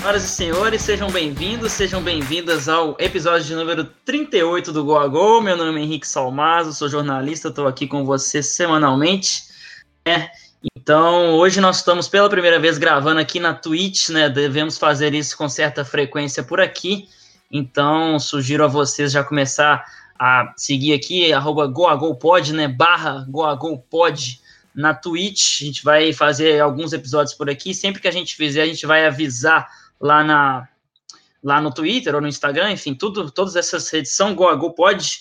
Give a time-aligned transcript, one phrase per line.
[0.00, 5.06] Senhoras e senhores, sejam bem-vindos, sejam bem-vindas ao episódio de número 38 do Go a
[5.06, 5.42] Go.
[5.42, 9.42] Meu nome é Henrique Salmazo, sou jornalista, estou aqui com você semanalmente.
[10.06, 10.30] É,
[10.74, 14.30] então, hoje nós estamos pela primeira vez gravando aqui na Twitch, né?
[14.30, 17.06] Devemos fazer isso com certa frequência por aqui.
[17.52, 19.84] Então, sugiro a vocês já começar
[20.18, 22.66] a seguir aqui, arroba GoAGoPod, né?
[22.66, 24.40] Barra GoAGoPod
[24.74, 25.60] na Twitch.
[25.60, 27.74] A gente vai fazer alguns episódios por aqui.
[27.74, 29.68] Sempre que a gente fizer, a gente vai avisar
[30.00, 30.68] lá, na,
[31.42, 35.20] lá no Twitter ou no Instagram, enfim, tudo, todas essas redes são GoAGoPod.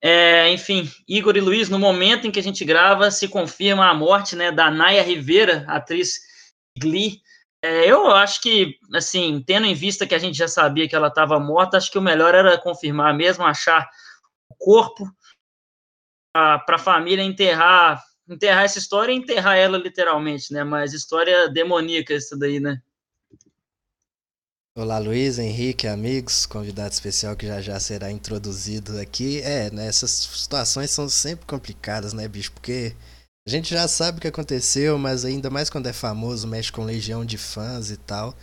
[0.00, 3.94] É, enfim, Igor e Luiz, no momento em que a gente grava, se confirma a
[3.94, 6.20] morte né, da Naya Rivera, atriz
[6.78, 7.20] Glee.
[7.60, 11.08] É, eu acho que, assim, tendo em vista que a gente já sabia que ela
[11.08, 13.88] estava morta, acho que o melhor era confirmar mesmo, achar
[14.48, 15.04] o corpo
[16.32, 20.62] para a família enterrar, enterrar essa história e enterrar ela literalmente, né?
[20.62, 22.80] Mas história demoníaca isso daí, né?
[24.80, 29.40] Olá, Luiz, Henrique, amigos, convidado especial que já já será introduzido aqui.
[29.40, 32.52] É, né, essas situações são sempre complicadas, né, bicho?
[32.52, 32.94] Porque
[33.44, 36.84] a gente já sabe o que aconteceu, mas ainda mais quando é famoso, mexe com
[36.84, 38.36] legião de fãs e tal.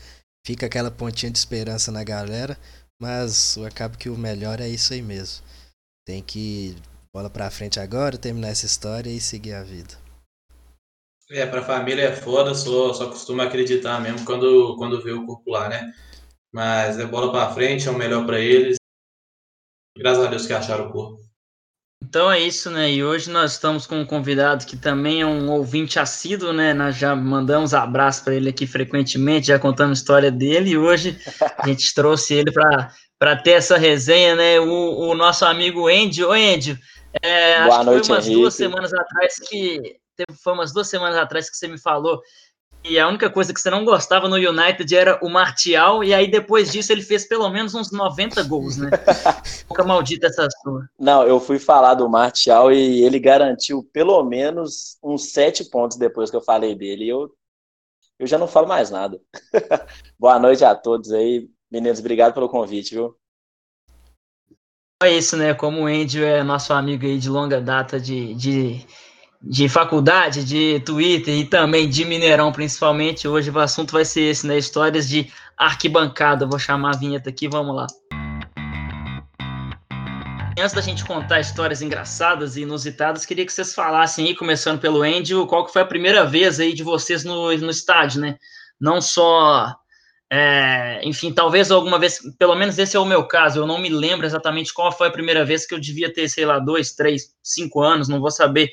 [0.46, 2.58] Fica aquela pontinha de esperança na galera,
[3.02, 5.42] mas acaba que o melhor é isso aí mesmo.
[6.06, 6.76] Tem que
[7.14, 9.96] bola pra frente agora, terminar essa história e seguir a vida.
[11.32, 15.50] É, pra família é foda, só, só costumo acreditar mesmo quando, quando vê o corpo
[15.50, 15.94] lá, né?
[16.56, 18.78] Mas é bola para frente, é o melhor para eles.
[19.98, 21.20] Graças a Deus que acharam o corpo.
[22.02, 22.90] Então é isso, né?
[22.90, 26.74] E hoje nós estamos com um convidado que também é um ouvinte assíduo, né?
[26.74, 31.20] Nós já mandamos abraço para ele aqui frequentemente, já contamos a história dele e hoje
[31.58, 34.58] a gente trouxe ele para ter essa resenha, né?
[34.58, 36.24] O, o nosso amigo Andy.
[36.24, 36.80] Oi, Andy.
[37.22, 38.42] É, Boa acho noite, que foi umas Henrique.
[38.42, 39.98] duas semanas atrás que.
[40.42, 42.22] Foi umas duas semanas atrás que você me falou
[42.88, 46.30] e a única coisa que você não gostava no United era o Martial, e aí
[46.30, 48.92] depois disso ele fez pelo menos uns 90 gols, né?
[49.68, 50.88] Fica maldita essa sua.
[51.00, 56.30] Não, eu fui falar do Martial e ele garantiu pelo menos uns sete pontos depois
[56.30, 57.06] que eu falei dele.
[57.06, 57.32] E eu,
[58.20, 59.20] eu já não falo mais nada.
[60.20, 61.50] Boa noite a todos aí.
[61.72, 63.18] Meninos, obrigado pelo convite, viu?
[65.02, 65.54] É isso, né?
[65.56, 68.86] Como o Andy é nosso amigo aí de longa data de, de
[69.46, 73.28] de faculdade, de Twitter e também de Mineirão, principalmente.
[73.28, 74.58] Hoje o assunto vai ser esse, né?
[74.58, 76.48] Histórias de arquibancada.
[76.48, 77.86] Vou chamar a vinheta aqui, vamos lá.
[80.58, 85.04] Antes da gente contar histórias engraçadas e inusitadas, queria que vocês falassem aí, começando pelo
[85.04, 88.38] Andy, qual que foi a primeira vez aí de vocês no, no estádio, né?
[88.80, 89.76] Não só
[90.32, 93.90] é, enfim, talvez alguma vez, pelo menos esse é o meu caso, eu não me
[93.90, 97.36] lembro exatamente qual foi a primeira vez que eu devia ter, sei lá, dois, três,
[97.44, 98.72] cinco anos, não vou saber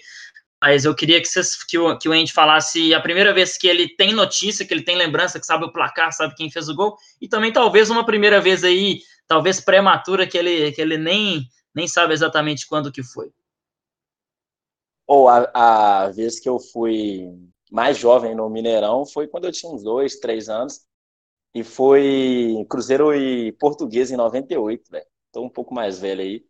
[0.63, 3.67] mas eu queria que, vocês, que, o, que o Andy falasse a primeira vez que
[3.67, 6.75] ele tem notícia, que ele tem lembrança, que sabe o placar, sabe quem fez o
[6.77, 11.49] gol, e também talvez uma primeira vez aí, talvez prematura, que ele, que ele nem,
[11.75, 13.33] nem sabe exatamente quando que foi.
[15.05, 17.27] Ou a, a vez que eu fui
[17.69, 20.87] mais jovem no Mineirão foi quando eu tinha uns dois, três anos,
[21.53, 25.07] e foi Cruzeiro e Português em 98, velho.
[25.33, 26.45] Tô um pouco mais velho aí.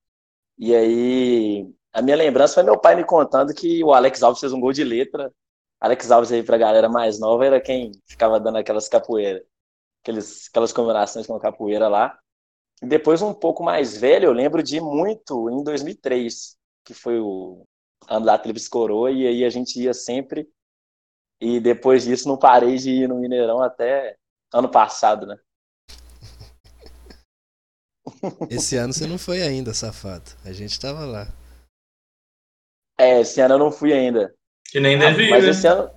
[0.59, 4.53] E aí a minha lembrança foi meu pai me contando que o Alex Alves fez
[4.53, 5.33] um gol de letra.
[5.81, 9.43] Alex Alves aí pra galera mais nova era quem ficava dando aquelas capoeiras,
[10.03, 12.19] aqueles, aquelas combinações com capoeira lá.
[12.83, 17.65] E depois, um pouco mais velho, eu lembro de muito em 2003, que foi o
[18.09, 20.49] ano da Tríplice Coroa, e aí a gente ia sempre.
[21.41, 24.17] E depois disso, não parei de ir no Mineirão até
[24.53, 25.37] ano passado, né?
[28.51, 30.31] Esse ano você não foi ainda, safado.
[30.45, 31.42] A gente tava lá.
[33.03, 34.33] É, esse ano eu não fui ainda.
[34.71, 35.51] Que nem deve ir, Mas né?
[35.51, 35.91] esse ano.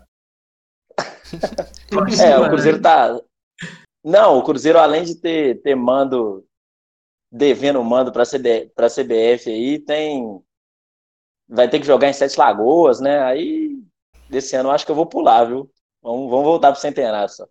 [2.19, 3.21] é, o Cruzeiro tá.
[4.03, 6.43] Não, o Cruzeiro, além de ter, ter mando,
[7.31, 10.41] devendo mando para CD, a CBF aí, tem.
[11.47, 13.21] Vai ter que jogar em Sete Lagoas, né?
[13.21, 13.77] Aí,
[14.27, 15.69] desse ano eu acho que eu vou pular, viu?
[16.01, 17.47] Vamos, vamos voltar pro centenário só.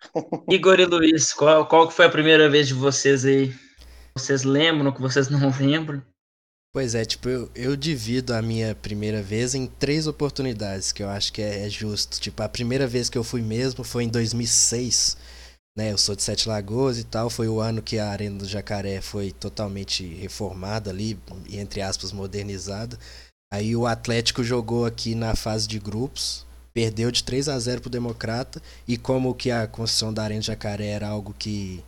[0.48, 3.52] Igor e Luiz, qual, qual foi a primeira vez de vocês aí?
[4.14, 6.02] Vocês lembram, que vocês não lembram?
[6.76, 11.08] Pois é, tipo, eu, eu divido a minha primeira vez em três oportunidades, que eu
[11.08, 12.20] acho que é, é justo.
[12.20, 15.16] Tipo, a primeira vez que eu fui mesmo foi em 2006,
[15.74, 15.90] né?
[15.90, 19.00] Eu sou de Sete Lagoas e tal, foi o ano que a Arena do Jacaré
[19.00, 21.18] foi totalmente reformada ali,
[21.50, 22.98] entre aspas, modernizada.
[23.50, 26.44] Aí o Atlético jogou aqui na fase de grupos,
[26.74, 30.44] perdeu de 3 a 0 pro Democrata, e como que a construção da Arena do
[30.44, 31.82] Jacaré era algo que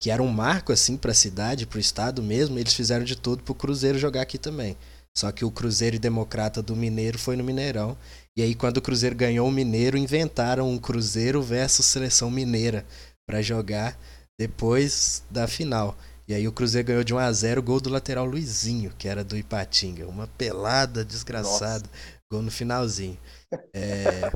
[0.00, 3.16] que era um marco assim para a cidade, para o estado mesmo, eles fizeram de
[3.16, 4.76] tudo para o Cruzeiro jogar aqui também.
[5.16, 7.96] Só que o Cruzeiro e Democrata do Mineiro foi no Mineirão.
[8.36, 12.84] E aí quando o Cruzeiro ganhou o Mineiro, inventaram um Cruzeiro versus Seleção Mineira.
[13.26, 13.98] para jogar
[14.38, 15.96] depois da final.
[16.28, 19.24] E aí o Cruzeiro ganhou de 1 a 0 gol do lateral Luizinho, que era
[19.24, 20.06] do Ipatinga.
[20.06, 22.20] Uma pelada desgraçada, Nossa.
[22.30, 23.18] gol no finalzinho.
[23.72, 24.32] É,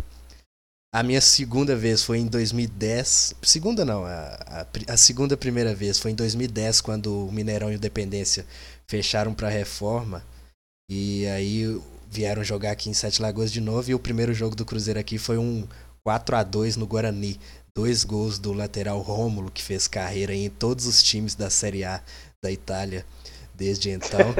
[0.92, 3.34] a minha segunda vez foi em 2010.
[3.42, 7.74] Segunda não, a, a, a, segunda primeira vez foi em 2010, quando o Mineirão e
[7.74, 8.44] o Independência
[8.88, 10.24] fecharam para reforma.
[10.90, 13.88] E aí vieram jogar aqui em Sete Lagoas de novo.
[13.88, 15.66] E o primeiro jogo do Cruzeiro aqui foi um
[16.02, 17.38] 4 a 2 no Guarani.
[17.72, 22.02] Dois gols do lateral Rômulo, que fez carreira em todos os times da Série A
[22.42, 23.06] da Itália
[23.60, 24.34] desde então.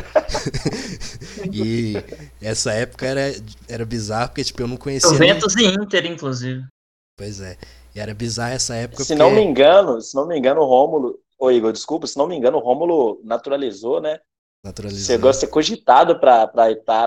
[1.53, 1.95] e
[2.41, 3.21] essa época era,
[3.69, 5.11] era bizarro, porque tipo, eu não conhecia.
[5.11, 5.67] Juventus nem...
[5.67, 6.65] e Inter, inclusive.
[7.19, 7.59] Pois é.
[7.95, 9.05] E era bizarro essa época.
[9.05, 9.23] Se porque...
[9.23, 11.19] não me engano, se não me engano, o Rômulo.
[11.39, 14.19] Ô, Igor, desculpa, se não me engano, o Rômulo naturalizou, né?
[14.65, 15.05] Naturalizou.
[15.05, 16.51] Chegou a ser cogitado para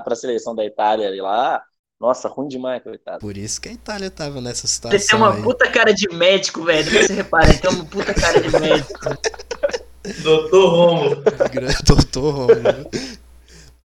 [0.06, 1.63] a seleção da Itália lá.
[2.00, 3.19] Nossa, ruim demais, coitado.
[3.19, 4.98] Por isso que a Itália tava nessa situação.
[4.98, 5.42] Ele tem uma aí.
[5.42, 6.92] puta cara de médico, velho.
[6.92, 9.00] Você repara, tem uma puta cara de médico.
[10.21, 11.23] Doutor Romulo.
[11.85, 12.89] Doutor Romulo.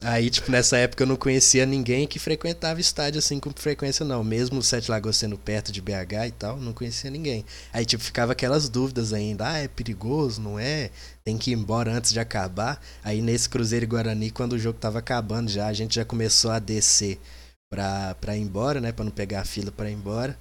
[0.03, 4.23] Aí, tipo, nessa época eu não conhecia ninguém que frequentava estádio assim com frequência, não.
[4.23, 7.44] Mesmo o Sete Lagoas sendo perto de BH e tal, não conhecia ninguém.
[7.73, 9.50] Aí, tipo, ficava aquelas dúvidas ainda.
[9.50, 10.91] Ah, é perigoso, não é?
[11.23, 12.79] Tem que ir embora antes de acabar.
[13.03, 16.51] Aí, nesse Cruzeiro e Guarani, quando o jogo tava acabando já, a gente já começou
[16.51, 17.19] a descer
[17.69, 18.91] pra, pra ir embora, né?
[18.91, 20.38] Pra não pegar a fila pra ir embora.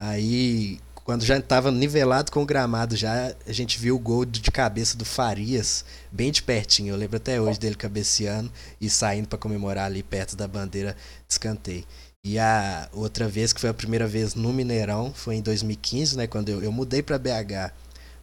[0.00, 4.40] Aí, quando já estava nivelado com o gramado, já a gente viu o gol de
[4.50, 6.94] cabeça do Farias, bem de pertinho.
[6.94, 8.50] Eu lembro até hoje dele cabeceando
[8.80, 10.92] e saindo para comemorar ali perto da bandeira
[11.26, 11.84] de escanteio.
[12.24, 16.28] E a outra vez, que foi a primeira vez no Mineirão, foi em 2015, né?
[16.28, 17.72] Quando eu, eu mudei para BH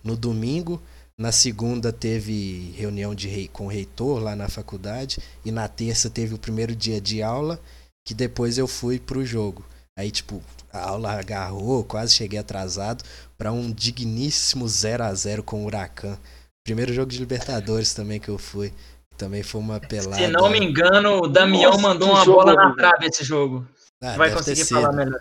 [0.01, 0.81] no domingo.
[1.17, 5.19] Na segunda teve reunião de rei, com o reitor lá na faculdade.
[5.43, 7.59] E na terça teve o primeiro dia de aula,
[8.05, 9.65] que depois eu fui pro jogo.
[9.97, 10.41] Aí, tipo,
[10.71, 13.03] a aula agarrou, quase cheguei atrasado
[13.37, 16.17] para um digníssimo 0 a 0 com o Huracan.
[16.63, 18.73] Primeiro jogo de Libertadores também que eu fui.
[19.17, 20.15] Também foi uma pelada.
[20.15, 23.67] Se não me engano, o Damião Nossa, mandou uma bola na trave esse jogo.
[24.01, 25.19] Ah, Vai conseguir falar melhor.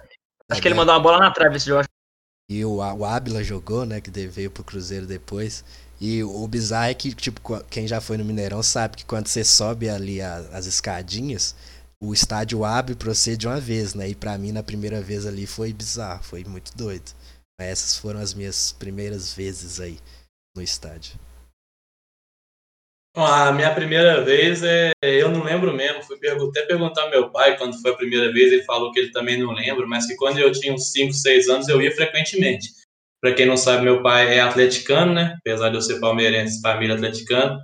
[0.51, 1.85] Acho é, que ele mandou uma bola na trave esse jogo.
[2.51, 4.01] E o, o Ábila jogou, né?
[4.01, 5.65] Que veio pro Cruzeiro depois.
[6.01, 9.43] E o bizarro é que, tipo, quem já foi no Mineirão sabe que quando você
[9.43, 11.57] sobe ali a, as escadinhas,
[12.01, 14.09] o estádio abre para você de uma vez, né?
[14.09, 17.11] E para mim na primeira vez ali foi bizarro, foi muito doido.
[17.61, 19.99] Essas foram as minhas primeiras vezes aí
[20.57, 21.19] no estádio.
[23.17, 26.03] A minha primeira vez é, eu não lembro mesmo.
[26.05, 29.11] Fui até perguntar ao meu pai quando foi a primeira vez, ele falou que ele
[29.11, 32.69] também não lembra, mas que quando eu tinha uns 5, 6 anos eu ia frequentemente.
[33.21, 35.35] Para quem não sabe, meu pai é atleticano, né?
[35.41, 37.59] Apesar de eu ser palmeirense, família atleticana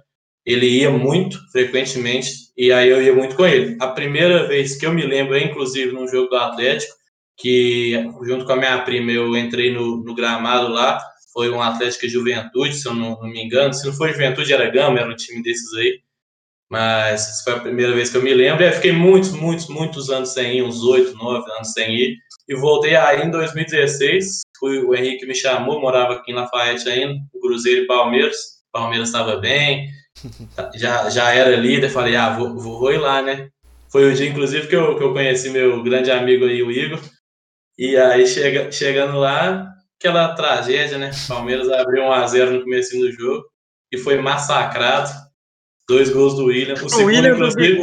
[0.47, 3.77] ele ia muito frequentemente e aí eu ia muito com ele.
[3.81, 6.95] A primeira vez que eu me lembro inclusive num jogo do Atlético,
[7.37, 7.93] que
[8.23, 11.01] junto com a minha prima eu entrei no, no gramado lá,
[11.33, 14.71] foi um Atlético Juventude, se eu não, não, me engano, se não foi Juventude era
[14.71, 16.01] Gama, era um time desses aí,
[16.71, 20.11] mas foi a primeira vez que eu me lembro, e aí fiquei muitos, muitos, muitos
[20.11, 22.17] anos sem ir, uns oito, nove anos sem ir,
[22.49, 27.21] e voltei aí em 2016, fui, o Henrique me chamou, morava aqui em Lafayette ainda,
[27.41, 28.37] Cruzeiro e Palmeiras,
[28.73, 29.89] Palmeiras estava bem,
[30.75, 33.49] já, já era líder, falei, ah, vou, vou ir lá, né?
[33.90, 37.00] Foi o dia, inclusive, que eu, que eu conheci meu grande amigo aí, o Igor.
[37.78, 39.68] E aí, chega, chegando lá,
[39.99, 41.11] aquela tragédia, né?
[41.28, 43.44] Palmeiras abriu 1x0 no começo do jogo
[43.92, 45.11] e foi massacrado.
[45.88, 46.75] Dois gols do William.
[46.75, 47.78] O, o segundo, William inclusive,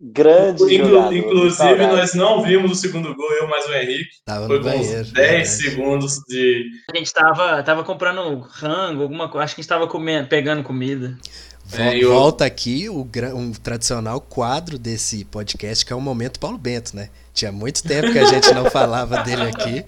[0.00, 4.10] Grande Inclu jogador, Inclusive, nós não vimos o segundo gol, eu mais o Henrique.
[4.24, 6.66] Tava Foi com banheiro, uns 10 segundos de.
[6.92, 9.44] A gente tava, tava comprando rango, alguma coisa.
[9.44, 11.16] Acho que a gente tava comendo, pegando comida.
[11.72, 12.10] É, eu...
[12.10, 17.08] Volta aqui o um tradicional quadro desse podcast, que é o Momento Paulo Bento, né?
[17.32, 19.84] Tinha muito tempo que a gente não falava dele aqui,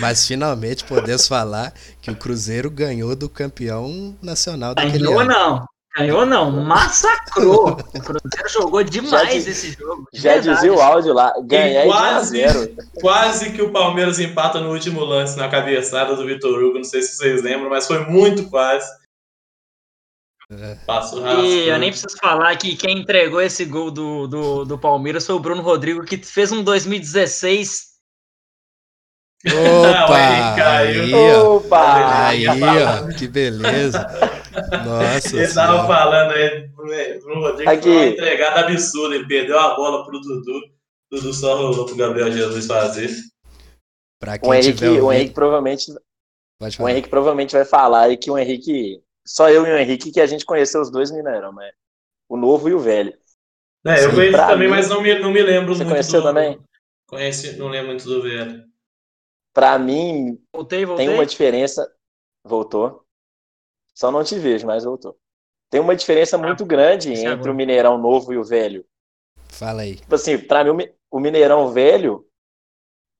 [0.00, 5.28] mas finalmente podemos falar que o Cruzeiro ganhou do campeão nacional daquele ganhou, ano.
[5.28, 7.70] Ganhou não, Ganhou não, massacrou.
[7.70, 10.06] o Cruzeiro jogou demais já, esse jogo.
[10.12, 10.54] Já verdade.
[10.56, 12.76] dizia o áudio lá, ganhar quase, zero.
[13.00, 17.00] Quase que o Palmeiras empata no último lance na cabeçada do Vitor Hugo, não sei
[17.00, 18.86] se vocês lembram, mas foi muito quase.
[20.50, 20.76] É.
[21.42, 25.34] E eu nem preciso falar que quem entregou esse gol do, do, do Palmeiras foi
[25.34, 27.96] o Bruno Rodrigo, que fez um 2016
[29.44, 30.54] Opa!
[30.62, 31.56] aí, ó.
[31.56, 32.26] Opa!
[32.26, 34.06] Aí, ó, que beleza.
[34.84, 35.36] Nossa.
[35.36, 37.88] Ele tava falando aí, Bruno Rodrigo Aqui.
[37.88, 39.14] uma entregada absurda.
[39.14, 40.60] Ele perdeu a bola pro Dudu.
[41.10, 43.10] Dudu só rolou pro Gabriel Jesus fazer.
[44.18, 45.92] Pra quem o Henrique, o Henrique provavelmente.
[46.78, 49.02] O Henrique provavelmente vai falar aí que o Henrique.
[49.26, 51.72] Só eu e o Henrique que a gente conheceu os dois Mineirão, mas
[52.28, 53.12] o novo e o velho.
[53.84, 55.96] É, eu conheci também, mim, mas não me, não me lembro você muito.
[56.02, 56.60] Você conheceu do, também?
[57.06, 58.64] Conheci, não lembro muito do velho.
[59.52, 61.06] Para mim, voltei, voltei.
[61.06, 61.88] tem uma diferença
[62.46, 63.04] Voltou.
[63.96, 65.16] Só não te vejo, mas voltou.
[65.70, 68.84] Tem uma diferença muito grande isso é entre o Mineirão novo e o velho.
[69.48, 69.96] Fala aí.
[69.96, 72.26] Tipo assim, pra mim, o Mi- o Mineirão velho,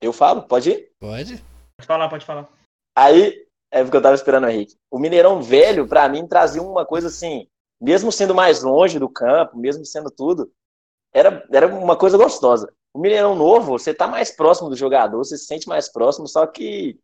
[0.01, 0.91] eu falo, pode ir?
[0.99, 1.37] Pode?
[1.77, 2.47] Pode falar, pode falar.
[2.95, 4.75] Aí, é porque eu tava esperando o Henrique.
[4.91, 7.47] O Mineirão velho, pra mim, trazia uma coisa assim,
[7.81, 10.51] mesmo sendo mais longe do campo, mesmo sendo tudo,
[11.13, 12.71] era, era uma coisa gostosa.
[12.93, 16.45] O Mineirão novo, você tá mais próximo do jogador, você se sente mais próximo, só
[16.47, 16.99] que,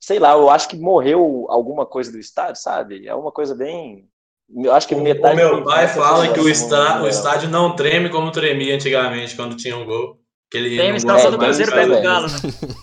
[0.00, 3.06] sei lá, eu acho que morreu alguma coisa do estádio, sabe?
[3.06, 4.08] É uma coisa bem.
[4.52, 5.34] Eu acho que O, metade.
[5.34, 9.54] o meu pai fala que o, está, o estádio não treme como tremia antigamente, quando
[9.54, 10.18] tinha um gol.
[10.50, 12.38] Que ele não a escalação do Cruzeiro, pega o Galo, né?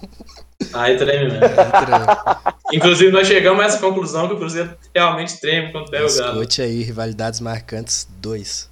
[0.74, 1.47] Aí treme mesmo.
[2.71, 6.33] Inclusive, nós chegamos a essa conclusão que o Cruzeiro realmente treme quando pega o Galo.
[6.41, 8.69] Escute aí, rivalidades marcantes 2.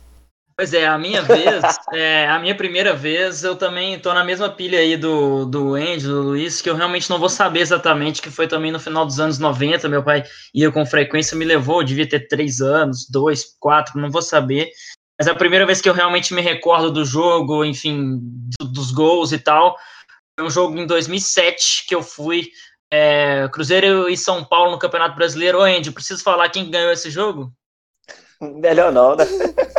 [0.57, 4.49] Pois é, a minha vez, é, a minha primeira vez, eu também tô na mesma
[4.49, 8.31] pilha aí do, do Andy, do Luiz, que eu realmente não vou saber exatamente, que
[8.31, 11.85] foi também no final dos anos 90, meu pai ia com frequência, me levou, eu
[11.85, 14.69] devia ter três anos, dois, quatro, não vou saber.
[15.19, 18.17] Mas a primeira vez que eu realmente me recordo do jogo, enfim,
[18.57, 19.75] do- dos gols e tal,
[20.39, 22.47] foi um jogo em 2007 que eu fui
[22.93, 25.57] é, Cruzeiro e São Paulo no Campeonato Brasileiro.
[25.59, 27.51] Ô, Andy, preciso falar quem ganhou esse jogo?
[28.41, 29.25] Melhor não, né?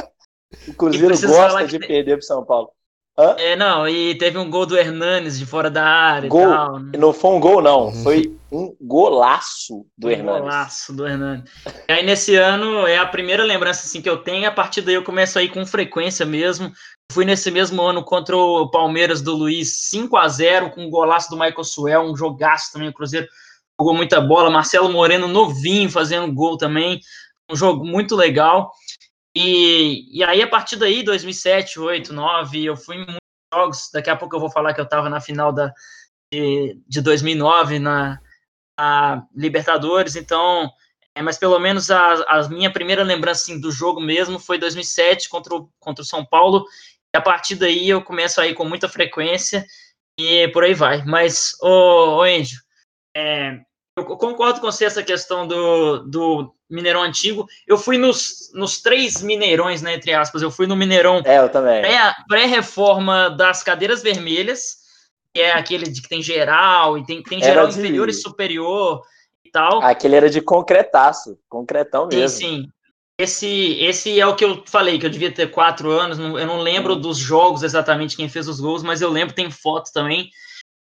[0.68, 2.70] O Cruzeiro gosta de tem- perder pro São Paulo.
[3.18, 3.34] Hã?
[3.38, 6.42] É, não, e teve um gol do Hernanes de fora da área Gol.
[6.42, 6.78] e tal.
[6.98, 7.86] Não foi um gol, não.
[7.86, 8.02] Uhum.
[8.02, 10.40] Foi um golaço do Um Hernandes.
[10.42, 11.50] Golaço do Hernandes.
[11.88, 14.46] E aí, nesse ano, é a primeira lembrança assim, que eu tenho.
[14.46, 16.70] A partir daí, eu começo a ir com frequência mesmo.
[17.10, 21.30] Fui nesse mesmo ano contra o Palmeiras do Luiz, 5 a 0 com um golaço
[21.30, 22.90] do Michael Suel, um jogaço também.
[22.90, 23.26] O Cruzeiro
[23.80, 24.50] jogou muita bola.
[24.50, 27.00] Marcelo Moreno, novinho, fazendo gol também.
[27.50, 28.70] Um jogo muito legal.
[29.38, 33.18] E, e aí, a partir daí, 2007, 8, 9, eu fui em muitos
[33.52, 33.90] jogos.
[33.92, 35.74] Daqui a pouco eu vou falar que eu estava na final da,
[36.32, 38.18] de, de 2009, na,
[39.34, 40.16] Libertadores.
[40.16, 40.70] Então,
[41.14, 45.28] é, mas pelo menos a, a minha primeira lembrança assim, do jogo mesmo foi 2007
[45.28, 46.64] contra o, contra o São Paulo.
[47.14, 49.66] E a partir daí eu começo a ir com muita frequência
[50.18, 51.04] e por aí vai.
[51.04, 53.60] Mas, ô, ô é,
[53.98, 57.46] eu concordo com você essa questão do, do Mineirão Antigo.
[57.66, 60.42] Eu fui nos, nos três Mineirões, né, entre aspas.
[60.42, 61.80] Eu fui no Mineirão É, eu também.
[61.82, 64.76] pré- pré-reforma das cadeiras vermelhas,
[65.34, 68.12] que é aquele de que tem geral, e tem, tem Era geral de- inferior e
[68.12, 69.02] superior
[69.44, 69.82] e tal.
[69.82, 71.38] Aquele era de concretaço.
[71.48, 72.38] Concretão Sim, mesmo.
[72.38, 72.68] sim.
[73.18, 76.18] Esse, esse é o que eu falei, que eu devia ter quatro anos.
[76.18, 77.00] Eu não lembro Hum.
[77.00, 80.30] dos jogos exatamente quem fez os gols, mas eu lembro, tem foto também.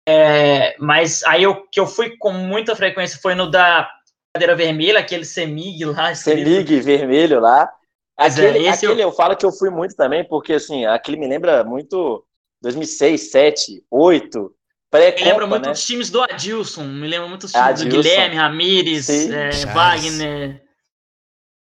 [0.08, 3.90] É, mas aí eu, que eu fui com muita frequência foi no da
[4.34, 6.14] cadeira vermelha, aquele Semig lá.
[6.16, 7.72] Semig vermelho lá.
[8.18, 9.12] Pois é, Aquele, esse eu- aquele eu...
[9.12, 12.26] falo que eu fui muito também, porque assim, aquele me lembra muito
[12.62, 14.56] 2006, 7, 8,
[14.94, 15.72] Me lembra muito né?
[15.72, 17.90] dos times do Adilson, me lembra muito dos times Adilson.
[17.90, 19.50] do Guilherme, Ramires, é.
[19.74, 20.64] Wagner.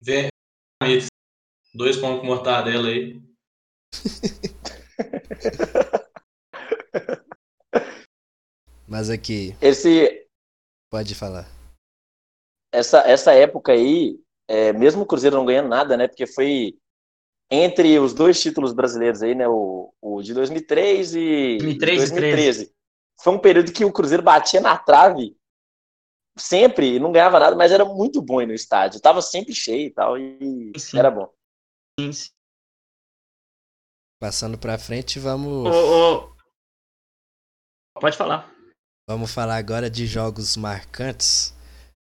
[0.01, 0.29] Vem,
[1.75, 3.21] dois pão com mortadela aí.
[8.89, 10.27] Mas aqui, Esse,
[10.91, 11.47] pode falar.
[12.77, 16.07] Essa, essa época aí, é, mesmo o Cruzeiro não ganhando nada, né?
[16.07, 16.79] Porque foi
[17.51, 19.49] entre os dois títulos brasileiros aí, né?
[19.49, 22.75] O, o de 2003 e 2003 e 2013.
[23.23, 25.35] Foi um período que o Cruzeiro batia na trave
[26.37, 29.01] sempre e não ganhava nada, mas era muito bom ir no estádio.
[29.01, 30.99] Tava sempre cheio e tal, e Sim.
[30.99, 31.33] era bom.
[31.99, 32.31] Sim, sim.
[34.21, 36.37] Passando pra frente, vamos, Ô, ô,
[38.01, 38.53] Pode falar.
[39.09, 41.57] vamos falar agora de jogos marcantes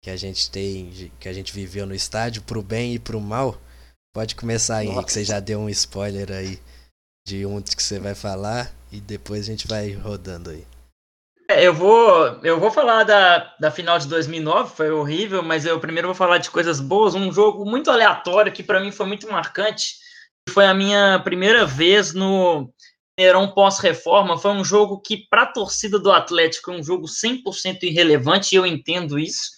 [0.06, 3.60] que a gente tem, que a gente viveu no estádio, pro bem e pro mal.
[4.14, 5.02] Pode começar aí, Nossa.
[5.02, 6.60] que você já deu um spoiler aí
[7.26, 10.64] de um que você vai falar e depois a gente vai rodando aí.
[11.50, 15.80] É, Eu vou, eu vou falar da, da final de 2009, foi horrível, mas eu
[15.80, 17.16] primeiro vou falar de coisas boas.
[17.16, 19.96] Um jogo muito aleatório que para mim foi muito marcante.
[20.50, 22.72] Foi a minha primeira vez no
[23.18, 24.38] Mineirão pós-reforma.
[24.38, 28.56] Foi um jogo que, para a torcida do Atlético, é um jogo 100% irrelevante, e
[28.56, 29.55] eu entendo isso.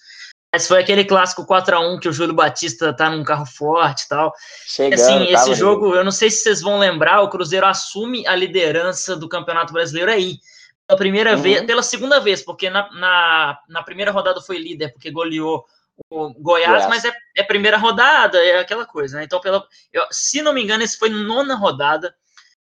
[0.53, 4.03] Mas foi aquele clássico 4 a 1 que o Júlio Batista tá num carro forte
[4.05, 4.33] e tal.
[4.67, 8.35] Chegando, Assim, esse jogo, eu não sei se vocês vão lembrar, o Cruzeiro assume a
[8.35, 10.39] liderança do Campeonato Brasileiro aí.
[10.87, 11.43] Pela primeira Uhum.
[11.43, 15.67] vez, pela segunda vez, porque na, na, na primeira rodada foi líder, porque goleou
[16.11, 16.87] o Goiás, Goiás.
[16.89, 19.25] mas é, é primeira rodada, é aquela coisa, né?
[19.25, 19.63] Então, pela,
[19.93, 22.15] eu- se não me engano, esse foi nona rodada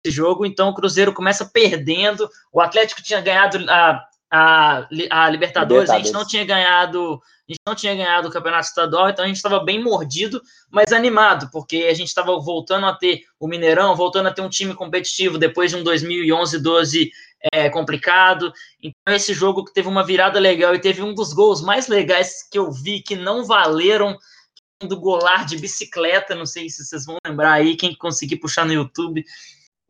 [0.05, 2.29] esse jogo, então o Cruzeiro começa perdendo.
[2.53, 6.13] O Atlético tinha ganhado a, a, a Libertadores, a gente Libertadores.
[6.13, 9.59] não tinha ganhado A gente não tinha ganhado o Campeonato Estadual, então a gente estava
[9.59, 10.41] bem mordido,
[10.71, 14.49] mas animado, porque a gente estava voltando a ter o Mineirão, voltando a ter um
[14.49, 17.11] time competitivo depois de um 2011-12
[17.53, 18.53] é, complicado.
[18.81, 22.49] Então esse jogo que teve uma virada legal e teve um dos gols mais legais
[22.49, 24.17] que eu vi que não valeram
[24.81, 28.73] do Golar de bicicleta, não sei se vocês vão lembrar aí, quem conseguir puxar no
[28.73, 29.25] YouTube.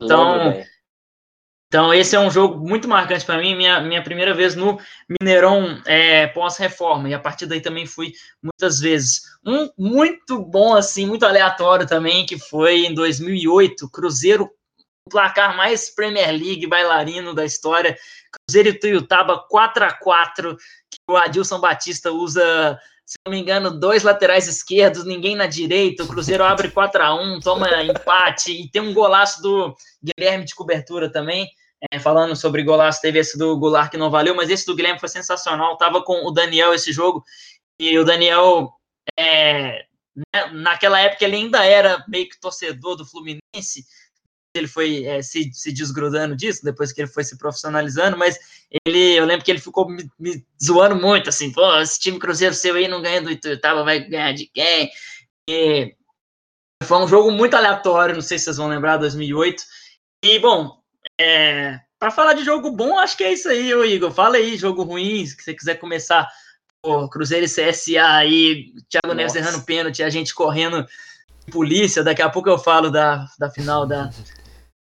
[0.01, 0.51] Então,
[1.71, 5.81] então esse é um jogo muito marcante para mim, minha, minha primeira vez no Mineirão
[5.85, 8.11] é, pós-reforma, e a partir daí também fui
[8.43, 9.21] muitas vezes.
[9.45, 14.51] Um muito bom, assim, muito aleatório também, que foi em 2008, Cruzeiro,
[15.07, 17.97] o placar mais Premier League bailarino da história,
[18.33, 23.77] Cruzeiro e Tuiutaba 4 a 4 que o Adilson Batista usa se não me engano,
[23.77, 26.03] dois laterais esquerdos, ninguém na direita.
[26.03, 30.55] O Cruzeiro abre 4 a 1 toma empate e tem um golaço do Guilherme de
[30.55, 31.49] cobertura também.
[31.89, 34.99] É, falando sobre golaço, teve esse do Goulart que não valeu, mas esse do Guilherme
[34.99, 35.77] foi sensacional.
[35.77, 37.23] Tava com o Daniel esse jogo
[37.79, 38.71] e o Daniel,
[39.17, 39.85] é,
[40.15, 43.85] né, naquela época, ele ainda era meio que torcedor do Fluminense
[44.53, 48.37] ele foi é, se, se desgrudando disso, depois que ele foi se profissionalizando, mas
[48.85, 52.53] ele, eu lembro que ele ficou me, me zoando muito, assim, pô, esse time Cruzeiro
[52.53, 54.91] seu aí não ganha do Ituiutaba, vai ganhar de quem?
[55.49, 55.95] E
[56.83, 59.63] foi um jogo muito aleatório, não sei se vocês vão lembrar, 2008,
[60.23, 60.80] e, bom,
[61.21, 64.57] é, para falar de jogo bom, acho que é isso aí, ô Igor, fala aí,
[64.57, 66.27] jogo ruim, se você quiser começar,
[66.81, 69.15] pô, Cruzeiro e CSA aí, Thiago Nossa.
[69.15, 70.85] Neves errando pênalti, a gente correndo
[71.51, 74.09] polícia, daqui a pouco eu falo da, da final da,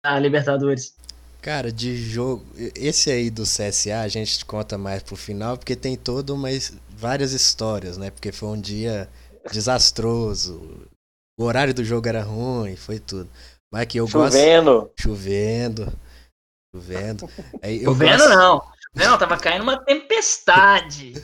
[0.04, 0.94] a Libertadores.
[1.40, 2.44] Cara, de jogo.
[2.74, 7.32] Esse aí do CSA a gente conta mais pro final, porque tem todo umas várias
[7.32, 8.10] histórias, né?
[8.10, 9.08] Porque foi um dia
[9.50, 10.88] desastroso.
[11.38, 13.30] O horário do jogo era ruim, foi tudo.
[13.72, 14.72] Mas que eu chovendo.
[14.72, 14.92] gosto.
[15.00, 15.84] Chovendo.
[15.86, 16.07] Chovendo.
[17.62, 18.36] Aí, eu chovendo gosto...
[18.36, 18.62] não.
[18.94, 21.14] Não, tava caindo uma tempestade.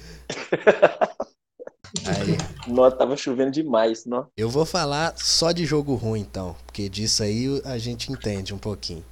[2.07, 2.37] Aí.
[2.67, 4.29] Nossa, tava chovendo demais, não?
[4.37, 8.59] Eu vou falar só de jogo ruim, então, porque disso aí a gente entende um
[8.59, 9.05] pouquinho.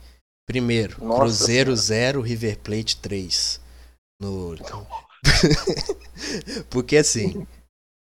[0.46, 3.60] Primeiro, Nossa, Cruzeiro 0, River Plate 3.
[4.20, 4.56] No...
[6.68, 7.46] porque assim,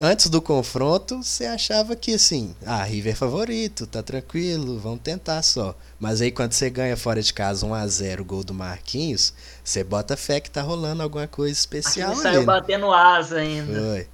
[0.02, 5.42] antes do confronto, você achava que assim, ah, River é favorito, tá tranquilo, vamos tentar
[5.42, 5.76] só.
[6.00, 9.84] Mas aí quando você ganha fora de casa 1 a 0 gol do Marquinhos, você
[9.84, 13.74] bota fé que tá rolando alguma coisa especial Aqui saiu batendo asa ainda.
[13.74, 14.08] Foi.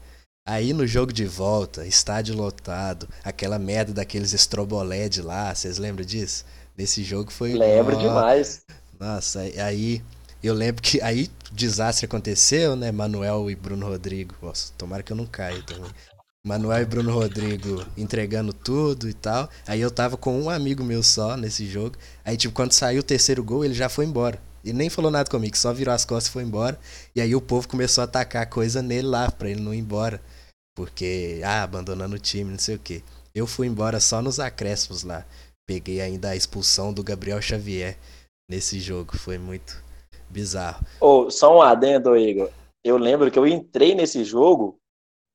[0.48, 6.46] Aí no jogo de volta, estádio lotado, aquela merda daqueles estroboled lá, vocês lembram disso?
[6.78, 7.54] Nesse jogo foi.
[7.54, 8.64] Lembro oh, demais.
[9.00, 10.02] Nossa, aí
[10.48, 12.92] eu lembro que aí desastre aconteceu, né?
[12.92, 14.34] Manuel e Bruno Rodrigo.
[14.42, 15.92] Nossa, tomara que eu não caia também.
[16.44, 19.48] Manuel e Bruno Rodrigo entregando tudo e tal.
[19.68, 21.98] Aí eu tava com um amigo meu só nesse jogo.
[22.26, 24.42] Aí, tipo, quando saiu o terceiro gol, ele já foi embora.
[24.64, 26.80] Ele nem falou nada comigo, só virou as costas e foi embora.
[27.16, 30.22] E aí o povo começou a atacar coisa nele lá, pra ele não ir embora.
[30.76, 33.04] Porque, ah, abandonando o time, não sei o quê.
[33.36, 35.26] Eu fui embora só nos acréscimos lá.
[35.68, 37.98] Peguei ainda a expulsão do Gabriel Xavier
[38.50, 39.18] nesse jogo.
[39.18, 39.82] Foi muito
[40.32, 40.86] bizarro.
[41.00, 42.50] Oh, só um adendo, Igor.
[42.84, 44.80] Eu lembro que eu entrei nesse jogo,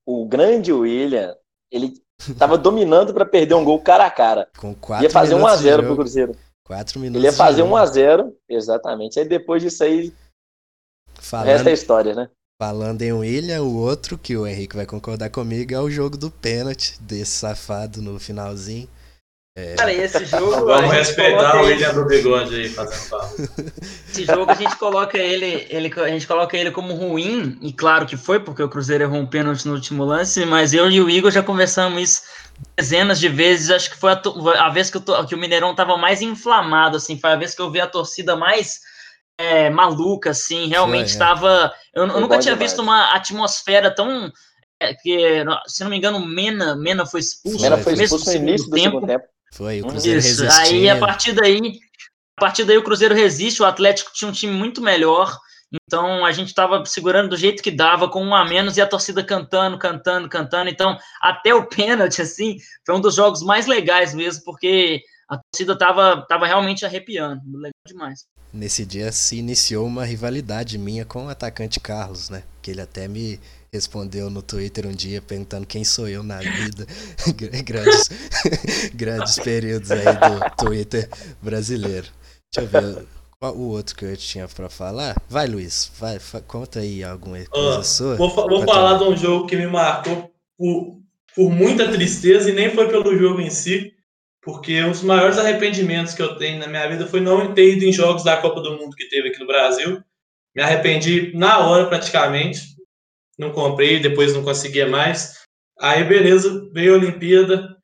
[0.07, 1.37] o grande William,
[1.71, 1.95] ele
[2.39, 4.49] tava dominando para perder um gol cara a cara.
[4.59, 6.37] Com quatro Ia fazer 1x0 pro Cruzeiro.
[6.65, 7.23] Quatro minutos.
[7.23, 9.21] Ele ia fazer 1x0, exatamente.
[9.21, 10.13] Aí depois disso aí.
[11.15, 11.49] Falando...
[11.49, 12.29] Essa é a história, né?
[12.61, 16.31] Falando em William, o outro que o Henrique vai concordar comigo é o jogo do
[16.31, 18.89] pênalti desse safado no finalzinho.
[19.57, 19.75] É...
[19.75, 20.67] Cara, esse jogo.
[20.67, 23.35] Vamos respeitar o William do bigode aí fazendo papo.
[24.11, 28.05] Esse jogo a gente coloca ele, ele, a gente coloca ele como ruim, e claro
[28.05, 31.09] que foi, porque o Cruzeiro errou um pênalti no último lance, mas eu e o
[31.09, 32.23] Igor já conversamos isso
[32.77, 33.71] dezenas de vezes.
[33.71, 34.21] Acho que foi a,
[34.59, 37.71] a vez que, que o Mineirão tava mais inflamado, assim, foi a vez que eu
[37.71, 38.81] vi a torcida mais
[39.39, 41.73] é, maluca, assim, realmente estava.
[41.95, 42.01] É.
[42.01, 42.73] Eu, eu nunca tinha demais.
[42.73, 44.31] visto uma atmosfera tão.
[44.79, 47.63] É, que, se não me engano, Mena, Mena foi expulso.
[47.63, 49.07] Mena foi expulso no início do tempo.
[49.07, 49.25] tempo.
[49.53, 50.43] Foi, o Cruzeiro Isso.
[50.43, 50.75] Resistindo.
[50.75, 51.79] Aí, a partir daí,
[52.37, 55.39] a partir daí o Cruzeiro resiste, o Atlético tinha um time muito melhor.
[55.73, 58.87] Então a gente estava segurando do jeito que dava, com um a menos, e a
[58.87, 60.71] torcida cantando, cantando, cantando.
[60.71, 65.73] Então, até o pênalti, assim, foi um dos jogos mais legais mesmo, porque a torcida
[65.73, 67.43] estava tava realmente arrepiando.
[67.53, 68.27] Legal demais.
[68.53, 72.43] Nesse dia se iniciou uma rivalidade minha com o atacante Carlos, né?
[72.63, 73.41] Que ele até me
[73.77, 76.87] respondeu no Twitter um dia perguntando quem sou eu na vida.
[77.65, 78.11] grandes,
[78.95, 81.09] grandes períodos aí do Twitter
[81.41, 82.07] brasileiro.
[82.53, 83.07] Deixa eu ver
[83.39, 85.15] qual o outro que eu tinha para falar.
[85.29, 88.17] Vai, Luiz, vai, conta aí alguma coisa sua.
[88.17, 90.99] Vou, vou falar de um jogo que me marcou por,
[91.35, 93.93] por muita tristeza e nem foi pelo jogo em si,
[94.43, 97.85] porque um dos maiores arrependimentos que eu tenho na minha vida foi não ter ido
[97.85, 100.03] em jogos da Copa do Mundo que teve aqui no Brasil.
[100.55, 102.76] Me arrependi na hora, praticamente.
[103.39, 105.35] Não comprei, depois não conseguia mais.
[105.79, 107.77] Aí, beleza, veio a Olimpíada,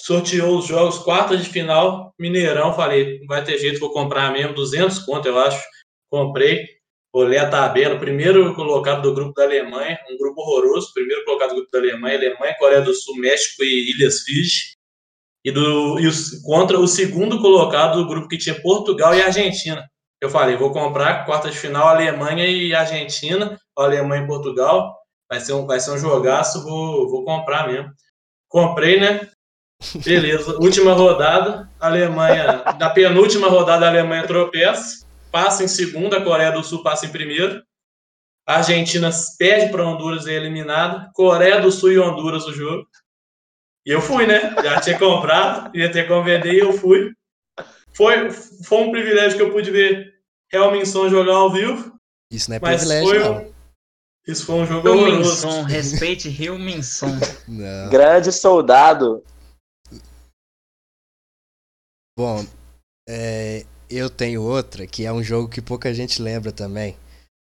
[0.00, 4.54] sorteou os jogos, quartas de final, Mineirão, falei, não vai ter jeito, vou comprar mesmo,
[4.54, 5.62] 200 conto, eu acho.
[6.10, 6.66] Comprei,
[7.12, 11.56] olhei a tabela, primeiro colocado do grupo da Alemanha, um grupo horroroso, primeiro colocado do
[11.56, 14.72] grupo da Alemanha, Alemanha, Coreia do Sul, México e Ilhas Fiji.
[15.44, 19.84] E, do, e os, contra o segundo colocado do grupo que tinha Portugal e Argentina.
[20.22, 24.96] Eu falei, vou comprar quarta de final Alemanha e Argentina, Alemanha e Portugal.
[25.28, 27.92] Vai ser um, vai ser um jogaço, vou, vou comprar mesmo.
[28.48, 29.28] Comprei, né?
[30.04, 30.56] Beleza.
[30.60, 32.62] Última rodada, Alemanha.
[32.78, 35.04] Na penúltima rodada, a Alemanha tropeça.
[35.32, 37.60] Passa em segunda, a Coreia do Sul passa em primeiro.
[38.46, 41.10] A Argentina perde para Honduras e é eliminada.
[41.14, 42.86] Coreia do Sul e Honduras o jogo.
[43.84, 44.54] E eu fui, né?
[44.62, 47.10] Já tinha comprado, ia ter como vender e eu fui.
[47.92, 50.11] Foi, foi um privilégio que eu pude ver
[50.52, 51.94] Real Minson jogar ao vivo.
[52.30, 53.52] Isso não é privilégio, foi, não.
[54.26, 55.62] Isso foi um jogo Rio horroroso.
[55.62, 57.18] respeite Rio Minson.
[57.90, 59.24] Grande soldado.
[62.16, 62.44] Bom,
[63.08, 66.96] é, eu tenho outra que é um jogo que pouca gente lembra também.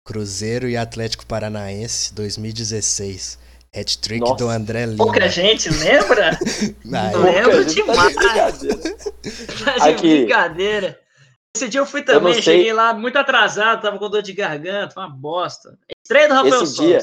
[0.06, 3.40] Cruzeiro e Atlético Paranaense 2016.
[3.76, 4.98] Hat-trick do André Lima.
[4.98, 6.38] Pouca gente lembra?
[6.84, 8.16] Não, lembro tá demais.
[8.16, 10.18] Tá de Aqui.
[10.20, 11.00] brincadeira.
[11.56, 15.00] Esse dia eu fui também, eu cheguei lá muito atrasado, tava com dor de garganta,
[15.00, 15.78] uma bosta.
[16.04, 17.00] Estreia do Rafael esse dia,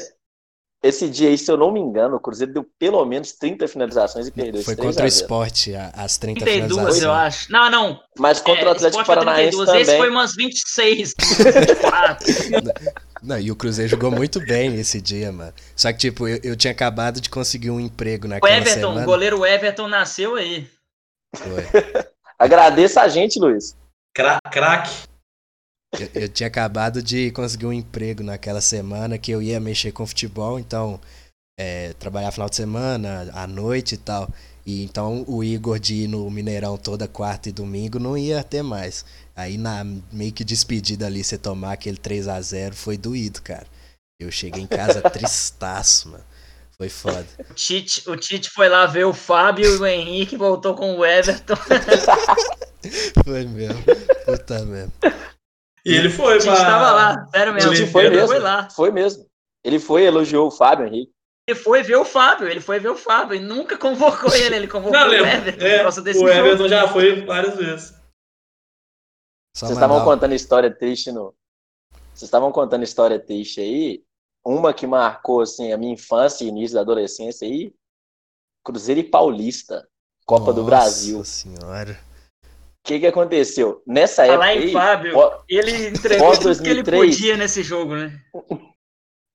[0.81, 4.27] esse dia aí, se eu não me engano, o Cruzeiro deu pelo menos 30 finalizações
[4.27, 4.63] e perdeu.
[4.63, 7.03] Foi contra o esporte, as 30 32, finalizações.
[7.03, 7.51] eu acho.
[7.51, 7.99] Não, não.
[8.17, 9.81] Mas contra é, o Atlético Paranaense 32, também.
[9.81, 12.27] Esse foi umas 26, 24.
[13.23, 15.51] Não, e o Cruzeiro jogou muito bem esse dia, mano.
[15.75, 19.01] Só que, tipo, eu, eu tinha acabado de conseguir um emprego naquela o Everton, semana.
[19.01, 20.69] O goleiro Everton nasceu aí.
[21.35, 21.63] Foi.
[22.37, 23.75] Agradeça a gente, Luiz.
[24.17, 25.07] Crack.
[25.93, 30.07] Eu, eu, tinha acabado de conseguir um emprego naquela semana que eu ia mexer com
[30.07, 30.99] futebol, então
[31.59, 34.27] é, trabalhar final de semana, à noite e tal.
[34.65, 38.63] E então o Igor de ir no Mineirão toda quarta e domingo não ia ter
[38.63, 39.05] mais.
[39.35, 43.67] Aí na meio que despedida ali, você tomar aquele 3 a 0 foi doído, cara.
[44.19, 46.23] Eu cheguei em casa tristaço, mano.
[46.79, 47.25] Foi foda.
[47.49, 51.03] O Tite, o Tite foi lá ver o Fábio e o Henrique voltou com o
[51.03, 51.55] Everton.
[53.25, 53.83] foi mesmo.
[54.25, 54.93] Puta mesmo.
[55.83, 56.65] E ele foi, O Tite pra...
[56.65, 57.71] tava lá, sério mesmo.
[57.71, 58.27] O Tite foi mesmo.
[58.27, 58.69] Foi lá.
[58.69, 59.25] Foi mesmo.
[59.63, 61.11] Ele foi elogiou o Fábio Henrique.
[61.49, 64.67] Ele foi ver o Fábio, ele foi ver o Fábio e nunca convocou ele, ele
[64.67, 65.65] convocou não, o Everton.
[65.65, 67.93] É, o Everton já foi várias vezes.
[69.55, 71.33] Vocês estavam contando história triste no.
[72.13, 74.03] Vocês estavam contando história triste aí.
[74.47, 77.73] Uma que marcou assim, a minha infância e início da adolescência aí.
[78.63, 79.85] Cruzeiro e Paulista.
[80.25, 81.25] Copa Nossa do Brasil.
[81.25, 81.99] senhora.
[82.43, 83.83] O que, que aconteceu?
[83.85, 84.39] Nessa época.
[84.39, 88.21] Lá em aí, Fábio, pós, ele entregou tudo 2003, que ele podia nesse jogo, né?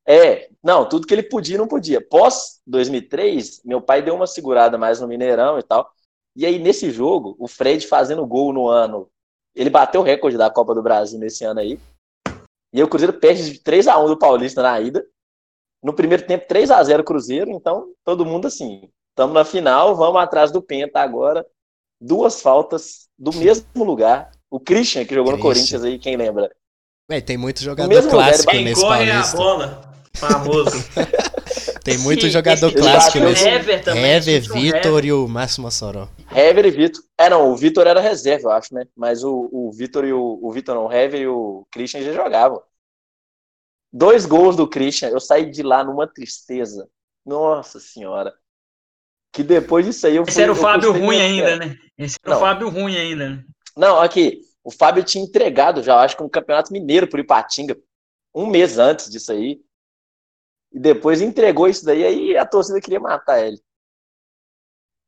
[0.08, 2.00] É, não, tudo que ele podia não podia.
[2.00, 5.92] Pós 2003, meu pai deu uma segurada mais no Mineirão e tal.
[6.34, 9.10] E aí, nesse jogo, o Fred fazendo gol no ano.
[9.54, 11.78] Ele bateu o recorde da Copa do Brasil nesse ano aí.
[12.72, 15.04] E o Cruzeiro perde de 3 a 1 do Paulista na ida.
[15.82, 17.50] No primeiro tempo, 3 a 0 Cruzeiro.
[17.50, 18.88] Então, todo mundo assim.
[19.10, 21.44] Estamos na final, vamos atrás do Penta agora.
[22.00, 24.30] Duas faltas do mesmo lugar.
[24.50, 25.48] O Christian, que jogou Christian.
[25.48, 26.50] no Corinthians aí, quem lembra?
[27.08, 29.36] Véi, tem muito jogador clássico lugar, nesse Paulista.
[29.36, 29.94] A bola.
[30.14, 30.76] Famoso.
[31.84, 33.48] Tem muito Sim, jogador clássico nesse.
[33.48, 34.04] Hever também.
[34.04, 36.08] Hever, Vitor e o Máximo Assoró.
[36.34, 37.02] Hever e Vitor.
[37.18, 38.86] É, não, o Vitor era reserva, eu acho, né?
[38.96, 40.38] Mas o, o Vitor e o.
[40.42, 42.62] O Vitor não, o Hever e o Christian já jogavam.
[43.92, 46.88] Dois gols do Christian, eu saí de lá numa tristeza.
[47.24, 48.32] Nossa senhora.
[49.32, 51.76] Que depois disso aí eu Esse era o Fábio ruim ainda, né?
[51.98, 52.36] Esse era não.
[52.38, 53.44] o Fábio ruim ainda, né?
[53.76, 54.40] Não, aqui.
[54.64, 57.76] O Fábio tinha entregado já, acho que um campeonato mineiro pro Ipatinga.
[58.34, 59.60] Um mês antes disso aí
[60.72, 63.62] e depois entregou isso daí, aí a torcida queria matar ele.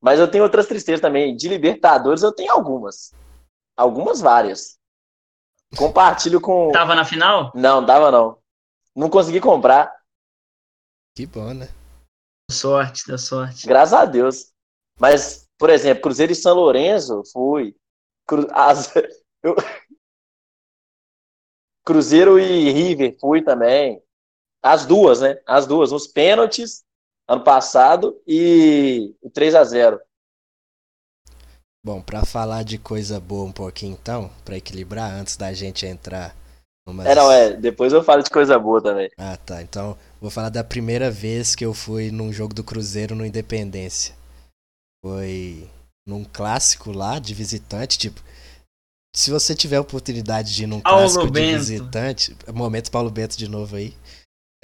[0.00, 1.34] Mas eu tenho outras tristezas também.
[1.34, 3.14] De Libertadores eu tenho algumas.
[3.74, 4.78] Algumas várias.
[5.76, 6.70] Compartilho com.
[6.70, 7.50] Tava na final?
[7.54, 8.38] Não, tava não.
[8.94, 9.90] Não consegui comprar.
[11.16, 11.68] Que bom, né?
[12.50, 13.66] Sorte, da sorte.
[13.66, 14.52] Graças a Deus.
[15.00, 17.74] Mas, por exemplo, Cruzeiro e São Lourenço, fui.
[18.26, 18.46] Cru...
[18.52, 18.92] As...
[19.42, 19.56] Eu...
[21.82, 24.03] Cruzeiro e River, fui também.
[24.64, 25.38] As duas, né?
[25.46, 25.92] As duas.
[25.92, 26.82] Os pênaltis
[27.28, 30.00] ano passado e o 3 a 0
[31.84, 36.34] Bom, para falar de coisa boa um pouquinho então, para equilibrar antes da gente entrar
[36.86, 37.06] Umas...
[37.06, 37.52] É, não, é.
[37.54, 39.10] Depois eu falo de coisa boa também.
[39.16, 39.62] Ah, tá.
[39.62, 44.14] Então, vou falar da primeira vez que eu fui num jogo do Cruzeiro no Independência.
[45.02, 45.68] Foi
[46.06, 48.22] num clássico lá de visitante, tipo.
[49.16, 51.46] Se você tiver a oportunidade de ir num Paulo clássico Bento.
[51.46, 52.36] de visitante.
[52.52, 53.94] Momento Paulo Bento de novo aí.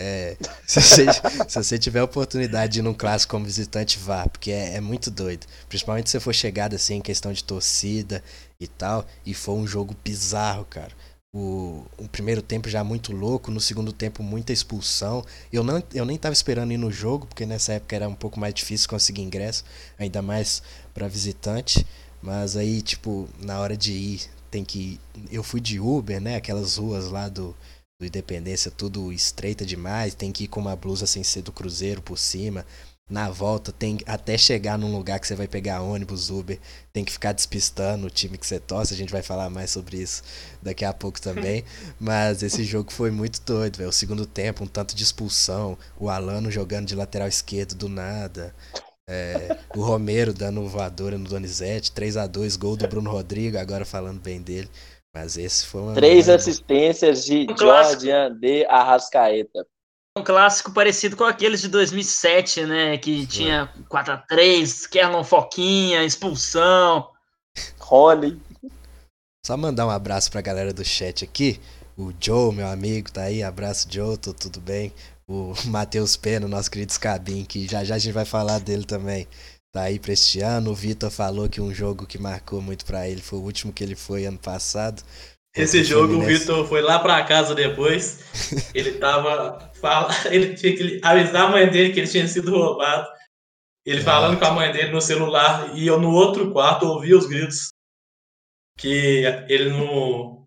[0.02, 0.34] É,
[0.66, 1.06] se, você,
[1.46, 4.80] se você tiver a oportunidade de ir num clássico como visitante, vá, porque é, é
[4.80, 5.46] muito doido.
[5.68, 8.24] Principalmente se for chegado assim em questão de torcida
[8.58, 10.92] e tal, e for um jogo bizarro, cara.
[11.32, 15.22] O, o primeiro tempo já muito louco, no segundo tempo muita expulsão.
[15.52, 18.40] Eu, não, eu nem tava esperando ir no jogo, porque nessa época era um pouco
[18.40, 19.64] mais difícil conseguir ingresso,
[19.98, 20.62] ainda mais
[20.94, 21.86] para visitante.
[22.22, 24.98] Mas aí, tipo, na hora de ir, tem que.
[25.30, 26.36] Eu fui de Uber, né?
[26.36, 27.54] Aquelas ruas lá do
[28.04, 30.14] Independência, tudo estreita demais.
[30.14, 32.64] Tem que ir com uma blusa sem ser do Cruzeiro por cima
[33.10, 36.58] na volta, tem até chegar num lugar que você vai pegar ônibus, Uber,
[36.92, 38.94] tem que ficar despistando o time que você torce.
[38.94, 40.22] A gente vai falar mais sobre isso
[40.62, 41.64] daqui a pouco também.
[41.98, 43.90] Mas esse jogo foi muito doido, velho.
[43.90, 48.54] O segundo tempo, um tanto de expulsão, o Alano jogando de lateral esquerdo do nada.
[49.08, 53.84] É, o Romero dando voadora no Donizete, 3 a 2 gol do Bruno Rodrigo, agora
[53.84, 54.70] falando bem dele.
[55.14, 55.94] Mas esse foi uma.
[55.94, 59.66] Três assistências de um Jordan de Arrascaeta
[60.18, 62.98] um clássico parecido com aqueles de 2007, né?
[62.98, 67.08] Que tinha 4x3, Kerlon Foquinha, expulsão.
[67.78, 68.40] Rony.
[69.46, 71.60] Só mandar um abraço pra galera do chat aqui.
[71.96, 73.42] O Joe, meu amigo, tá aí.
[73.42, 74.92] Abraço, Joe, tô, tudo bem.
[75.28, 79.28] O Matheus Pena, nosso querido Scabin, que já já a gente vai falar dele também.
[79.72, 80.70] Tá aí pra este ano.
[80.70, 83.84] O Vitor falou que um jogo que marcou muito para ele foi o último que
[83.84, 85.02] ele foi ano passado.
[85.54, 88.20] Esse jogo o Vitor foi lá para casa depois.
[88.72, 89.72] Ele tava.
[90.30, 93.08] Ele tinha que avisar a mãe dele que ele tinha sido roubado.
[93.84, 97.26] Ele falando com a mãe dele no celular e eu no outro quarto ouvi os
[97.26, 97.72] gritos
[98.78, 100.39] que ele não,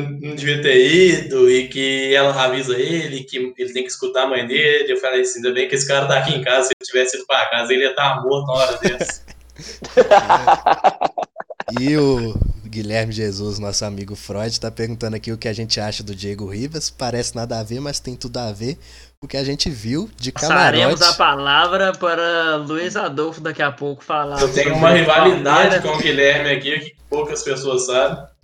[0.00, 4.26] não, devia ter ido e que ela avisa ele que ele tem que escutar a
[4.26, 4.92] mãe dele.
[4.92, 6.68] Eu falei assim, ainda bem que esse cara tá aqui em casa.
[6.68, 9.22] Se ele tivesse ido para casa, ele ia estar tá morto na hora dessa.
[11.80, 16.02] e o Guilherme Jesus, nosso amigo Freud, está perguntando aqui o que a gente acha
[16.02, 16.90] do Diego Rivas.
[16.90, 18.78] Parece nada a ver, mas tem tudo a ver.
[19.22, 20.78] O que a gente viu de camarote.
[20.78, 24.40] Passaremos a palavra para Luiz Adolfo daqui a pouco falar.
[24.40, 28.35] Eu tenho uma rivalidade com o Guilherme aqui que poucas pessoas sabem.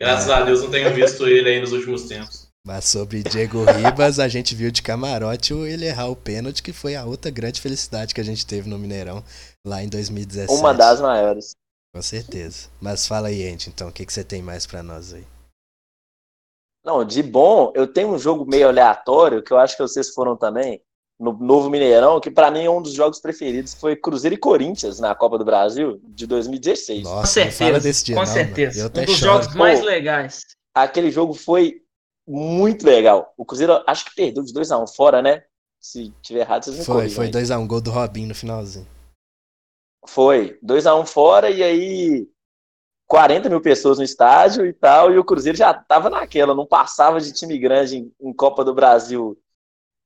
[0.00, 0.34] Graças é.
[0.34, 2.46] a Deus não tenho visto ele aí nos últimos tempos.
[2.66, 6.96] Mas sobre Diego Ribas, a gente viu de camarote ele errar o pênalti, que foi
[6.96, 9.22] a outra grande felicidade que a gente teve no Mineirão
[9.64, 10.52] lá em 2017.
[10.58, 11.54] Uma das maiores.
[11.94, 12.68] Com certeza.
[12.80, 15.24] Mas fala aí, Andy, então, o que, que você tem mais para nós aí?
[16.84, 20.36] Não, de bom, eu tenho um jogo meio aleatório, que eu acho que vocês foram
[20.36, 20.82] também,
[21.18, 25.00] no Novo Mineirão, que para mim é um dos jogos preferidos, foi Cruzeiro e Corinthians
[25.00, 27.04] na Copa do Brasil de 2016.
[27.04, 28.86] Nossa, com certeza, desse dia, com não, certeza.
[28.94, 30.44] um dos jogos mais Pô, legais.
[30.74, 31.80] Aquele jogo foi
[32.26, 33.32] muito legal.
[33.36, 35.42] O Cruzeiro acho que perdeu de 2x1 um fora, né?
[35.80, 38.86] Se tiver errado, vocês me Foi, foi 2x1, um, gol do Robinho no finalzinho.
[40.06, 42.28] Foi, 2 a 1 um fora e aí
[43.06, 47.20] 40 mil pessoas no estádio e tal, e o Cruzeiro já tava naquela, não passava
[47.20, 49.38] de time grande em, em Copa do Brasil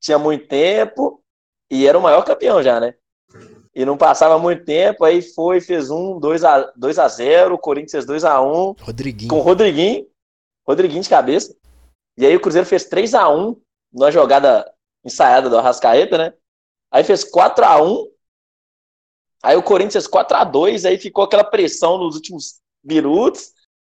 [0.00, 1.22] tinha muito tempo
[1.70, 2.94] e era o maior campeão já, né?
[3.74, 7.58] E não passava muito tempo, aí foi, fez um, 2 a, 2 a 0 o
[7.58, 9.30] Corinthians 2 a 1 Rodriguinho.
[9.30, 10.06] Com o Rodriguinho,
[10.66, 11.54] Rodriguinho de cabeça.
[12.16, 13.56] E aí o Cruzeiro fez 3 a 1
[13.92, 14.70] numa jogada
[15.04, 16.34] ensaiada do Arrascaeta, né?
[16.90, 18.10] Aí fez 4 a 1
[19.42, 23.52] Aí o Corinthians 4 a 2 aí ficou aquela pressão nos últimos minutos.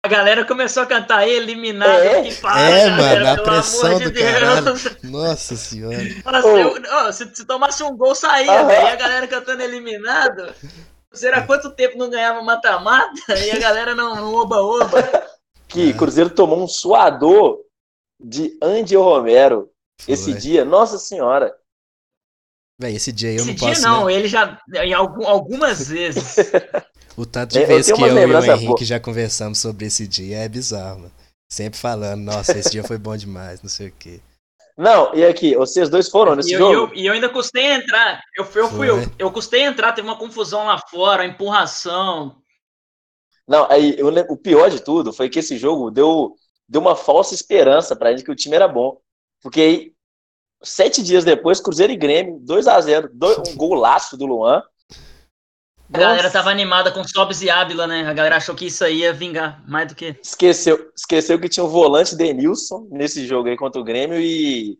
[0.03, 4.11] A galera começou a cantar eliminado é, que para, é galera, mano, a pressão do
[4.11, 4.73] de caralho.
[5.03, 5.97] Nossa senhora.
[6.25, 6.57] Nossa, oh.
[6.57, 8.87] eu, oh, se, se, tomasse um gol, saía, velho.
[8.87, 10.55] E a galera cantando eliminado.
[11.13, 13.11] Será quanto tempo não ganhava mata-mata?
[13.45, 15.27] E a galera não oba-oba.
[15.67, 17.59] Que Cruzeiro tomou um suador
[18.19, 19.69] de Andy Romero
[20.01, 20.15] Foi.
[20.15, 20.65] esse dia.
[20.65, 21.55] Nossa senhora.
[22.79, 23.81] Véi, esse dia eu esse não dia posso.
[23.83, 24.59] não, ele já.
[24.73, 26.37] Em algum, algumas vezes.
[27.17, 30.49] o tanto de vezes que eu e o Henrique já conversamos sobre esse dia é
[30.49, 31.11] bizarro, mano.
[31.49, 34.21] Sempre falando, nossa, esse dia foi bom demais, não sei o quê.
[34.77, 36.73] Não, e aqui, vocês dois foram nesse e jogo?
[36.73, 38.21] Eu, e eu ainda custei entrar.
[38.37, 42.37] Eu, eu fui, eu, eu custei entrar, teve uma confusão lá fora, empurração.
[43.47, 46.35] Não, aí eu, o pior de tudo foi que esse jogo deu,
[46.69, 48.97] deu uma falsa esperança pra gente que o time era bom.
[49.41, 49.93] Porque aí
[50.63, 53.09] Sete dias depois, Cruzeiro e Grêmio, 2 a 0
[53.49, 54.61] um golaço do Luan.
[55.93, 58.07] A galera tava animada com Sobs e Ábila, né?
[58.07, 60.15] A galera achou que isso aí ia vingar mais do que.
[60.23, 64.79] Esqueceu, esqueceu que tinha o volante Denilson nesse jogo aí contra o Grêmio e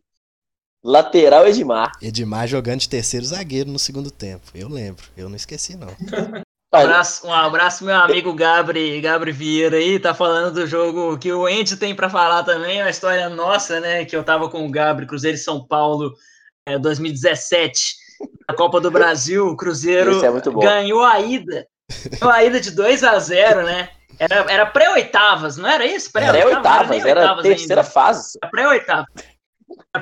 [0.84, 1.92] lateral Edmar.
[2.02, 4.46] Edmar jogando de terceiro zagueiro no segundo tempo.
[4.56, 5.90] Eu lembro, eu não esqueci, não.
[6.74, 11.30] Um abraço, um abraço, meu amigo Gabri, Gabri Vieira aí, tá falando do jogo que
[11.30, 14.06] o Ente tem para falar também, é uma história nossa, né?
[14.06, 16.16] Que eu tava com o Gabri, Cruzeiro e São Paulo,
[16.66, 17.98] é, 2017,
[18.48, 21.68] na Copa do Brasil, o Cruzeiro é ganhou a ida,
[22.20, 23.90] ganhou a ida de 2 a 0 né?
[24.20, 26.12] Era, era pré-oitavas, não era isso?
[26.12, 27.92] Pré-oitavas, era, era terceira ainda.
[27.92, 28.38] fase.
[28.52, 29.06] Pré-oitavas.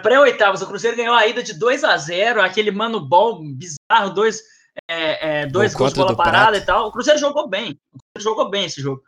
[0.02, 4.42] pré-oitavas, o Cruzeiro ganhou a ida de 2 a 0 aquele mano ball bizarro, dois,
[4.90, 6.88] é, é, dois gols de bola parada e tal.
[6.88, 7.80] O Cruzeiro jogou bem.
[7.94, 9.02] O Cruzeiro jogou bem esse jogo.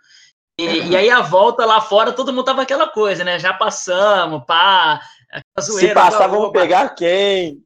[0.60, 3.40] E, e, aí a volta lá fora, todo mundo tava aquela coisa, né?
[3.40, 5.02] Já passamos, pá.
[5.60, 7.64] Zoeira, Se passar, vamos pegar quem?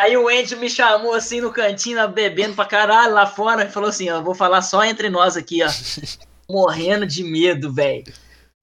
[0.00, 3.88] Aí o Andy me chamou assim no cantinho, bebendo pra caralho lá fora, e falou
[3.88, 5.68] assim: ó, vou falar só entre nós aqui, ó.
[6.50, 8.12] Morrendo de medo, velho.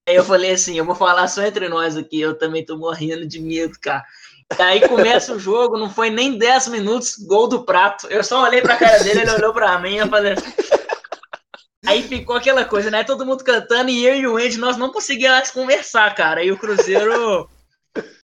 [0.08, 3.26] Aí eu falei assim: eu vou falar só entre nós aqui, eu também tô morrendo
[3.26, 4.04] de medo, cara.
[4.58, 8.06] Aí começa o jogo, não foi nem 10 minutos, gol do prato.
[8.08, 10.34] Eu só olhei pra cara dele, ele olhou pra mim, eu falei.
[11.86, 13.02] Aí ficou aquela coisa, né?
[13.02, 16.44] Todo mundo cantando e eu e o Andy, nós não conseguíamos conversar, cara.
[16.44, 17.48] E o Cruzeiro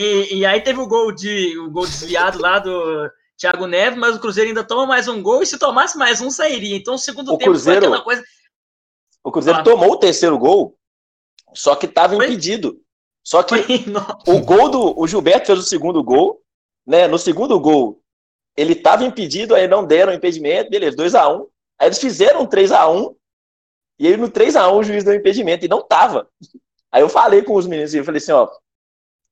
[0.02, 4.16] e, e, aí teve o gol de o gol desviado lá do Thiago Neves, mas
[4.16, 6.76] o Cruzeiro ainda toma mais um gol e se tomasse mais um sairia.
[6.76, 8.24] Então o segundo o tempo Cruzeiro, foi aquela coisa.
[9.24, 9.62] O Cruzeiro ah.
[9.62, 10.76] tomou o terceiro gol,
[11.54, 12.80] só que estava impedido.
[13.24, 13.54] Só que
[14.26, 16.42] o gol do o Gilberto fez o segundo gol,
[16.86, 17.06] né?
[17.06, 18.02] No segundo gol
[18.56, 21.46] ele estava impedido, aí não deram impedimento, beleza, 2 a 1 um.
[21.78, 23.16] Aí eles fizeram 3 a 1
[23.98, 26.28] e aí no 3 a 1 o juiz deu impedimento e não tava.
[26.90, 28.48] Aí eu falei com os meninos, eu falei assim, ó,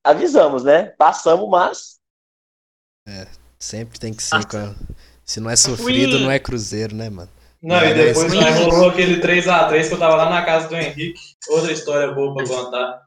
[0.04, 0.86] avisamos, né?
[0.98, 1.98] Passamos, mas.
[3.08, 3.26] É,
[3.58, 4.36] sempre tem que ser.
[4.36, 4.74] Ah.
[5.24, 6.20] Se não é sofrido, Fui...
[6.24, 7.30] não é cruzeiro, né, mano?
[7.62, 11.20] Não, e depois é rolou aquele 3x3 que eu tava lá na casa do Henrique.
[11.48, 13.02] Outra história boa pra contar.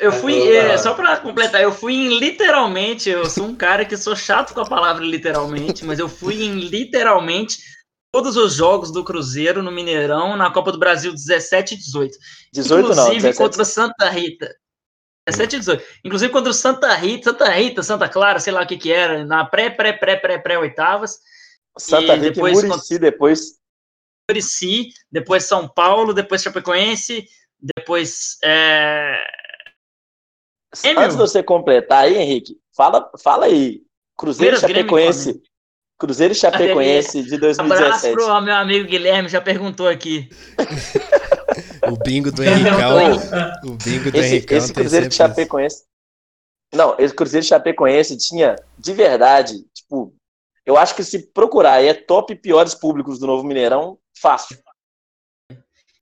[0.00, 3.96] Eu fui, é, só pra completar, eu fui em literalmente, eu sou um cara que
[3.96, 7.58] sou chato com a palavra literalmente, mas eu fui em literalmente
[8.12, 12.16] todos os jogos do Cruzeiro no Mineirão na Copa do Brasil 17 e 18.
[12.52, 13.38] 18 Inclusive não, 17.
[13.38, 14.54] contra Santa Rita.
[15.26, 15.84] 17 e 18.
[16.04, 19.24] Inclusive contra o Santa Rita, Santa Rita, Santa Clara, sei lá o que que era,
[19.24, 21.18] na pré, pré, pré, pré, pré oitavas.
[21.78, 23.40] Santa e Rita depois, e Murici depois.
[24.30, 27.26] Murici, depois São Paulo, depois Chapecoense,
[27.60, 29.24] depois é...
[30.84, 33.82] Antes de você completar aí, Henrique, fala, fala aí.
[34.16, 35.32] Cruzeiro e Chapecoense.
[35.32, 35.42] Grêmio,
[35.98, 37.62] Cruzeiro e Chapecoense de 2017.
[37.62, 40.28] Abraço pro meu amigo Guilherme, já perguntou aqui.
[41.90, 43.16] o bingo do Henricão.
[43.64, 45.84] o bingo do esse, Henricão esse Cruzeiro de Chapecoense.
[46.74, 50.14] Não, esse Cruzeiro de Chapecoense tinha, de verdade, tipo,
[50.64, 54.58] eu acho que se procurar é top piores públicos do Novo Mineirão, fácil.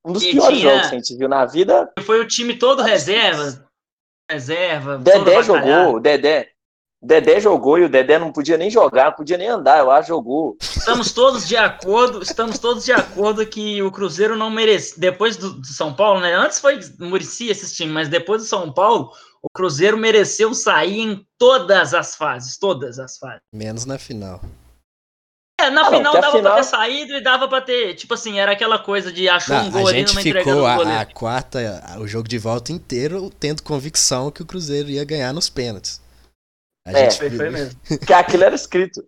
[0.04, 0.70] Um dos e piores tinha...
[0.70, 1.92] jogos que a gente viu na vida.
[2.00, 3.68] Foi o time todo reserva.
[4.30, 4.98] Reserva.
[4.98, 6.53] Dedé jogou, Dedé.
[7.04, 10.08] Dedé jogou e o Dedé não podia nem jogar, não podia nem andar, eu acho,
[10.08, 10.56] jogou.
[10.58, 14.98] Estamos todos de acordo, estamos todos de acordo que o Cruzeiro não merece.
[14.98, 16.34] Depois do, do São Paulo, né?
[16.34, 19.10] Antes foi Murici esse time, mas depois do São Paulo,
[19.42, 23.42] o Cruzeiro mereceu sair em todas as fases, todas as fases.
[23.52, 24.40] Menos na final.
[25.60, 26.52] É, na ah, final não, dava final...
[26.54, 29.70] pra ter saído e dava pra ter, tipo assim, era aquela coisa de achar um
[29.70, 31.58] gol ali numa entrega do a, a quarta,
[32.00, 36.02] o jogo de volta inteiro tendo convicção que o Cruzeiro ia ganhar nos pênaltis.
[36.86, 37.36] A é, gente...
[37.36, 37.80] foi, mesmo.
[38.06, 39.04] Que aquilo era escrito.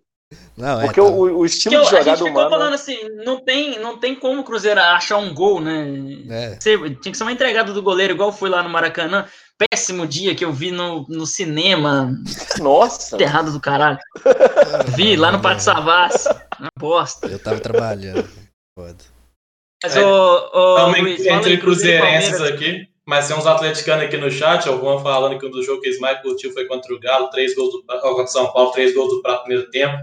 [0.57, 1.09] Não, é, Porque é, tá.
[1.09, 4.15] o, o, estilo eu, de jogada a gente ficou falando assim, não tem, não tem
[4.15, 5.87] como o Cruzeiro achar um gol, né?
[6.29, 6.55] É.
[6.57, 9.25] Tinha que ser uma entregada do goleiro, igual foi lá no Maracanã.
[9.71, 12.13] Péssimo dia que eu vi no, no cinema.
[12.59, 13.21] Nossa!
[13.21, 13.97] Errado do caralho.
[14.95, 16.29] vi lá no Pátio Savassi.
[16.59, 17.27] Uma bosta.
[17.27, 18.27] Eu tava trabalhando.
[18.77, 19.03] Foda.
[19.83, 22.87] Mas, é, ô, ô, Luiz, entre cruzeirenses aqui.
[23.07, 25.99] Mas tem uns atleticanos aqui no chat, alguma falando que um dos jogos que eles
[25.99, 29.21] mais curtiu foi contra o Galo, três gols do contra São Paulo, três gols do
[29.21, 29.97] prato primeiro tempo.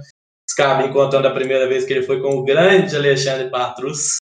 [0.51, 4.17] Scabin contando a primeira vez que ele foi com o grande Alexandre Patrus.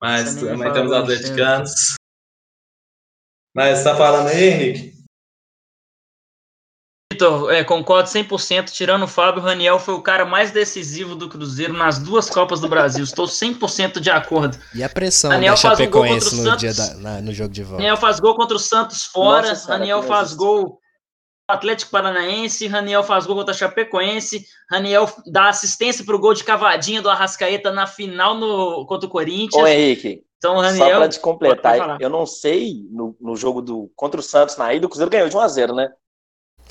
[0.00, 1.94] Mas também temos atleticanos.
[3.54, 5.01] Mas tá falando aí, Henrique?
[7.12, 8.70] Vitor, é, concordo 100%.
[8.70, 12.60] Tirando o Fábio, o Raniel foi o cara mais decisivo do Cruzeiro nas duas Copas
[12.60, 13.04] do Brasil.
[13.04, 14.58] Estou 100% de acordo.
[14.74, 17.82] E a pressão Raniel da Chapecoense um no, dia da, na, no jogo de volta?
[17.82, 19.48] Raniel faz gol contra o Santos fora.
[19.48, 20.78] Nossa, Raniel faz gol
[21.48, 26.44] Atlético Paranaense, Raniel faz gol contra a Chapecoense, Raniel dá assistência para o gol de
[26.44, 29.62] cavadinha do Arrascaeta na final no, contra o Corinthians.
[29.62, 33.90] Ô Henrique, então, Raniel, só para te completar, eu não sei no, no jogo do
[33.94, 35.88] contra o Santos na ida, o Cruzeiro ganhou de 1 a 0 né?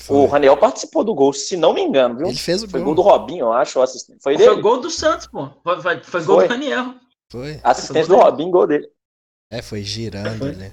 [0.02, 0.16] Foi.
[0.16, 2.26] O Raniel participou do gol, se não me engano, viu?
[2.26, 2.94] Ele fez o foi gol.
[2.94, 4.18] gol do Robinho, eu acho, assistente.
[4.20, 4.50] Foi, dele.
[4.50, 5.48] Foi gol do Santos, pô.
[5.62, 6.94] Foi, foi, foi gol do Raniel.
[7.30, 7.60] Foi.
[7.62, 8.88] Assistente do Robinho, gol dele.
[9.48, 10.52] É, foi girando, foi.
[10.56, 10.72] né?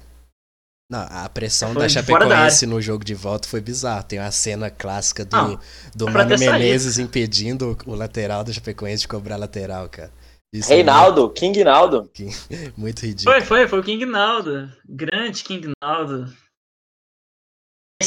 [0.90, 4.02] Não, a pressão da Chapecoense da no jogo de volta foi bizarro.
[4.02, 5.60] Tem uma cena clássica do, não,
[5.94, 7.08] do é Mano Menezes saído.
[7.08, 10.12] impedindo o lateral da Chapecoense de cobrar lateral, cara.
[10.52, 12.10] Isso Reinaldo, é King Naldo.
[12.76, 13.36] Muito ridículo.
[13.36, 14.68] Foi, foi, foi o King Naldo.
[14.88, 16.26] Grande King Naldo.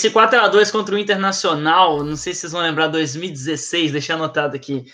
[0.03, 4.85] Esse 4x2 contra o Internacional, não sei se vocês vão lembrar, 2016, deixa anotado aqui.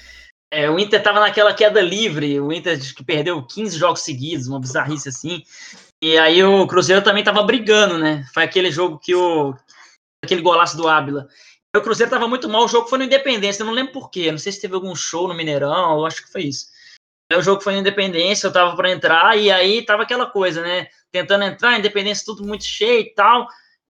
[0.53, 4.59] É, o Inter tava naquela queda livre, o Inter que perdeu 15 jogos seguidos, uma
[4.59, 5.41] bizarrice assim.
[5.99, 8.23] E aí o Cruzeiro também tava brigando, né?
[8.35, 9.55] Foi aquele jogo que o
[10.23, 11.27] aquele golaço do Ábila.
[11.75, 14.37] O Cruzeiro tava muito mal, o jogo foi no Independência, eu não lembro porquê, não
[14.37, 16.67] sei se teve algum show no Mineirão, eu acho que foi isso.
[17.33, 20.87] o jogo foi no Independência, eu tava para entrar, e aí tava aquela coisa, né?
[21.11, 23.47] Tentando entrar, Independência tudo muito cheio e tal.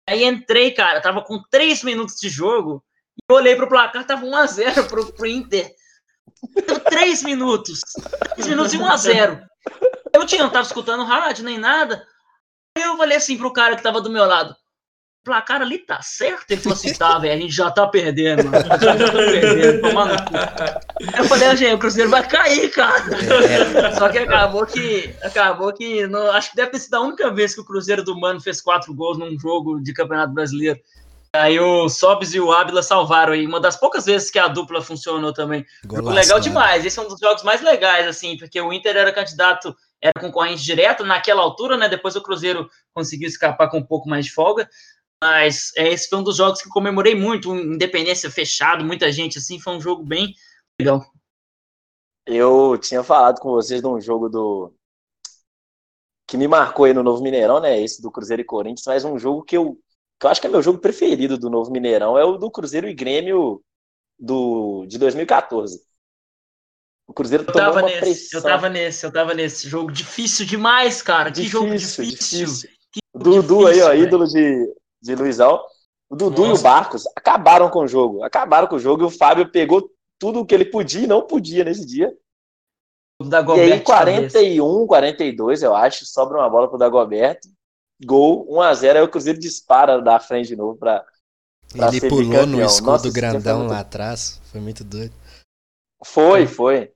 [0.09, 2.85] Aí entrei, cara, tava com três minutos de jogo,
[3.29, 5.75] e olhei pro placar, tava 1x0 pro, pro Inter.
[6.89, 7.81] Três minutos.
[8.35, 9.47] Três minutos e 1x0.
[10.13, 12.07] Eu tinha, não tava escutando rádio nem nada.
[12.77, 14.55] Aí eu falei assim pro cara que tava do meu lado:
[15.27, 16.49] placar ali tá certo?
[16.49, 18.65] Ele falou assim, tá, velho, a gente já tá perdendo, mano.
[18.65, 20.13] Já tá perdendo, tomando
[21.19, 23.03] Eu falei, gente, o Cruzeiro vai cair, cara.
[23.45, 23.93] É.
[23.97, 27.61] Só que acabou que, acabou que, acho que deve ter sido a única vez que
[27.61, 30.79] o Cruzeiro do Mano fez quatro gols num jogo de Campeonato Brasileiro.
[31.33, 33.47] Aí o Sobs e o Ávila salvaram aí.
[33.47, 35.67] Uma das poucas vezes que a dupla funcionou também.
[35.85, 36.85] Golaço, legal demais.
[36.85, 40.63] Esse é um dos jogos mais legais, assim, porque o Inter era candidato, era concorrente
[40.63, 41.89] direto naquela altura, né?
[41.89, 44.69] Depois o Cruzeiro conseguiu escapar com um pouco mais de folga.
[45.23, 49.59] Mas é, esse foi um dos jogos que comemorei muito, Independência fechado, muita gente assim,
[49.59, 50.35] foi um jogo bem
[50.79, 51.05] legal.
[52.27, 54.75] Eu tinha falado com vocês de um jogo do
[56.29, 57.81] que me marcou aí no Novo Mineirão, né?
[57.81, 59.79] Esse do Cruzeiro e Corinthians, mas um jogo que eu,
[60.19, 62.89] que eu acho que é meu jogo preferido do Novo Mineirão é o do Cruzeiro
[62.89, 63.63] e Grêmio
[64.19, 65.81] do de 2014.
[67.07, 68.41] O Cruzeiro eu tomou uma nesse, pressão.
[68.41, 71.31] Eu tava nesse, eu tava nesse jogo difícil demais, cara.
[71.31, 72.05] Que jogo difícil.
[72.05, 72.71] difícil.
[72.91, 74.03] Que Dudu aí, ó, véio.
[74.03, 75.63] ídolo de de Luizão.
[76.09, 76.55] O Dudu Nossa.
[76.55, 78.23] e o Barcos acabaram com o jogo.
[78.23, 81.27] Acabaram com o jogo e o Fábio pegou tudo o que ele podia e não
[81.27, 82.13] podia nesse dia.
[83.21, 87.49] e aí, 41, 42, eu acho, sobra uma bola pro Dagoberto.
[88.05, 91.05] Gol, 1x0, aí o Cruzeiro dispara da frente de novo pra.
[91.73, 93.71] pra ele pulou no escudo Nossa, grandão muito...
[93.71, 94.41] lá atrás.
[94.53, 95.15] Foi muito doido.
[96.05, 96.93] Foi, foi.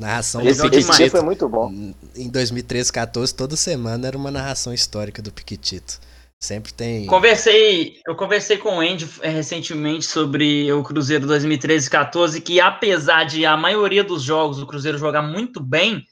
[0.00, 1.70] Narração esse, esse dia foi muito bom.
[2.16, 6.00] Em 2013, 14, toda semana era uma narração histórica do Piquitito.
[6.40, 7.06] Sempre tem.
[7.06, 13.24] Conversei, eu conversei com o Andy eh, recentemente sobre o Cruzeiro 2013 14, que apesar
[13.24, 16.04] de a maioria dos jogos o Cruzeiro jogar muito bem,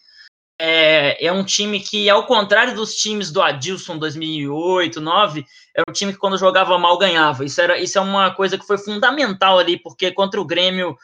[0.64, 5.45] é, é um time que, ao contrário dos times do Adilson 2008, 2009,
[5.77, 7.45] é um time que quando jogava mal ganhava.
[7.45, 10.97] Isso, era, isso é uma coisa que foi fundamental ali, porque contra o Grêmio,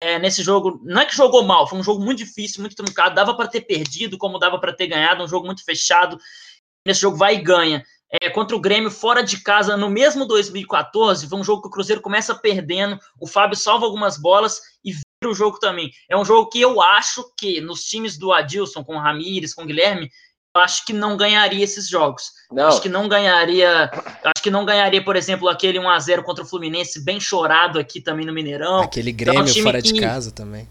[0.00, 3.14] é, nesse jogo, não é que jogou mal, foi um jogo muito difícil, muito truncado,
[3.14, 6.18] dava para ter perdido, como dava para ter ganhado, um jogo muito fechado.
[6.86, 7.84] Nesse jogo vai e ganha
[8.20, 11.26] é, contra o Grêmio fora de casa no mesmo 2014.
[11.26, 15.30] Foi um jogo que o Cruzeiro começa perdendo, o Fábio salva algumas bolas e vira
[15.30, 15.90] o jogo também.
[16.08, 19.62] É um jogo que eu acho que nos times do Adilson, com o Ramires, com
[19.62, 20.10] o Guilherme,
[20.54, 22.30] eu acho que não ganharia esses jogos.
[22.50, 22.68] Não.
[22.68, 23.90] Acho que não ganharia.
[24.22, 27.78] Acho que não ganharia, por exemplo, aquele 1 a 0 contra o Fluminense, bem chorado
[27.78, 28.82] aqui também no Mineirão.
[28.82, 29.92] Aquele Grêmio então, é um fora que...
[29.92, 30.68] de casa também.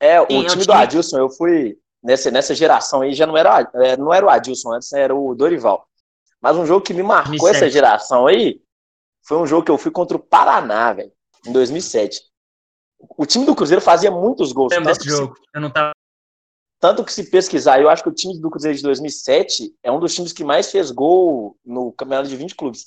[0.00, 3.14] É, o Sim, time, é um time do Adilson, eu fui nessa, nessa geração aí
[3.14, 5.85] já não era, é, não era o Adilson antes, era o Dorival.
[6.46, 7.56] Mas um jogo que me marcou 2007.
[7.56, 8.62] essa geração aí
[9.26, 11.10] foi um jogo que eu fui contra o Paraná, velho,
[11.44, 12.22] em 2007.
[13.18, 14.72] O time do Cruzeiro fazia muitos gols.
[14.72, 15.34] Lembro desse jogo.
[15.34, 15.90] Se, eu não tava...
[16.78, 19.98] Tanto que se pesquisar, eu acho que o time do Cruzeiro de 2007 é um
[19.98, 22.82] dos times que mais fez gol no campeonato de 20 clubes.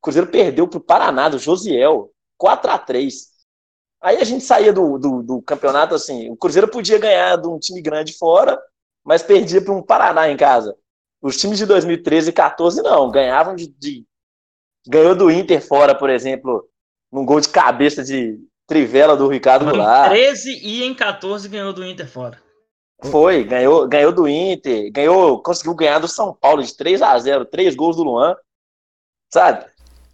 [0.00, 3.32] O Cruzeiro perdeu pro Paraná, do Josiel, 4 a 3
[4.02, 7.58] Aí a gente saía do, do, do, campeonato assim, o Cruzeiro podia ganhar de um
[7.58, 8.62] time grande fora,
[9.02, 10.76] mas perdia para um Paraná em casa.
[11.24, 14.04] Os times de 2013 e 14 não, ganhavam de, de,
[14.86, 16.68] Ganhou do Inter fora, por exemplo,
[17.10, 20.12] num gol de cabeça de trivela do Ricardo Goulart.
[20.12, 22.38] Em 13 e em 14 ganhou do Inter fora.
[23.04, 27.46] Foi, ganhou, ganhou do Inter, ganhou, conseguiu ganhar do São Paulo de 3 a 0
[27.46, 28.36] três gols do Luan.
[29.32, 29.64] Sabe?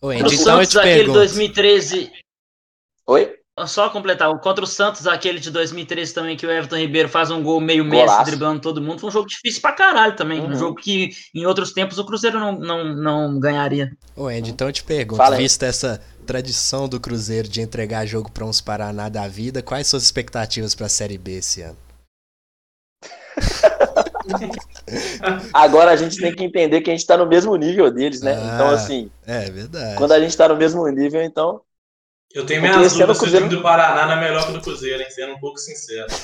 [0.01, 2.13] Oi, então o Santos, aquele 2013.
[3.09, 3.40] Oi?
[3.67, 7.43] Só completar, contra o Santos, aquele de 2013 também, que o Everton Ribeiro faz um
[7.43, 10.41] gol meio Messi, driblando todo mundo, foi um jogo difícil pra caralho também.
[10.41, 10.51] Uhum.
[10.51, 13.91] Um jogo que em outros tempos o Cruzeiro não, não, não ganharia.
[14.17, 18.45] Ô, Andy, então eu te pergunto, vista essa tradição do Cruzeiro de entregar jogo pra
[18.45, 21.77] uns Paraná da vida, quais suas expectativas pra Série B esse ano?
[25.53, 28.33] Agora a gente tem que entender que a gente tá no mesmo nível deles, né?
[28.33, 29.11] Então, ah, então, assim.
[29.27, 29.97] É verdade.
[29.97, 31.61] Quando a gente tá no mesmo nível, então
[32.33, 34.61] eu tenho minhas dúvidas se o time do Paraná não é melhor que o do
[34.61, 35.11] Cruzeiro, hein?
[35.11, 36.07] Sendo um pouco sincero.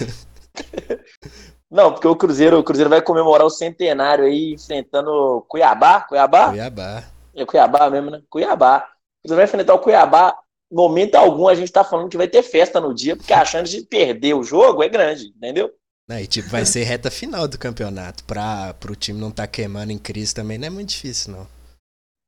[1.68, 6.48] Não, porque o Cruzeiro, o Cruzeiro vai comemorar o centenário aí enfrentando Cuiabá, Cuiabá?
[6.50, 7.04] Cuiabá.
[7.34, 8.22] É Cuiabá mesmo, né?
[8.30, 8.78] Cuiabá.
[8.78, 10.38] O Cruzeiro vai enfrentar o Cuiabá.
[10.72, 13.70] Momento algum a gente tá falando que vai ter festa no dia, porque a chance
[13.70, 15.72] de perder o jogo é grande, entendeu?
[16.08, 18.24] Não, e tipo, vai ser reta final do campeonato.
[18.24, 21.48] Pra, pro time não tá queimando em crise também não é muito difícil, não.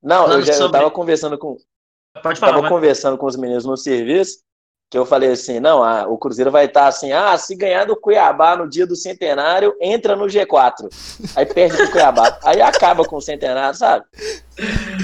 [0.03, 0.66] Não, eu já sobre...
[0.66, 1.57] eu tava conversando com,
[2.22, 2.54] Pode falar.
[2.54, 4.38] Tava conversando com os meninos no serviço,
[4.90, 7.84] que eu falei assim, não, a, o Cruzeiro vai estar tá assim, ah, se ganhar
[7.84, 10.88] do Cuiabá no dia do centenário, entra no G4.
[11.36, 12.38] Aí perde do Cuiabá.
[12.44, 14.04] Aí acaba com o centenário, sabe?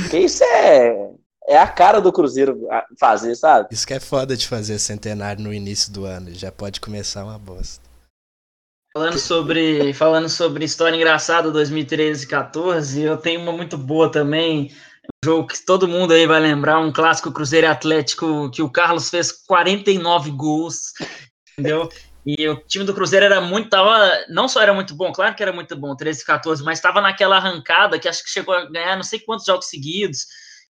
[0.03, 1.11] Porque isso é,
[1.47, 2.67] é a cara do Cruzeiro
[2.99, 3.69] fazer, sabe?
[3.71, 7.39] Isso que é foda de fazer centenário no início do ano, já pode começar uma
[7.39, 7.85] bosta.
[8.97, 14.71] Falando sobre, falando sobre história engraçada 2013 e 14, eu tenho uma muito boa também.
[15.25, 19.33] Jogo que todo mundo aí vai lembrar, um clássico Cruzeiro Atlético, que o Carlos fez
[19.33, 20.93] 49 gols,
[21.53, 21.89] entendeu?
[22.27, 23.99] E o time do Cruzeiro era muito, tava,
[24.29, 27.01] não só era muito bom, claro que era muito bom, 13 e 14, mas estava
[27.01, 30.27] naquela arrancada que acho que chegou a ganhar não sei quantos jogos seguidos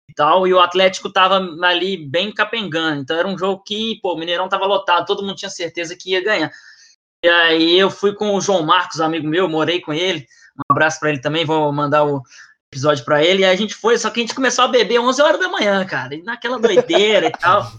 [0.08, 3.02] e tal, e o Atlético tava ali bem capengando.
[3.02, 6.12] Então era um jogo que, pô, o Mineirão tava lotado, todo mundo tinha certeza que
[6.12, 6.50] ia ganhar.
[7.22, 10.26] E aí eu fui com o João Marcos, amigo meu, morei com ele.
[10.56, 12.22] Um abraço para ele também, vou mandar o
[12.72, 13.42] episódio para ele.
[13.42, 15.84] E a gente foi, só que a gente começou a beber 11 horas da manhã,
[15.84, 17.70] cara, e naquela doideira e tal.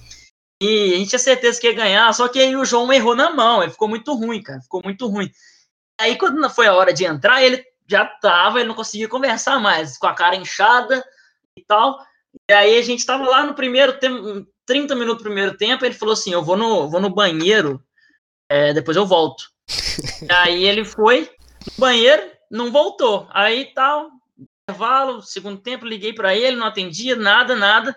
[0.61, 3.31] E a gente tinha certeza que ia ganhar, só que aí o João errou na
[3.31, 5.31] mão, ele ficou muito ruim, cara, ficou muito ruim.
[5.99, 9.97] Aí quando foi a hora de entrar, ele já tava, ele não conseguia conversar mais,
[9.97, 11.03] com a cara inchada
[11.57, 11.97] e tal.
[12.49, 15.95] E aí a gente tava lá no primeiro tempo, 30 minutos do primeiro tempo, ele
[15.95, 17.83] falou assim: Eu vou no, vou no banheiro,
[18.49, 19.45] é, depois eu volto.
[20.29, 21.21] aí ele foi
[21.65, 23.27] no banheiro, não voltou.
[23.31, 24.11] Aí tal,
[24.69, 27.95] intervalo, segundo tempo, liguei para ele, não atendia, nada, nada.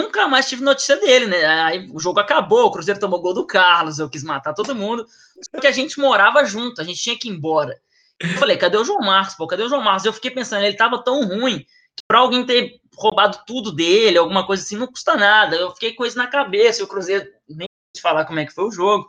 [0.00, 1.44] Nunca mais tive notícia dele, né?
[1.62, 5.06] Aí o jogo acabou, o Cruzeiro tomou gol do Carlos, eu quis matar todo mundo.
[5.50, 7.80] Só que a gente morava junto, a gente tinha que ir embora.
[8.20, 9.34] Eu falei, cadê o João Marcos?
[9.34, 10.04] Pô, cadê o João Marcos?
[10.04, 14.46] Eu fiquei pensando, ele tava tão ruim que pra alguém ter roubado tudo dele, alguma
[14.46, 15.56] coisa assim, não custa nada.
[15.56, 17.66] Eu fiquei com isso na cabeça, o Cruzeiro nem
[18.00, 19.06] falar como é que foi o jogo.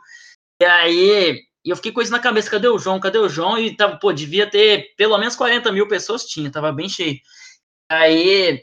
[0.60, 3.00] E aí, eu fiquei com isso na cabeça, cadê o João?
[3.00, 3.58] Cadê o João?
[3.58, 7.18] E tava, pô, devia ter pelo menos 40 mil pessoas, tinha, tava bem cheio.
[7.90, 8.62] Aí,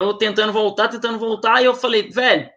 [0.00, 2.48] eu tentando voltar, tentando voltar, e eu falei, velho,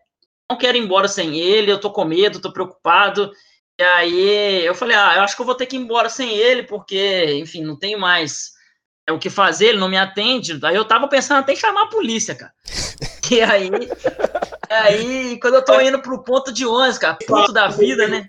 [0.50, 3.32] não quero ir embora sem ele, eu tô com medo, tô preocupado.
[3.80, 6.36] E aí, eu falei, ah, eu acho que eu vou ter que ir embora sem
[6.36, 8.52] ele, porque, enfim, não tenho mais
[9.08, 10.60] é o que fazer, ele não me atende.
[10.64, 12.54] Aí eu tava pensando até em chamar a polícia, cara.
[13.32, 13.70] E aí,
[14.70, 18.26] aí quando eu tô indo pro ponto de ônibus, cara, ponto da vida, né?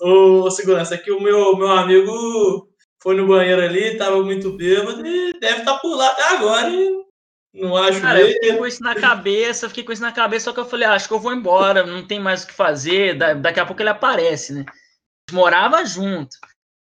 [0.00, 2.68] Ô, segurança, é que o meu, meu amigo
[3.02, 6.70] foi no banheiro ali, tava muito bêbado e deve estar tá por lá até agora.
[6.70, 7.06] E
[7.54, 10.52] não acho Cara, eu fiquei com isso na cabeça, fiquei com isso na cabeça, só
[10.52, 13.16] que eu falei, ah, acho que eu vou embora, não tem mais o que fazer,
[13.40, 14.64] daqui a pouco ele aparece, né?
[15.32, 16.36] Morava junto.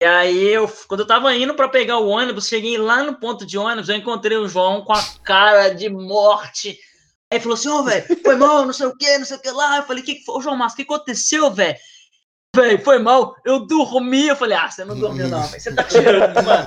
[0.02, 3.46] E aí, eu, quando eu tava indo para pegar o ônibus, cheguei lá no ponto
[3.46, 6.78] de ônibus, eu encontrei o João com a cara de morte.
[7.32, 9.42] Aí falou assim, ô, oh, velho, foi mal, não sei o que, não sei o
[9.42, 9.78] que lá.
[9.78, 10.36] Eu falei, que, que foi?
[10.36, 11.78] Ô, João Márcio, o que aconteceu, velho?
[12.58, 14.28] Velho, foi mal, eu dormi.
[14.28, 16.66] Eu falei, ah, você não dormiu não, velho, você tá tirando, mano.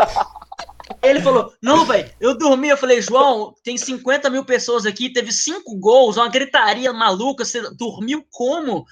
[1.03, 2.69] Ele falou, não, velho, eu dormi.
[2.69, 7.61] Eu falei, João, tem 50 mil pessoas aqui, teve cinco gols, uma gritaria maluca, você
[7.75, 8.85] dormiu como?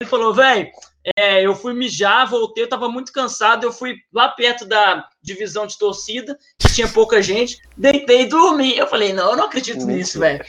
[0.00, 0.68] Ele falou, velho,
[1.16, 5.66] é, eu fui mijar, voltei, eu tava muito cansado, eu fui lá perto da divisão
[5.66, 8.76] de torcida, que tinha pouca gente, deitei e dormi.
[8.76, 10.44] Eu falei, não, eu não acredito nisso, velho.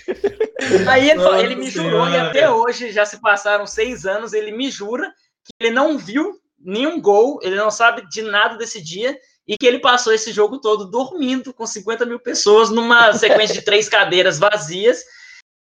[0.90, 4.72] Aí ele, ele me jurou, e até hoje, já se passaram seis anos, ele me
[4.72, 5.14] jura
[5.48, 9.18] que ele não viu nenhum gol, ele não sabe de nada desse dia,
[9.48, 13.62] e que ele passou esse jogo todo dormindo com 50 mil pessoas numa sequência de
[13.62, 15.04] três cadeiras vazias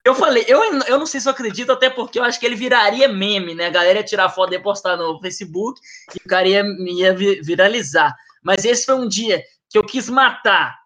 [0.07, 2.55] eu falei, eu, eu não sei se eu acredito, até porque eu acho que ele
[2.55, 3.67] viraria meme, né?
[3.67, 5.81] A galera ia tirar foto e postar no Facebook
[6.15, 8.15] e o cara ia, ia viralizar.
[8.41, 10.79] Mas esse foi um dia que eu quis matar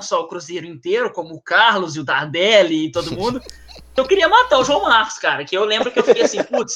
[0.00, 3.42] não só o Cruzeiro inteiro, como o Carlos e o Dardelli e todo mundo.
[3.94, 6.74] Eu queria matar o João Marcos, cara, que eu lembro que eu fiquei assim, putz,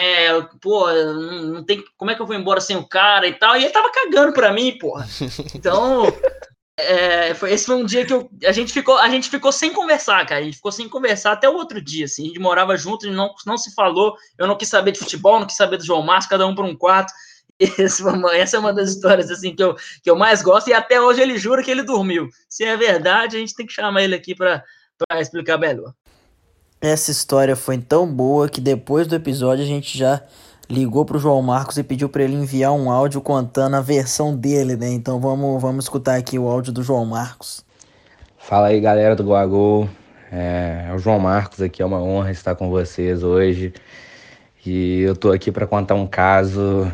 [0.00, 3.56] é, pô, não, tem, como é que eu vou embora sem o cara e tal?
[3.56, 5.06] E ele tava cagando pra mim, porra.
[5.54, 6.04] Então,
[6.76, 9.72] é, foi, esse foi um dia que eu, a, gente ficou, a gente ficou sem
[9.72, 10.40] conversar, cara.
[10.40, 12.04] A gente ficou sem conversar até o outro dia.
[12.06, 14.16] Assim, a gente morava junto, e não, não se falou.
[14.38, 16.64] Eu não quis saber de futebol, não quis saber do João Márcio, cada um por
[16.64, 17.12] um quarto.
[18.34, 21.22] essa é uma das histórias assim que eu, que eu mais gosto, e até hoje
[21.22, 22.28] ele jura que ele dormiu.
[22.48, 24.64] Se é verdade, a gente tem que chamar ele aqui para
[25.20, 25.94] explicar melhor.
[26.84, 30.20] Essa história foi tão boa que depois do episódio a gente já
[30.68, 34.76] ligou pro João Marcos e pediu para ele enviar um áudio contando a versão dele,
[34.76, 34.90] né?
[34.90, 37.64] Então vamos, vamos escutar aqui o áudio do João Marcos.
[38.36, 39.88] Fala aí, galera do Guagol.
[40.30, 43.72] É, é o João Marcos aqui, é uma honra estar com vocês hoje.
[44.66, 46.92] E eu tô aqui para contar um caso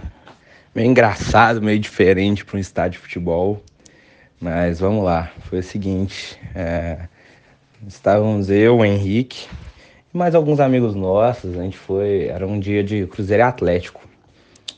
[0.72, 3.61] meio engraçado, meio diferente para um estádio de futebol.
[4.41, 7.09] Mas vamos lá, foi o seguinte: é,
[7.88, 9.49] estávamos eu, o Henrique,
[10.12, 12.26] e mais alguns amigos nossos, a gente foi.
[12.26, 14.00] Era um dia de Cruzeiro Atlético,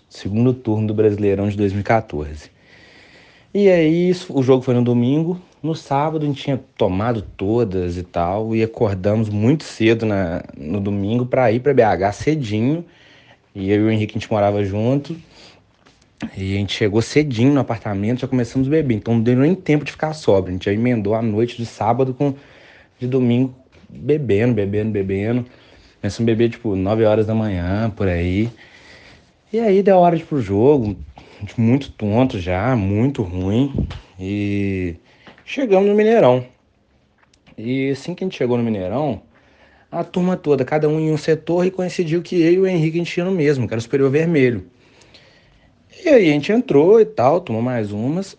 [0.08, 2.50] segundo turno do Brasileirão de 2014.
[3.54, 5.40] E aí, o jogo foi no domingo.
[5.62, 10.80] No sábado, a gente tinha tomado todas e tal, e acordamos muito cedo na, no
[10.80, 12.84] domingo para ir para BH cedinho.
[13.54, 15.16] E eu e o Henrique, a gente morava junto.
[16.36, 18.96] E a gente chegou cedinho no apartamento, já começamos a beber.
[18.96, 20.50] Então não deu nem tempo de ficar sóbrio.
[20.50, 22.34] A gente já emendou a noite de sábado com
[22.98, 23.61] de domingo
[23.92, 25.46] bebendo, bebendo, bebendo.
[26.00, 28.50] Começamos a beber, tipo, 9 horas da manhã, por aí.
[29.52, 30.96] E aí deu hora de ir pro jogo,
[31.56, 33.86] muito tonto já, muito ruim.
[34.18, 34.96] E
[35.44, 36.44] chegamos no Mineirão.
[37.56, 39.22] E assim que a gente chegou no Mineirão,
[39.90, 42.96] a turma toda, cada um em um setor, e coincidiu que eu e o Henrique
[42.96, 44.64] a gente ia no mesmo, que era o Superior Vermelho.
[46.04, 48.34] E aí a gente entrou e tal, tomou mais umas.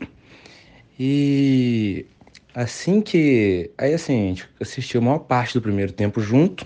[0.99, 2.05] E
[2.53, 3.71] assim que.
[3.77, 6.65] Aí assim, a gente assistiu a maior parte do primeiro tempo junto.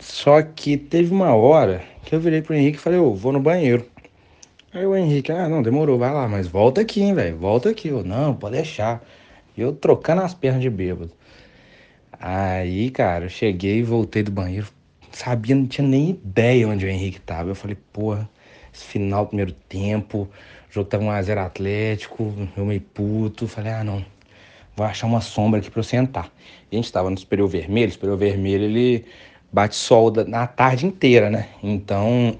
[0.00, 3.40] Só que teve uma hora que eu virei pro Henrique e falei, ô, vou no
[3.40, 3.86] banheiro.
[4.72, 7.88] Aí o Henrique, ah, não, demorou, vai lá, mas volta aqui, hein, velho, volta aqui.
[7.88, 9.04] Eu, não, pode deixar.
[9.56, 11.12] E eu trocando as pernas de bêbado.
[12.18, 14.66] Aí, cara, eu cheguei e voltei do banheiro.
[15.12, 17.50] Sabia, não tinha nem ideia onde o Henrique tava.
[17.50, 18.28] Eu falei, porra,
[18.72, 20.28] esse final do primeiro tempo,
[20.68, 23.46] o jogo tava 1x0 Atlético, eu meio puto.
[23.46, 24.04] Falei, ah, não,
[24.76, 26.30] vou achar uma sombra aqui pra eu sentar.
[26.70, 29.04] E a gente tava no Superior Vermelho, o Superior Vermelho, ele
[29.52, 31.48] bate sol na tarde inteira, né?
[31.62, 32.36] Então,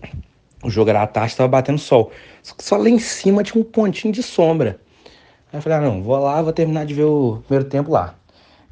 [0.63, 2.11] o jogo era à tarde, tava batendo sol.
[2.43, 4.81] Só só lá em cima tinha um pontinho de sombra.
[5.53, 8.17] Aí eu falei, ah, não, vou lá, vou terminar de ver o primeiro tempo lá.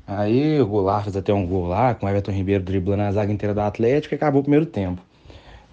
[0.06, 3.32] Aí o Goulart fez até um gol lá, com o Everton Ribeiro driblando a zaga
[3.32, 5.00] inteira do Atlético e acabou o primeiro tempo.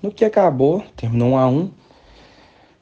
[0.01, 1.71] No que acabou, terminou um a um.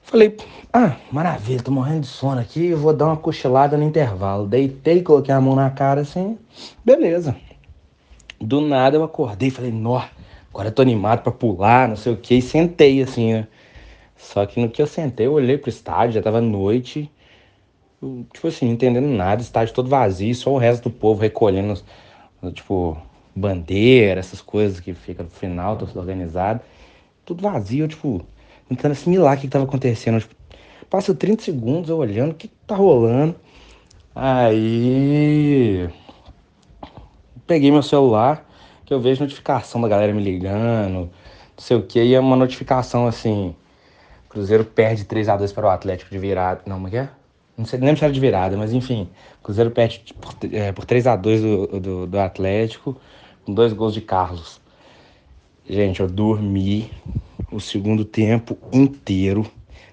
[0.08, 0.38] Falei,
[0.72, 4.48] ah, maravilha, tô morrendo de sono aqui, vou dar uma cochilada no intervalo.
[4.48, 6.38] Deitei, coloquei a mão na cara assim,
[6.84, 7.36] beleza.
[8.40, 10.02] Do nada eu acordei, falei, nó,
[10.50, 13.48] agora eu tô animado pra pular, não sei o que, e sentei assim, né?
[14.16, 17.12] Só que no que eu sentei, eu olhei pro estádio, já tava noite,
[18.32, 21.84] tipo assim, não entendendo nada, estádio todo vazio, só o resto do povo recolhendo,
[22.54, 22.98] tipo,
[23.36, 26.62] bandeira, essas coisas que fica no final, tudo organizado.
[27.26, 28.26] Tudo vazio, tipo,
[28.68, 30.20] tentando assimilar o que, que tava acontecendo.
[30.20, 30.36] Tipo,
[30.90, 33.36] passa 30 segundos eu olhando, o que, que tá rolando?
[34.16, 35.90] Aí.
[37.46, 38.46] Peguei meu celular,
[38.86, 41.10] que eu vejo notificação da galera me ligando, não
[41.58, 43.56] sei o que, e é uma notificação assim.
[44.28, 46.62] Cruzeiro perde 3 a 2 para o Atlético de virada.
[46.66, 47.10] Não, como é que é?
[47.58, 49.10] Não sei nem se era de virada, mas enfim.
[49.42, 53.00] Cruzeiro perde por, é, por 3 a 2 do, do, do Atlético,
[53.46, 54.60] com dois gols de Carlos.
[55.68, 56.92] Gente, eu dormi
[57.52, 59.46] o segundo tempo inteiro.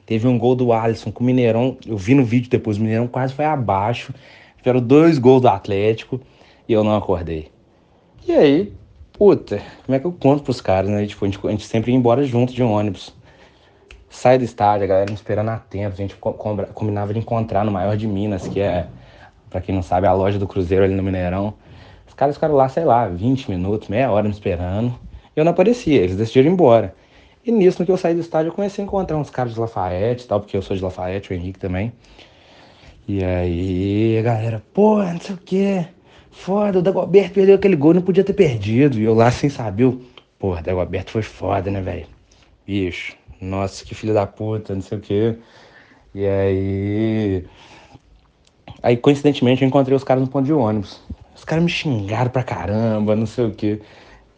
[0.07, 1.77] Teve um gol do Alisson com o Mineirão.
[1.87, 4.13] Eu vi no vídeo depois, o Mineirão quase foi abaixo.
[4.59, 6.21] Tiveram dois gols do Atlético
[6.69, 7.51] e eu não acordei.
[8.27, 8.73] E aí,
[9.13, 11.07] puta, como é que eu conto pros caras, né?
[11.07, 13.15] Tipo, a gente, a gente sempre ia embora junto de um ônibus.
[14.09, 15.93] Sai do estádio, a galera me esperando a tempo.
[15.93, 18.87] A gente combinava de encontrar no Maior de Minas, que é,
[19.51, 21.55] para quem não sabe, a loja do Cruzeiro ali no Mineirão.
[22.07, 24.95] Os caras ficaram lá, sei lá, 20 minutos, meia hora me esperando.
[25.35, 26.95] E eu não aparecia, eles decidiram ir embora.
[27.45, 29.61] E nisso, no que eu saí do estádio, eu comecei a encontrar uns caras de
[29.61, 31.93] Lafayette e tal, porque eu sou de Lafayette, o Henrique também.
[33.07, 35.87] E aí, a galera, pô, não sei o quê.
[36.31, 38.99] Foda, o Dagoberto perdeu aquele gol, não podia ter perdido.
[38.99, 39.95] E eu lá sem saber,
[40.39, 42.07] pô, o Dagoberto foi foda, né, velho?
[42.67, 45.37] Bicho, nossa, que filho da puta, não sei o quê.
[46.15, 47.45] E aí.
[48.83, 51.01] Aí, coincidentemente, eu encontrei os caras no ponto de ônibus.
[51.37, 53.83] Os caras me xingaram pra caramba, não sei o quê.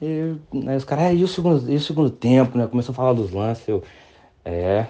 [0.00, 0.36] E
[0.66, 2.66] aí os caras, é, e o segundo, e o segundo tempo, né?
[2.66, 3.66] Começou a falar dos lances.
[3.66, 3.82] Eu,
[4.44, 4.86] é.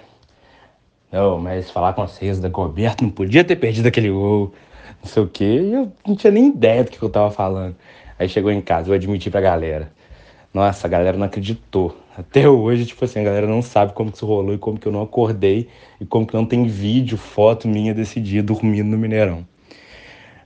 [1.11, 4.53] Não, mas falar com vocês da Goberto não podia ter perdido aquele gol,
[5.01, 5.45] não sei o quê.
[5.45, 7.75] E eu não tinha nem ideia do que eu tava falando.
[8.19, 9.91] Aí chegou em casa, eu admiti pra galera.
[10.53, 11.95] Nossa, a galera não acreditou.
[12.17, 14.87] Até hoje, tipo assim, a galera não sabe como que isso rolou e como que
[14.87, 15.69] eu não acordei
[16.01, 19.47] e como que não tem vídeo, foto minha desse dia dormindo no Mineirão.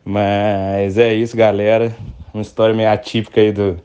[0.03, 1.95] Mas é isso, galera.
[2.33, 3.79] Uma história meio atípica aí do,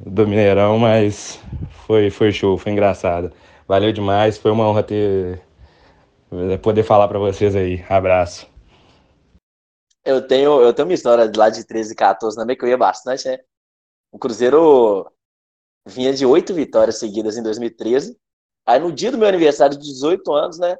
[0.00, 1.38] do Mineirão, mas
[1.86, 3.32] foi, foi show, foi engraçado.
[3.68, 5.42] Valeu demais, foi uma honra ter
[6.62, 7.84] poder falar para vocês aí.
[7.88, 8.48] Abraço.
[10.04, 12.68] Eu tenho, eu tenho uma história de lá de 13 e 14 também que eu
[12.68, 13.38] ia bastante, né?
[14.10, 15.10] O Cruzeiro
[15.86, 18.16] vinha de oito vitórias seguidas em 2013.
[18.66, 20.76] Aí no dia do meu aniversário de 18 anos, né?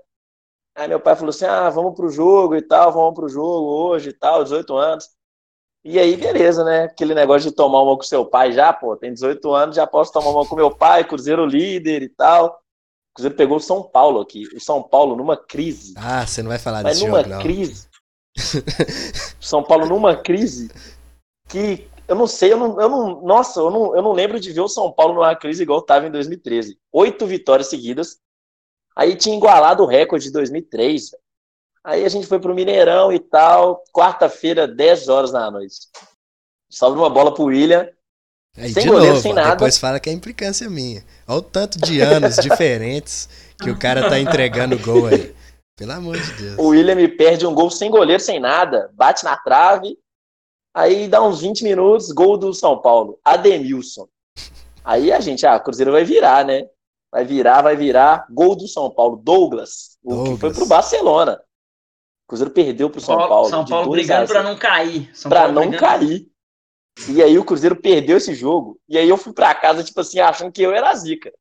[0.74, 4.10] Aí meu pai falou assim: ah, vamos pro jogo e tal, vamos pro jogo hoje
[4.10, 5.08] e tal, 18 anos.
[5.84, 6.84] E aí, beleza, né?
[6.84, 10.12] Aquele negócio de tomar uma com seu pai já, pô, tem 18 anos, já posso
[10.12, 12.46] tomar uma com meu pai, Cruzeiro líder e tal.
[12.48, 14.44] O Cruzeiro pegou o São Paulo aqui.
[14.54, 15.94] O São Paulo numa crise.
[15.96, 17.42] Ah, você não vai falar Mas desse numa jogo, não.
[17.42, 17.88] crise.
[19.40, 20.70] São Paulo numa crise
[21.48, 24.52] que eu não sei, eu não, eu não, nossa, eu não, eu não lembro de
[24.52, 26.78] ver o São Paulo numa crise igual estava em 2013.
[26.92, 28.18] Oito vitórias seguidas.
[28.94, 31.12] Aí tinha igualado o recorde de 2003.
[31.84, 33.82] Aí a gente foi pro Mineirão e tal.
[33.92, 35.76] Quarta-feira, 10 horas da noite.
[36.70, 37.88] Sobe uma bola pro William.
[38.56, 39.52] Aí, sem goleiro, novo, sem nada.
[39.52, 41.04] depois fala que é implicância minha.
[41.26, 43.28] Olha o tanto de anos diferentes
[43.62, 45.34] que o cara tá entregando gol aí.
[45.76, 46.58] Pelo amor de Deus.
[46.58, 48.90] O William me perde um gol sem goleiro, sem nada.
[48.92, 49.96] Bate na trave.
[50.74, 54.06] Aí dá uns 20 minutos, gol do São Paulo, Ademilson.
[54.84, 56.68] Aí a gente, ah, Cruzeiro vai virar, né?
[57.10, 58.26] Vai virar, vai virar.
[58.30, 60.34] Gol do São Paulo, Douglas, o Douglas.
[60.34, 61.40] que foi pro Barcelona.
[62.30, 63.48] O Cruzeiro perdeu pro São Paulo.
[63.48, 64.40] São Paulo 2 a brigando 0.
[64.40, 65.16] pra não cair.
[65.16, 66.30] São pra Paulo não brigando- cair.
[67.08, 68.80] E aí o Cruzeiro perdeu esse jogo.
[68.88, 71.32] E aí eu fui pra casa, tipo assim, achando que eu era a zica.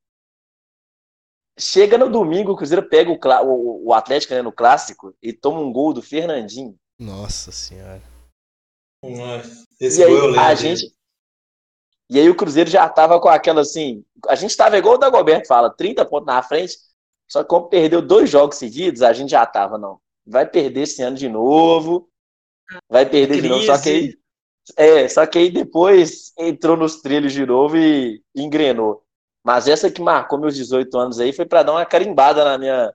[1.60, 5.60] Chega no domingo, o Cruzeiro pega o, o, o Atlético né, no clássico e toma
[5.60, 6.76] um gol do Fernandinho.
[7.00, 8.02] Nossa senhora.
[9.04, 10.42] Nossa, Esse e aí gol eu lembro.
[10.42, 10.92] a gente.
[12.10, 14.04] E aí o Cruzeiro já tava com aquela assim.
[14.28, 16.78] A gente tava igual o Dagoberto fala, 30 pontos na frente.
[17.30, 20.00] Só que como perdeu dois jogos seguidos, a gente já tava, não.
[20.30, 22.08] Vai perder esse ano de novo.
[22.88, 23.64] Vai perder de novo.
[23.64, 24.20] Só que aí.
[24.78, 29.04] É, só que aí depois entrou nos trilhos de novo e engrenou.
[29.44, 32.94] Mas essa que marcou meus 18 anos aí foi para dar uma carimbada na minha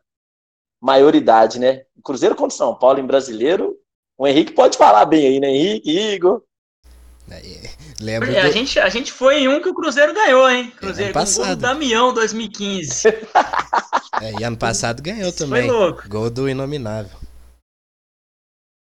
[0.80, 1.85] maioridade, né?
[2.05, 3.76] Cruzeiro contra São Paulo em brasileiro.
[4.16, 5.49] O Henrique pode falar bem aí, né?
[5.49, 6.43] Henrique, Igor.
[7.31, 7.70] Aí,
[8.01, 8.53] lembro É, A do...
[8.53, 10.70] gente, a gente foi em um que o Cruzeiro ganhou, hein?
[10.72, 11.57] Cruzeiro ano com gol do.
[11.57, 13.09] Damião 2015.
[13.09, 15.66] é, e ano passado ganhou Isso também.
[15.66, 16.09] Foi louco.
[16.09, 17.18] Gol do Inominável.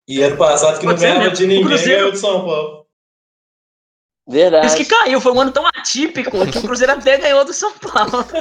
[0.08, 2.86] E ano passado que não Pode ser ganhava de ninguém, Cruzeiro- ganhou de São Paulo.
[4.28, 4.66] Verdade.
[4.66, 7.72] Isso que caiu, foi um ano tão atípico que o Cruzeiro até ganhou do São
[7.78, 8.24] Paulo.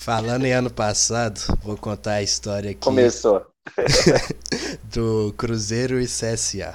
[0.00, 3.46] Falando em ano passado, vou contar a história aqui Começou.
[4.84, 6.74] do Cruzeiro e CSA.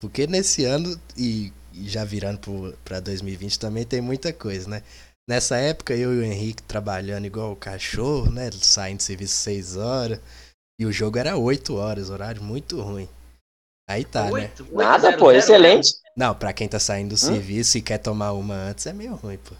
[0.00, 4.82] Porque nesse ano, e, e já virando para 2020 também tem muita coisa, né?
[5.28, 8.50] Nessa época eu e o Henrique trabalhando igual o cachorro, né?
[8.52, 10.18] Saindo de serviço 6 horas.
[10.80, 13.08] E o jogo era 8 horas, horário muito ruim.
[13.88, 14.32] Aí tá, né?
[14.32, 15.92] Oito, oito, Nada, zero, pô, zero, excelente.
[16.16, 17.16] Não, pra quem tá saindo do Hum?
[17.18, 19.54] serviço e quer tomar uma antes é meio ruim, pô.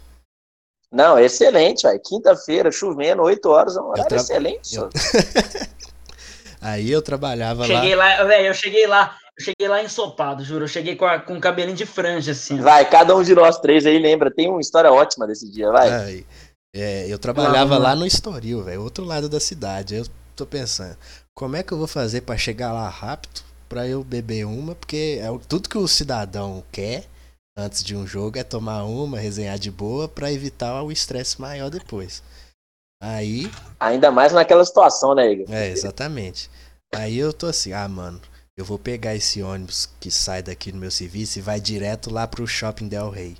[0.91, 2.01] Não, excelente, velho.
[2.03, 4.75] Quinta-feira, chovendo, 8 horas, é um horário tra- excelente.
[4.75, 4.89] eu-.
[6.59, 8.17] Aí eu trabalhava Cheguei lá.
[8.17, 10.63] lá, velho, eu cheguei lá, cheguei lá ensopado, juro.
[10.65, 12.59] Eu cheguei com, a- com o cabelinho de franja, assim.
[12.61, 14.31] Vai, cada um de nós três aí lembra.
[14.33, 15.89] Tem uma história ótima desse dia, vai.
[15.91, 16.25] Aí,
[16.73, 17.89] é, eu trabalhava lá.
[17.89, 19.95] lá no Estoril, velho, outro lado da cidade.
[19.95, 20.95] Eu tô pensando,
[21.35, 24.75] como é que eu vou fazer pra chegar lá rápido pra eu beber uma?
[24.75, 27.05] Porque é o- tudo que o cidadão quer
[27.57, 31.69] antes de um jogo é tomar uma, resenhar de boa pra evitar o estresse maior
[31.69, 32.23] depois.
[33.03, 35.45] Aí, Ainda mais naquela situação, né, Igor?
[35.53, 36.49] é, exatamente.
[36.93, 38.21] Aí eu tô assim, ah, mano,
[38.57, 42.27] eu vou pegar esse ônibus que sai daqui do meu serviço e vai direto lá
[42.27, 43.37] pro Shopping Del Rey.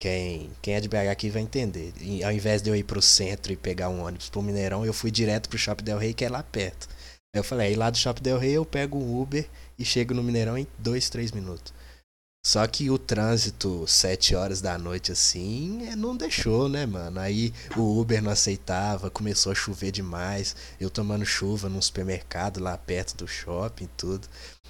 [0.00, 1.92] Quem, quem é de BH aqui vai entender.
[2.00, 4.92] E ao invés de eu ir pro centro e pegar um ônibus pro Mineirão, eu
[4.92, 6.88] fui direto pro Shopping Del Rey, que é lá perto.
[7.34, 9.48] Eu falei, aí lá do Shopping Del Rey eu pego um Uber
[9.78, 11.72] e chego no Mineirão em dois, três minutos.
[12.46, 17.18] Só que o trânsito, sete horas da noite assim, é, não deixou, né, mano?
[17.18, 20.54] Aí o Uber não aceitava, começou a chover demais.
[20.78, 24.28] Eu tomando chuva num supermercado lá perto do shopping e tudo.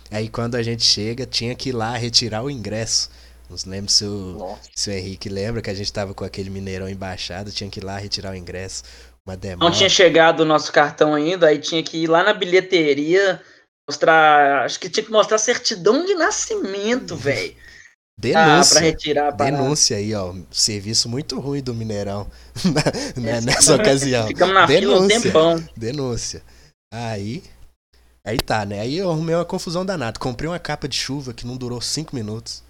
[0.08, 3.10] Aí quando a gente chega, tinha que ir lá retirar o ingresso.
[3.50, 4.70] Não lembro se o, Nossa.
[4.72, 7.84] se o Henrique lembra que a gente tava com aquele Mineirão embaixado, tinha que ir
[7.84, 8.84] lá retirar o ingresso.
[9.26, 9.68] Uma demora.
[9.68, 13.40] Não tinha chegado o nosso cartão ainda, aí tinha que ir lá na bilheteria
[13.88, 14.64] mostrar.
[14.64, 17.54] Acho que tinha que mostrar certidão de nascimento, velho.
[17.56, 18.74] Ah, Denúncia.
[18.76, 19.30] pra retirar.
[19.32, 20.34] Denúncia aí, ó.
[20.50, 22.30] Serviço muito ruim do Mineirão
[23.20, 24.26] né, Essa- nessa ocasião.
[24.28, 25.20] Ficamos na fila um Denúncia.
[25.20, 25.68] tempão.
[25.76, 26.42] Denúncia.
[26.92, 27.42] Aí.
[28.26, 28.80] Aí tá, né?
[28.80, 30.18] Aí eu arrumei uma confusão danada.
[30.18, 32.62] Comprei uma capa de chuva que não durou cinco minutos.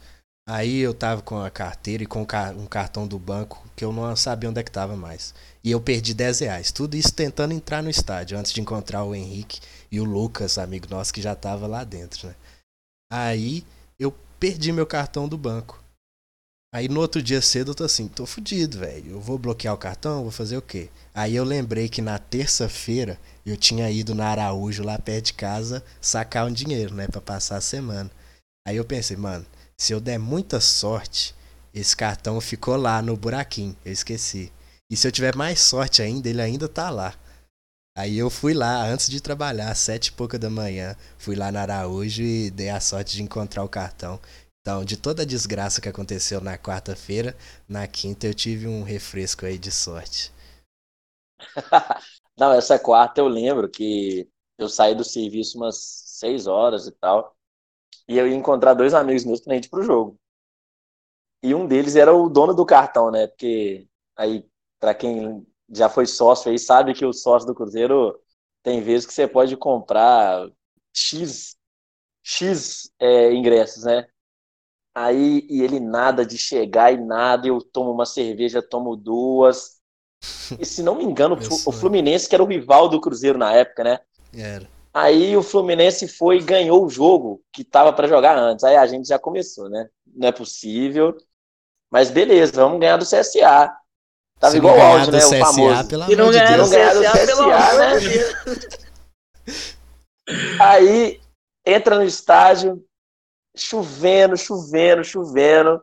[0.48, 2.26] Aí eu tava com a carteira e com um
[2.62, 5.34] um cartão do banco que eu não sabia onde é que tava mais.
[5.62, 6.72] E eu perdi 10 reais.
[6.72, 9.60] Tudo isso tentando entrar no estádio antes de encontrar o Henrique
[9.95, 12.34] e o Lucas, amigo nosso, que já tava lá dentro, né?
[13.12, 13.64] Aí
[13.97, 15.80] eu perdi meu cartão do banco.
[16.74, 19.12] Aí no outro dia cedo eu tô assim, tô fudido, velho.
[19.12, 20.90] Eu vou bloquear o cartão, vou fazer o quê?
[21.14, 25.84] Aí eu lembrei que na terça-feira eu tinha ido na Araújo, lá perto de casa,
[26.01, 28.11] sacar um dinheiro, né, Pra passar a semana.
[28.66, 29.47] Aí eu pensei, mano,
[29.78, 31.36] se eu der muita sorte,
[31.72, 34.53] esse cartão ficou lá no buraquinho, eu esqueci.
[34.90, 37.14] E se eu tiver mais sorte ainda, ele ainda tá lá.
[37.97, 41.51] Aí eu fui lá, antes de trabalhar, às sete e pouca da manhã, fui lá
[41.51, 44.20] na Araújo e dei a sorte de encontrar o cartão.
[44.61, 47.36] Então, de toda a desgraça que aconteceu na quarta-feira,
[47.68, 50.32] na quinta eu tive um refresco aí de sorte.
[52.38, 54.28] Não, essa quarta eu lembro que
[54.59, 55.76] eu saí do serviço umas
[56.07, 57.36] seis horas e tal.
[58.09, 60.18] E eu ia encontrar dois amigos meus pra gente pro jogo.
[61.42, 63.26] E um deles era o dono do cartão, né?
[63.26, 63.86] Porque
[64.16, 64.47] aí,
[64.80, 68.18] pra quem já foi sócio aí, sabe que o sócio do Cruzeiro
[68.62, 70.48] tem vezes que você pode comprar
[70.94, 71.56] X,
[72.22, 74.06] X é, ingressos, né?
[74.94, 79.82] Aí, e ele nada de chegar e nada, eu tomo uma cerveja, tomo duas.
[80.58, 81.76] E se não me engano, o sonho.
[81.76, 84.00] Fluminense, que era o rival do Cruzeiro na época, né?
[84.32, 84.68] Era.
[84.92, 88.64] Aí o Fluminense foi e ganhou o jogo que tava para jogar antes.
[88.64, 89.88] Aí a gente já começou, né?
[90.06, 91.16] Não é possível.
[91.90, 93.76] Mas beleza, vamos ganhar do CSA.
[94.45, 95.18] Tava Se igual o áudio, né?
[95.20, 95.88] CSA, o famoso.
[95.88, 97.99] pelo E não amor de ganhar CSA, pelo CSA, amor né?
[97.99, 98.38] de Deus.
[100.61, 101.20] Aí
[101.64, 102.84] entra no estádio,
[103.57, 105.82] chovendo, chovendo, chovendo.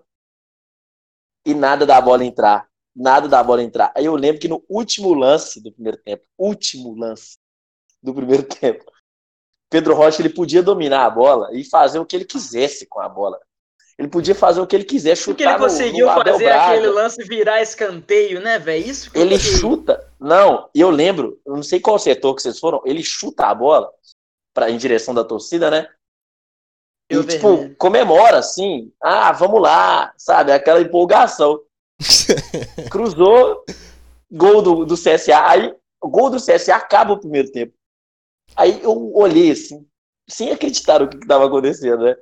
[1.43, 2.67] E nada da bola entrar.
[2.95, 3.91] Nada da bola entrar.
[3.95, 7.39] Aí eu lembro que no último lance do primeiro tempo, último lance
[7.99, 8.85] do primeiro tempo,
[9.71, 13.09] Pedro Rocha ele podia dominar a bola e fazer o que ele quisesse com a
[13.09, 13.39] bola.
[14.01, 16.45] Ele podia fazer o que ele quiser, Porque ele chutar no, conseguiu no Abel fazer
[16.45, 16.71] Braga.
[16.71, 18.83] aquele lance virar escanteio, né, velho?
[18.89, 20.11] Isso Ele fiquei- chuta.
[20.19, 23.91] Não, eu lembro, eu não sei qual setor que vocês foram, ele chuta a bola
[24.55, 25.87] pra, em direção da torcida, né?
[27.11, 27.75] E, Eu tipo, vermelho.
[27.75, 28.91] comemora, assim.
[29.03, 30.51] Ah, vamos lá, sabe?
[30.51, 31.61] Aquela empolgação.
[32.89, 33.63] Cruzou,
[34.31, 35.47] gol do, do CSA.
[35.47, 37.73] Aí, o gol do CSA acaba o primeiro tempo.
[38.55, 39.85] Aí eu olhei, assim,
[40.27, 42.15] sem acreditar no que estava acontecendo, né?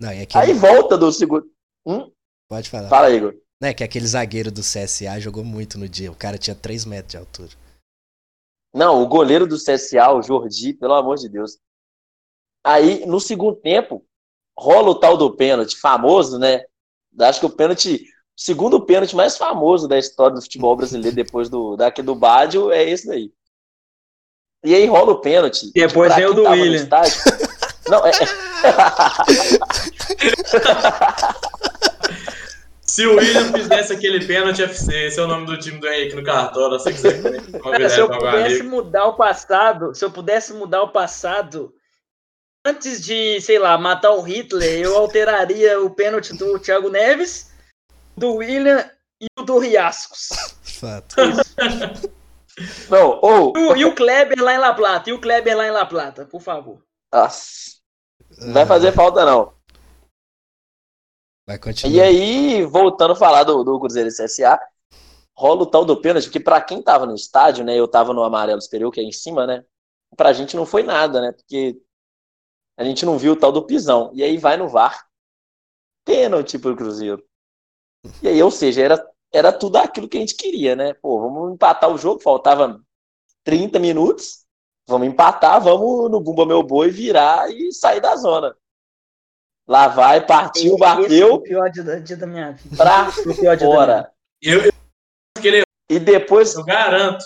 [0.00, 0.44] Não, e aquele...
[0.44, 1.50] Aí volta do segundo.
[1.86, 2.10] Hum?
[2.48, 2.88] Pode falar.
[2.88, 3.34] Fala, Igor.
[3.60, 6.12] Não, é que aquele zagueiro do CSA jogou muito no dia.
[6.12, 7.50] O cara tinha 3 metros de altura.
[8.74, 11.58] Não, o goleiro do CSA, o Jordi, pelo amor de Deus.
[12.64, 14.04] Aí, no segundo tempo,
[14.58, 16.64] rola o tal do pênalti, famoso, né?
[17.18, 18.02] Acho que o pênalti,
[18.36, 22.70] o segundo pênalti mais famoso da história do futebol brasileiro, depois do daqui do Bádio,
[22.70, 23.32] é esse daí.
[24.62, 25.70] E aí rola o pênalti.
[25.72, 26.82] Depois vem o do William.
[26.82, 27.12] estádio-
[27.88, 28.10] Não, é.
[32.82, 36.14] Se o William fizesse aquele pênalti FC, esse é o nome do time do Henrique
[36.16, 38.68] no cartola, se você quiser Cara, convidar se eu pudesse amigo.
[38.76, 41.74] mudar o passado, se eu pudesse mudar o passado,
[42.64, 47.50] antes de, sei lá, matar o Hitler, eu alteraria o pênalti do Thiago Neves,
[48.16, 48.88] do William
[49.20, 50.28] e o do Riascos.
[50.62, 51.16] Fato.
[52.88, 53.52] Não, ou.
[53.56, 55.84] E o- E o Kleber lá em La Plata, e o Kleber lá em La
[55.84, 56.80] Plata, por favor.
[57.12, 57.75] Nossa,
[58.38, 59.54] não vai fazer falta, não.
[61.46, 61.94] Vai continuar.
[61.94, 64.58] E aí, voltando a falar do, do Cruzeiro CSA,
[65.36, 68.22] rola o tal do pênalti, porque pra quem tava no estádio, né, eu tava no
[68.22, 69.64] amarelo superior, que é em cima, né,
[70.16, 71.80] pra gente não foi nada, né, porque
[72.76, 74.10] a gente não viu o tal do pisão.
[74.12, 75.06] E aí vai no VAR,
[76.04, 77.24] pênalti pro Cruzeiro.
[78.22, 81.54] E aí, ou seja, era, era tudo aquilo que a gente queria, né, pô, vamos
[81.54, 82.80] empatar o jogo, faltava
[83.44, 84.45] 30 minutos,
[84.88, 88.56] vamos empatar, vamos no Bumba Meu Boi virar e sair da zona.
[89.68, 92.76] Lá vai, partiu, Esse bateu, o pior dia, dia da minha vida.
[92.76, 94.02] pra Foi o pior dia da minha vida.
[94.02, 94.12] fora.
[94.42, 94.72] Eu, eu,
[95.36, 96.54] aquele- E depois.
[96.54, 97.24] eu garanto.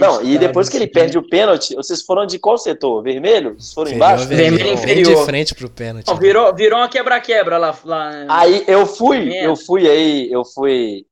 [0.00, 3.02] Não, e depois que ele perde o pênalti, vocês foram de qual setor?
[3.02, 3.54] Vermelho?
[3.54, 4.28] Vocês foram Inferior, embaixo?
[4.28, 4.74] Vermelho vermelho.
[4.78, 5.20] Inferior.
[5.20, 6.06] de frente pro pênalti.
[6.06, 7.76] Não, virou, virou uma quebra-quebra lá.
[7.84, 11.04] lá Aí eu fui, eu fui aí, eu fui.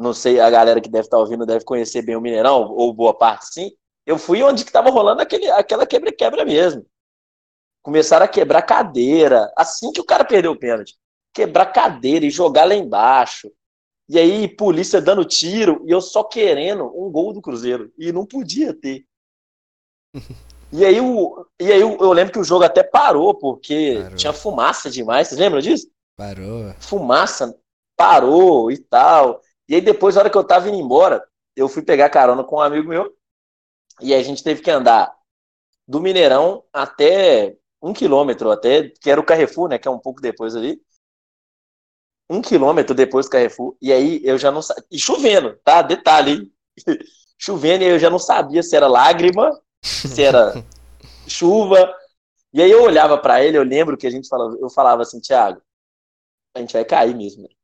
[0.00, 3.12] Não sei, a galera que deve estar ouvindo deve conhecer bem o Mineirão, ou boa
[3.12, 3.70] parte sim.
[4.06, 6.86] Eu fui onde que tava rolando aquele, aquela quebra-quebra mesmo.
[7.82, 10.96] Começaram a quebrar cadeira, assim que o cara perdeu o pênalti.
[11.34, 13.50] Quebrar cadeira e jogar lá embaixo.
[14.08, 17.92] E aí, polícia dando tiro, e eu só querendo um gol do Cruzeiro.
[17.98, 19.04] E não podia ter.
[20.72, 24.16] E aí, o, e aí eu, eu lembro que o jogo até parou, porque Parou.
[24.16, 25.26] tinha fumaça demais.
[25.26, 25.90] Vocês lembram disso?
[26.16, 26.72] Parou.
[26.78, 27.52] fumaça
[27.96, 29.42] parou e tal.
[29.70, 32.56] E aí depois, na hora que eu tava indo embora, eu fui pegar carona com
[32.56, 33.16] um amigo meu
[34.00, 35.16] e a gente teve que andar
[35.86, 39.78] do Mineirão até um quilômetro, até que era o Carrefour, né?
[39.78, 40.82] Que é um pouco depois ali.
[42.28, 43.76] Um quilômetro depois do Carrefour.
[43.80, 44.84] E aí eu já não sabia.
[44.90, 45.82] E chovendo, tá?
[45.82, 46.52] Detalhe, hein?
[47.38, 50.52] chovendo e eu já não sabia se era lágrima, se era
[51.28, 51.94] chuva.
[52.52, 55.20] E aí eu olhava pra ele, eu lembro que a gente falava, eu falava assim,
[55.20, 55.62] Thiago,
[56.56, 57.44] a gente vai cair mesmo.
[57.44, 57.59] né?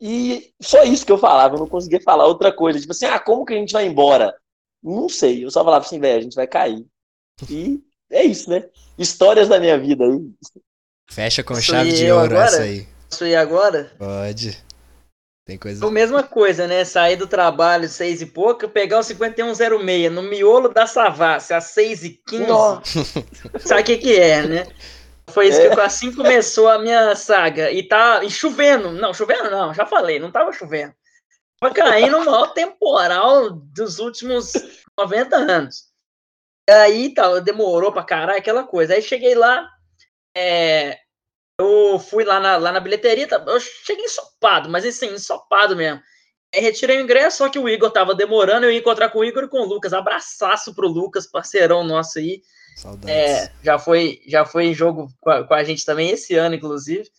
[0.00, 2.78] E só isso que eu falava, eu não conseguia falar outra coisa.
[2.78, 4.34] Tipo assim, ah, como que a gente vai embora?
[4.82, 6.86] Não sei, eu só falava assim, velho, a gente vai cair.
[7.48, 7.80] E
[8.10, 8.64] é isso, né?
[8.98, 10.30] Histórias da minha vida aí.
[11.08, 12.46] Fecha com Sou chave de ouro agora?
[12.46, 12.86] essa aí.
[13.08, 13.92] Posso ir agora?
[13.98, 14.58] Pode.
[15.46, 15.86] Tem coisa.
[15.86, 16.84] A mesma coisa, né?
[16.84, 22.04] Sair do trabalho seis e pouco, pegar o 5106 no miolo da Savassi, às 6
[22.04, 23.04] e 15 Nossa,
[23.60, 24.66] Sabe o que que é, né?
[25.30, 25.74] Foi isso É.
[25.74, 27.70] que assim começou a minha saga.
[27.70, 28.92] E tá e chovendo.
[28.92, 30.94] Não, chovendo não, já falei, não tava chovendo.
[31.60, 34.52] Tava caindo o maior temporal dos últimos
[34.98, 35.84] 90 anos.
[36.68, 38.94] Aí tá, demorou pra caralho aquela coisa.
[38.94, 39.68] Aí cheguei lá,
[40.36, 40.98] é,
[41.60, 46.00] eu fui lá na, lá na bilheteria, tá- eu cheguei ensopado, mas assim, ensopado mesmo.
[46.54, 49.24] Aí retirei o ingresso, só que o Igor tava demorando, eu ia encontrar com o
[49.24, 49.92] Igor e com o Lucas.
[49.92, 52.42] Abraçaço pro Lucas, parceirão nosso aí.
[52.76, 53.08] Saudades.
[53.08, 56.54] É, já foi, já foi em jogo com a, com a gente também esse ano,
[56.54, 57.10] inclusive.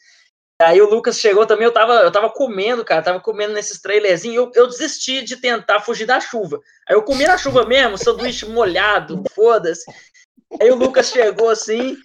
[0.62, 4.38] Aí o Lucas chegou também, eu tava, eu tava comendo, cara, tava comendo nesses trailerzinhos,
[4.38, 6.60] eu, eu desisti de tentar fugir da chuva.
[6.88, 9.86] Aí eu comi na chuva mesmo, sanduíche molhado, foda-se.
[10.62, 11.98] Aí o Lucas chegou assim,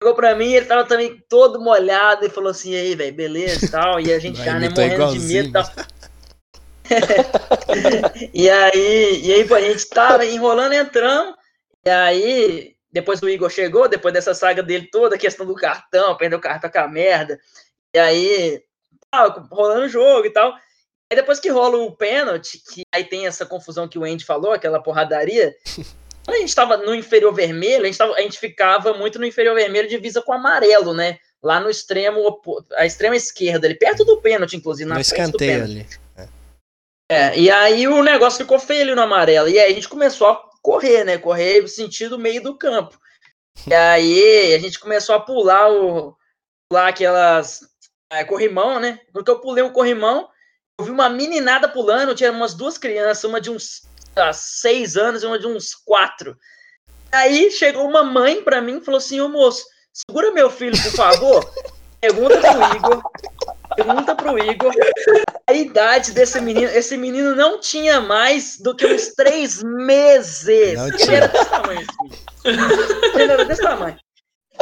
[0.00, 3.66] chegou pra mim, ele tava também todo molhado e falou assim, e aí, velho, beleza
[3.66, 5.64] e tal, e a gente já, né, morrendo de medo e tal.
[8.32, 11.34] e aí, e aí, pô, a gente tava enrolando, entramos,
[11.84, 16.16] e aí, depois do Igor chegou, depois dessa saga dele toda, a questão do cartão,
[16.16, 17.38] perdeu o cartão com a merda,
[17.94, 18.62] e aí,
[19.10, 20.54] tava rolando o jogo e tal.
[21.10, 24.52] Aí depois que rola o pênalti, que aí tem essa confusão que o Andy falou,
[24.52, 25.54] aquela porradaria,
[26.24, 29.26] quando a gente estava no inferior vermelho, a gente, tava, a gente ficava muito no
[29.26, 31.18] inferior vermelho divisa com amarelo, né?
[31.42, 32.40] Lá no extremo,
[32.76, 36.00] a extrema esquerda, ali, perto do pênalti, inclusive, na no frente do escanteio pênalti.
[36.16, 36.30] ali.
[36.30, 36.36] É.
[37.08, 39.50] É, e aí o negócio ficou feio no amarelo.
[39.50, 41.16] E aí a gente começou a correr, né?
[41.16, 42.98] Correr no sentido meio do campo.
[43.68, 46.16] E aí a gente começou a pular o
[46.68, 47.60] pular aquelas
[48.10, 48.98] é, corrimão, né?
[49.12, 50.28] Porque eu pulei um corrimão,
[50.76, 53.82] eu vi uma meninada pulando, tinha umas duas crianças, uma de uns
[54.34, 56.36] seis anos e uma de uns quatro.
[57.12, 60.92] Aí chegou uma mãe pra mim e falou assim: Ô moço, segura meu filho, por
[60.92, 61.48] favor.
[62.00, 63.02] Pergunta pro Igor.
[63.76, 64.74] Pergunta pro Igor
[65.48, 66.68] a idade desse menino.
[66.70, 70.76] Esse menino não tinha mais do que uns três meses.
[70.76, 71.16] Não Ele tinha.
[71.16, 72.10] era desse tamanho, assim.
[73.14, 73.98] Ele era desse tamanho.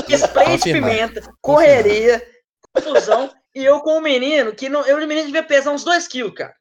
[0.08, 2.26] Spray de pimenta, correria,
[2.72, 3.30] confusão.
[3.54, 6.34] E eu com o menino, que não, eu o menino devia pesar uns 2 quilos,
[6.34, 6.54] cara.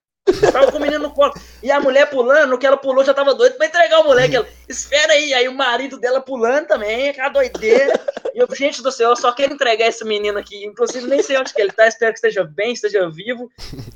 [0.51, 1.34] Tava com o menino no colo.
[1.61, 4.38] E a mulher pulando, que ela pulou, já tava doido pra entregar o moleque.
[4.38, 5.34] Ela, espera aí.
[5.34, 7.99] Aí o marido dela pulando também, aquela doideira.
[8.34, 10.65] E eu, gente do céu, eu só quero entregar esse menino aqui.
[10.65, 11.88] Inclusive, nem sei onde que ele tá.
[11.88, 13.51] Espero que esteja bem, esteja vivo.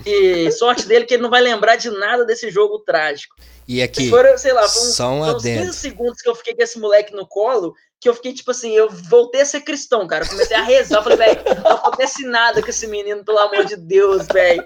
[0.05, 3.35] E sorte dele que ele não vai lembrar de nada desse jogo trágico.
[3.67, 5.73] E aqui, Foram, sei lá, só um foi uns 15 adendo.
[5.73, 8.89] segundos que eu fiquei com esse moleque no colo, que eu fiquei tipo assim, eu
[8.89, 10.23] voltei a ser cristão, cara.
[10.23, 13.65] Eu comecei a rezar, eu falei, velho, não acontece nada com esse menino, pelo amor
[13.65, 14.63] de Deus, velho.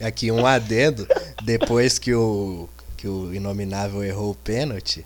[0.00, 1.06] Aqui um adendo,
[1.42, 5.04] depois que o, que o Inominável errou o pênalti,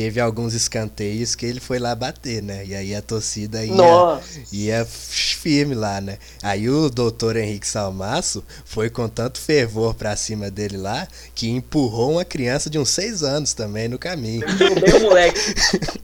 [0.00, 2.64] teve alguns escanteios que ele foi lá bater, né?
[2.64, 4.40] E aí a torcida ia, Nossa.
[4.50, 6.16] ia firme lá, né?
[6.42, 12.12] Aí o doutor Henrique Salmaço foi com tanto fervor pra cima dele lá, que empurrou
[12.12, 14.46] uma criança de uns seis anos também no caminho.
[14.96, 15.38] O moleque.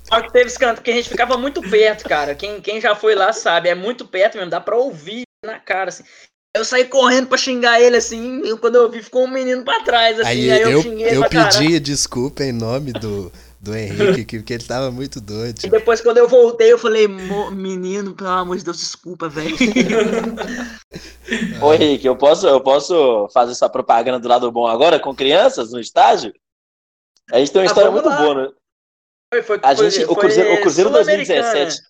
[0.05, 2.34] Só que teve escanteio, porque a gente ficava muito perto, cara.
[2.34, 5.89] Quem, quem já foi lá sabe, é muito perto mesmo, dá pra ouvir na cara,
[5.89, 6.05] assim.
[6.57, 9.80] Eu saí correndo pra xingar ele, assim, e quando eu vi, ficou um menino pra
[9.80, 13.30] trás, assim, Aí aí, eu, eu, xinguei eu pedi desculpa em nome do,
[13.61, 15.59] do Henrique, que- porque ele tava muito doido.
[15.64, 19.54] E depois, quando eu voltei, eu falei, "Mo- menino, pelo amor de Deus, desculpa, velho.
[21.61, 25.72] Ô Henrique, eu posso, eu posso fazer essa propaganda do lado bom agora com crianças
[25.72, 26.32] no estádio?
[27.32, 28.16] A gente tem uma Ah, história muito lá.
[28.16, 28.48] boa, né?
[29.32, 31.42] Foi, foi, A foi- gente, o foi Cruzeiro, o Cruzeiro Sul-Americana.
[31.42, 31.82] 2017.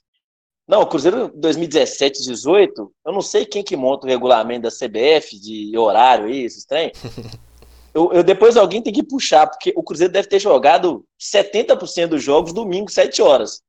[0.66, 5.38] Não, o Cruzeiro 2017, 18, eu não sei quem que monta o regulamento da CBF
[5.38, 6.92] de horário aí, esses trem.
[7.94, 12.22] Eu, eu- depois alguém tem que puxar, porque o Cruzeiro deve ter jogado 70% dos
[12.22, 13.62] jogos domingo, 7 horas.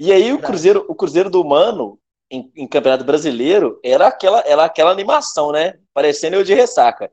[0.00, 0.40] E aí o.
[0.42, 1.96] Cruzeiro, o Cruzeiro do Mano,
[2.28, 5.78] em, em Campeonato Brasileiro, era aquela, era aquela animação, né?
[5.94, 7.08] Parecendo eu de ressaca.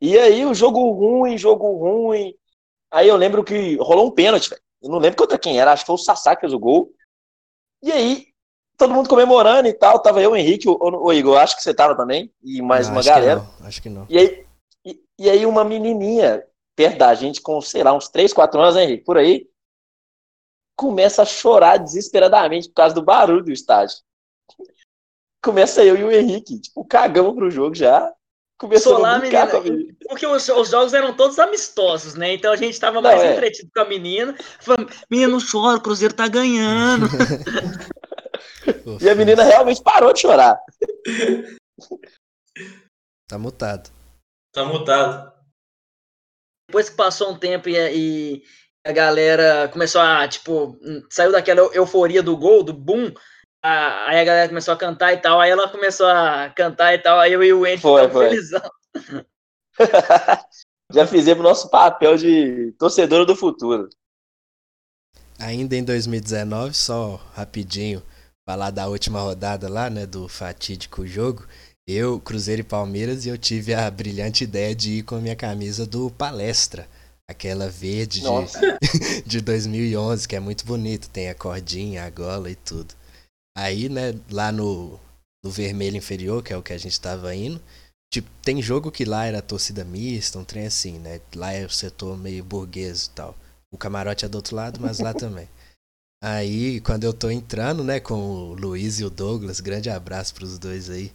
[0.00, 2.34] E aí o jogo ruim, jogo ruim.
[2.90, 4.62] Aí eu lembro que rolou um pênalti, velho.
[4.82, 6.90] Eu não lembro contra quem era, acho que foi o Sassá que fez o gol.
[7.84, 8.28] E aí,
[8.78, 10.00] todo mundo comemorando e tal.
[10.00, 12.94] Tava eu, o Henrique, o, o Igor, acho que você tava também, e mais Não,
[12.94, 13.40] uma acho que galera.
[13.60, 14.06] não, acho que não.
[14.08, 14.46] E aí,
[14.86, 16.42] e, e aí uma menininha
[16.74, 19.04] perto da gente, com, sei lá, uns 3, 4 anos, né, Henrique?
[19.04, 19.46] Por aí,
[20.74, 23.98] começa a chorar desesperadamente por causa do barulho do estádio.
[25.44, 28.10] Começa eu e o Henrique, tipo, cagamos pro jogo já.
[28.58, 29.94] Começou Solar, a brincar com a menina.
[30.08, 32.34] Porque os, os jogos eram todos amistosos, né?
[32.34, 33.32] Então a gente tava Não, mais é.
[33.32, 34.36] entretido com a menina.
[34.60, 37.06] Falando, menina, não chora, o Cruzeiro tá ganhando.
[39.00, 40.58] E a menina realmente parou de chorar.
[43.28, 43.90] Tá mutado.
[44.52, 45.32] Tá mutado.
[46.68, 48.42] Depois que passou um tempo e, e
[48.84, 50.78] a galera começou a, tipo,
[51.10, 53.12] saiu daquela euforia do gol, do boom.
[53.64, 55.40] Aí a galera começou a cantar e tal.
[55.40, 57.18] Aí ela começou a cantar e tal.
[57.18, 58.28] Aí eu e o Andy Foi, ficamos foi.
[58.28, 58.70] felizão.
[60.92, 63.88] Já fizemos nosso papel de torcedor do futuro.
[65.38, 68.02] Ainda em 2019, só rapidinho,
[68.46, 71.46] falar da última rodada lá, né, do fatídico jogo.
[71.86, 75.36] Eu, Cruzeiro e Palmeiras, e eu tive a brilhante ideia de ir com a minha
[75.36, 76.86] camisa do Palestra.
[77.28, 78.28] Aquela verde de,
[79.26, 81.08] de 2011, que é muito bonito.
[81.10, 82.94] Tem a cordinha, a gola e tudo.
[83.56, 84.98] Aí, né, lá no,
[85.44, 87.60] no vermelho inferior, que é o que a gente tava indo,
[88.12, 91.20] tipo, tem jogo que lá era torcida mista, um trem assim, né?
[91.34, 93.36] Lá é o setor meio burguês e tal.
[93.72, 95.48] O camarote é do outro lado, mas lá também.
[96.22, 100.58] Aí, quando eu tô entrando, né, com o Luiz e o Douglas, grande abraço pros
[100.58, 101.12] dois aí.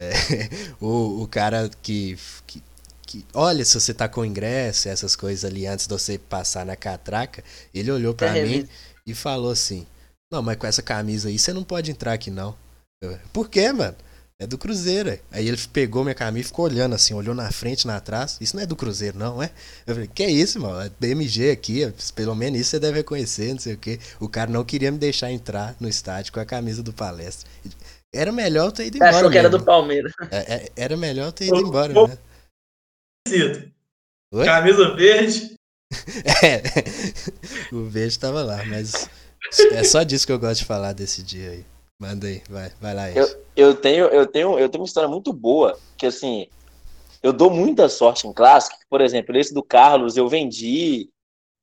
[0.00, 0.10] É,
[0.80, 2.16] o, o cara que,
[2.46, 2.62] que,
[3.06, 6.76] que, Olha, se você tá com ingresso, essas coisas ali antes de você passar na
[6.76, 8.68] catraca, ele olhou pra É, mim
[9.06, 9.86] e falou assim:
[10.34, 12.56] Não, mas com essa camisa aí você não pode entrar aqui não.
[13.00, 13.94] Eu, Por quê, mano?
[14.40, 15.08] É do Cruzeiro.
[15.10, 18.36] é." Aí ele pegou minha camisa e ficou olhando assim, olhou na frente, na trás.
[18.40, 19.52] Isso não é do Cruzeiro, não, é?
[19.86, 20.80] Eu falei, que isso, mano?
[20.80, 21.92] É BMG aqui, ó.
[22.16, 24.00] pelo menos isso você deve reconhecer, não sei o quê.
[24.18, 27.48] O cara não queria me deixar entrar no estádio com a camisa do palestra.
[28.12, 29.16] Era melhor eu ter ido Você embora.
[29.18, 30.12] achou que era do Palmeiras.
[30.32, 32.18] É, é, Era melhor eu ter ido embora, né?
[34.32, 34.44] Oi?
[34.44, 35.54] Camisa verde.
[36.42, 36.60] É,
[37.72, 39.08] o verde tava lá, mas
[39.72, 41.64] é só disso que eu gosto de falar desse dia aí.
[42.00, 43.10] Manda aí, vai, vai lá.
[43.10, 43.26] Eu,
[43.56, 46.48] eu tenho, eu tenho, eu tenho uma história muito boa, que assim,
[47.22, 51.08] eu dou muita sorte em clássico, por exemplo, esse do Carlos eu vendi,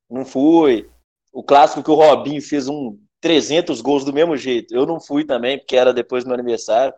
[0.09, 0.89] não fui.
[1.33, 5.25] O clássico que o Robinho fez um 300 gols do mesmo jeito, eu não fui
[5.25, 6.93] também, porque era depois do meu aniversário.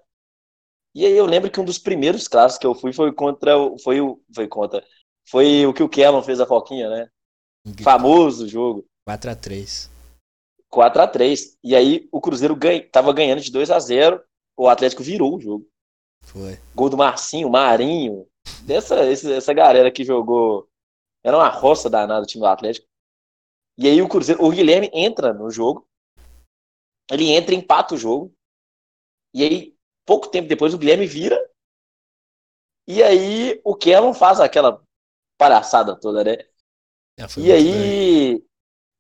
[0.96, 3.78] E aí eu lembro que um dos primeiros clássicos que eu fui foi contra, o-
[3.80, 4.84] foi o, foi contra,
[5.28, 7.08] foi o que o Kellon fez a Foquinha, né?
[7.84, 8.86] Famoso jogo.
[9.08, 9.90] 4x3.
[10.74, 14.24] 4 a 3 E aí o Cruzeiro ganha, tava ganhando de 2 a 0
[14.58, 15.68] o Atlético virou o jogo.
[16.24, 16.60] Foi.
[16.76, 18.28] Gol do Marcinho, Marinho,
[18.62, 20.70] dessa essa galera que jogou.
[21.24, 22.88] Era uma roça danada o time do Atlético.
[23.78, 25.88] E aí o Cruzeiro, o Guilherme entra no jogo.
[27.12, 28.34] Ele entra e empata o jogo.
[29.34, 31.38] E aí, pouco tempo depois, o Guilherme vira.
[32.88, 34.84] E aí o Kellon faz aquela
[35.38, 36.38] palhaçada toda, né?
[37.28, 38.46] Foi E aí,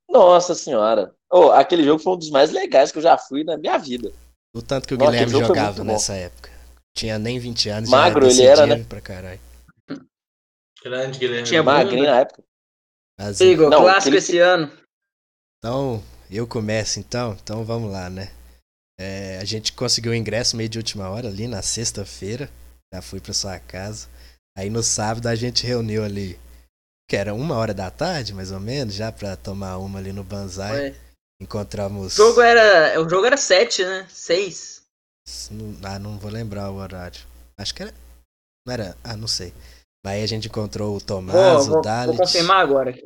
[0.09, 1.15] nossa senhora.
[1.35, 4.11] Oh, aquele jogo foi um dos mais legais que eu já fui na minha vida.
[4.55, 6.51] O tanto que o Nossa, Guilherme jogava nessa época.
[6.95, 8.83] Tinha nem 20 anos, Magro já ele era, né?
[8.87, 9.39] pra caralho.
[10.83, 11.47] Grande Guilherme.
[11.47, 11.63] Tinha.
[11.63, 12.43] Magrinho na época.
[13.19, 14.71] Mas, Igor, Não, clássico aquele- esse ano.
[15.57, 17.35] Então, eu começo então.
[17.41, 18.31] Então vamos lá, né?
[18.99, 22.49] É, a gente conseguiu o ingresso meio de última hora ali na sexta-feira.
[22.93, 24.07] Já fui pra sua casa.
[24.55, 26.37] Aí no sábado a gente reuniu ali,
[27.09, 30.23] que era uma hora da tarde, mais ou menos, já pra tomar uma ali no
[30.23, 30.91] Banzai.
[30.91, 31.12] Foi.
[31.43, 32.13] Encontramos.
[32.13, 32.99] O jogo era.
[33.01, 34.07] O jogo era 7, né?
[34.09, 34.81] 6.
[35.51, 37.21] Não- Ah, não vou lembrar o horário.
[37.57, 37.93] Acho que era.
[38.65, 38.97] Não era.
[39.03, 39.53] Ah, não sei.
[40.05, 42.17] Aí a gente encontrou o Tomás, Vou, o Dalit.
[42.17, 43.03] vou confirmar agora aqui.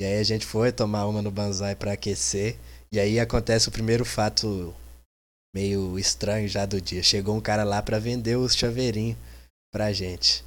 [0.00, 2.56] E aí a gente foi tomar uma no Banzai pra aquecer.
[2.92, 4.74] E aí acontece o primeiro fato
[5.54, 7.02] meio estranho já do dia.
[7.02, 9.18] Chegou um cara lá pra vender os chaveirinhos
[9.72, 10.44] pra gente.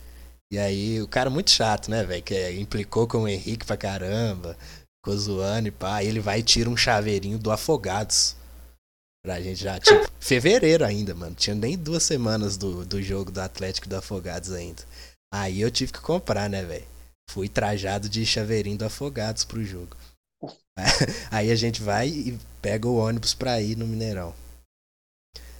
[0.51, 2.23] E aí o cara muito chato, né, velho?
[2.23, 4.57] Que é, implicou com o Henrique pra caramba.
[5.03, 5.95] Ficou zoando e pá.
[5.97, 8.35] Aí ele vai e tira um chaveirinho do Afogados.
[9.25, 9.79] Pra gente já.
[9.79, 11.35] Tipo, fevereiro ainda, mano.
[11.35, 14.83] Tinha nem duas semanas do, do jogo do Atlético e do Afogados ainda.
[15.33, 16.85] Aí eu tive que comprar, né, velho?
[17.29, 19.95] Fui trajado de chaveirinho do Afogados pro jogo.
[21.31, 24.33] Aí a gente vai e pega o ônibus pra ir no Mineirão.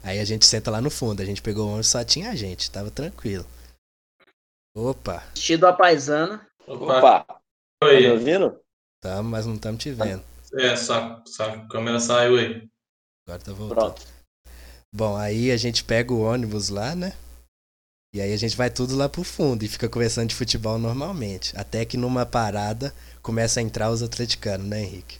[0.03, 1.21] Aí a gente senta lá no fundo.
[1.21, 3.45] A gente pegou o ônibus, só tinha a gente, tava tranquilo.
[4.75, 6.47] Opa, Vestido a paisana.
[6.65, 7.23] Opa, Opa,
[7.79, 8.11] tá me Oi.
[8.11, 8.60] ouvindo?
[9.01, 10.23] Tamo, mas não estamos te vendo.
[10.53, 12.69] É, só, só a câmera saiu aí.
[13.27, 13.77] Agora tá voltando.
[13.77, 14.01] Pronto.
[14.93, 17.13] Bom, aí a gente pega o ônibus lá, né?
[18.13, 21.57] E aí a gente vai tudo lá pro fundo e fica conversando de futebol normalmente.
[21.57, 25.17] Até que numa parada começa a entrar os atleticanos, né, Henrique?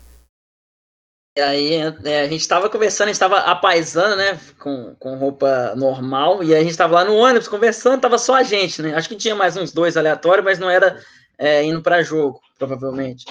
[1.38, 1.74] E aí
[2.04, 4.40] é, a gente tava conversando, a gente tava a paisana, né?
[4.60, 6.44] Com, com roupa normal.
[6.44, 8.94] E aí a gente tava lá no ônibus conversando, tava só a gente, né?
[8.94, 11.02] Acho que tinha mais uns dois aleatórios, mas não era
[11.38, 13.24] é, indo pra jogo, provavelmente.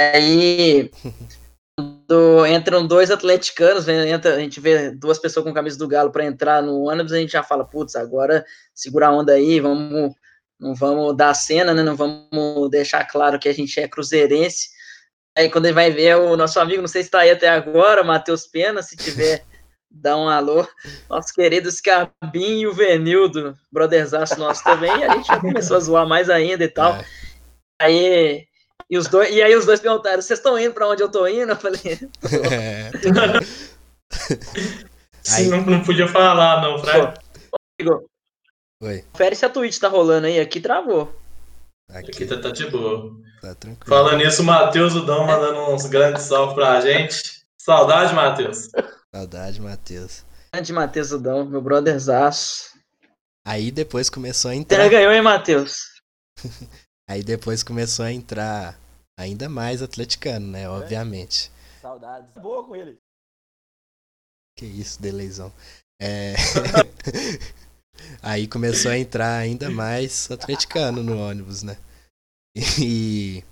[0.00, 0.90] Aí
[1.76, 6.24] quando entram dois atleticanos, entra, a gente vê duas pessoas com camisa do Galo para
[6.24, 8.44] entrar no ônibus, a gente já fala, putz, agora
[8.74, 10.14] segura a onda aí, vamos,
[10.58, 11.82] não vamos dar a cena, né?
[11.82, 14.70] Não vamos deixar claro que a gente é cruzeirense.
[15.36, 18.02] Aí quando ele vai ver o nosso amigo, não sei se está aí até agora,
[18.02, 19.44] Matheus Pena, se tiver,
[19.90, 20.66] dá um alô.
[21.08, 26.06] Nosso querido Scabin e o Venildo, brotherzaço nosso também, a gente já começou a zoar
[26.06, 26.96] mais ainda e tal.
[26.96, 27.04] É.
[27.80, 28.49] Aí,
[28.88, 31.26] e, os dois, e aí os dois perguntaram, vocês estão indo para onde eu tô
[31.26, 31.52] indo?
[31.52, 31.80] Eu falei,
[32.50, 32.90] É.
[35.22, 37.14] Sim, não, não podia falar, não, Fred.
[37.80, 38.04] Igor,
[38.82, 41.14] Oi, confere se a Twitch tá rolando aí, aqui travou.
[41.90, 43.12] aqui Aqui tá, tá de boa.
[43.40, 43.86] tá tranquilo.
[43.86, 47.40] Falando nisso, o Matheus Udão mandando uns grandes salve pra gente.
[47.60, 48.68] Saudade, Matheus.
[49.14, 50.24] Saudade, Matheus.
[50.52, 52.70] Grande Matheus Udão, meu brotherzaço.
[53.46, 54.88] Aí depois começou a Você entrar.
[54.88, 55.76] ganhou, hein, Matheus?
[57.10, 58.78] Aí depois começou a entrar
[59.18, 60.68] ainda mais atleticano, né?
[60.68, 61.50] Obviamente.
[61.82, 62.32] Saudades.
[62.40, 62.96] Boa com ele.
[64.56, 65.52] Que isso, deleizão.
[66.00, 66.34] É...
[68.22, 71.76] Aí começou a entrar ainda mais atleticano no ônibus, né?
[72.80, 73.42] E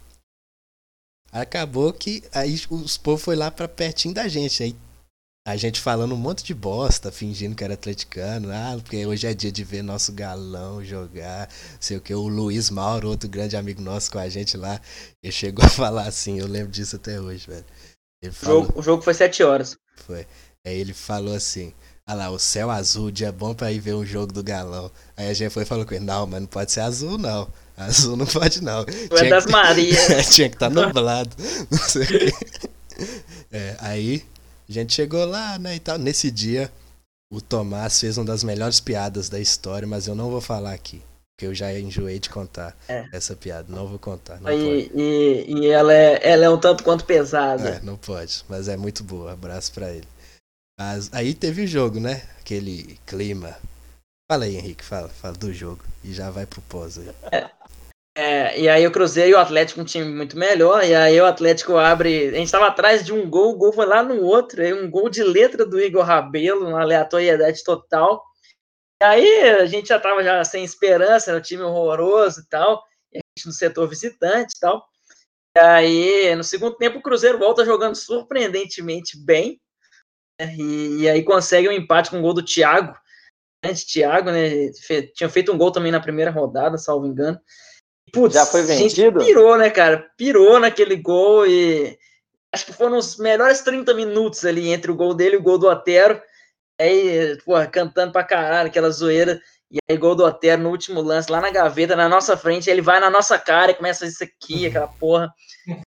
[1.33, 4.63] Acabou que aí os povos foi lá pra pertinho da gente.
[4.63, 4.77] Aí
[5.51, 8.51] a gente falando um monte de bosta, fingindo que era atleticano.
[8.53, 11.49] Ah, porque hoje é dia de ver nosso galão jogar.
[11.81, 12.15] Sei o que.
[12.15, 14.79] O Luiz Mauro, outro grande amigo nosso com a gente lá,
[15.23, 16.39] ele chegou a falar assim.
[16.39, 17.65] Eu lembro disso até hoje, velho.
[18.23, 19.77] Ele O falou, jogo, o jogo foi 7 horas.
[20.07, 20.27] foi.
[20.67, 21.73] Aí ele falou assim:
[22.07, 24.91] Ah lá, o céu azul, dia bom pra ir ver um jogo do galão.
[25.17, 27.49] Aí a gente foi e falou com ele: Não, mas não pode ser azul, não.
[27.75, 28.85] Azul não pode, não.
[29.09, 30.29] Foi Tinha das que- Marias.
[30.35, 31.31] Tinha que estar nublado.
[31.71, 32.33] Não sei o quê.
[33.53, 34.25] É, aí
[34.71, 35.99] a gente chegou lá, né, e tal.
[35.99, 36.71] Nesse dia,
[37.33, 41.03] o Tomás fez uma das melhores piadas da história, mas eu não vou falar aqui.
[41.37, 43.07] Porque eu já enjoei de contar É.
[43.13, 43.73] essa piada.
[43.73, 44.41] Não vou contar.
[44.41, 47.69] Não E, e, e ela, é, ela é um tanto quanto pesada.
[47.69, 48.45] É, não pode.
[48.49, 49.33] Mas é muito boa.
[49.33, 50.09] Abraço pra ele.
[50.79, 52.29] Mas aí teve o jogo, né?
[52.41, 53.57] Aquele clima.
[54.31, 54.85] Fala aí, Henrique.
[54.85, 55.85] Fala, fala do jogo.
[56.03, 57.09] E já vai pro pós aí.
[57.31, 57.49] É,
[58.61, 61.77] e aí o Cruzeiro e o Atlético um time muito melhor, e aí o Atlético
[61.77, 62.29] abre.
[62.29, 64.91] A gente estava atrás de um gol, o gol foi lá no outro, aí um
[64.91, 68.25] gol de letra do Igor Rabelo, uma aleatoriedade total.
[69.03, 72.83] E aí a gente já estava já sem esperança, era um time horroroso e tal,
[73.13, 74.85] e a gente no setor visitante e tal.
[75.57, 79.61] E aí, no segundo tempo, o Cruzeiro volta jogando surpreendentemente bem,
[80.41, 82.95] né, e, e aí consegue um empate com o gol do Thiago.
[83.65, 84.73] Grande Thiago, né?
[84.87, 87.41] fe- tinha feito um gol também na primeira rodada, salvo engano.
[88.13, 89.25] Putz, Já foi a gente vendido?
[89.25, 90.07] pirou, né, cara?
[90.17, 91.97] Pirou naquele gol e
[92.53, 95.59] acho que foram os melhores 30 minutos ali entre o gol dele e o gol
[95.59, 96.21] do Otero.
[96.81, 99.41] Aí, porra, cantando pra caralho, aquela zoeira.
[99.71, 102.71] E aí, gol do Otero no último lance, lá na gaveta, na nossa frente.
[102.71, 105.33] Ele vai na nossa cara e começa a fazer isso aqui, aquela porra.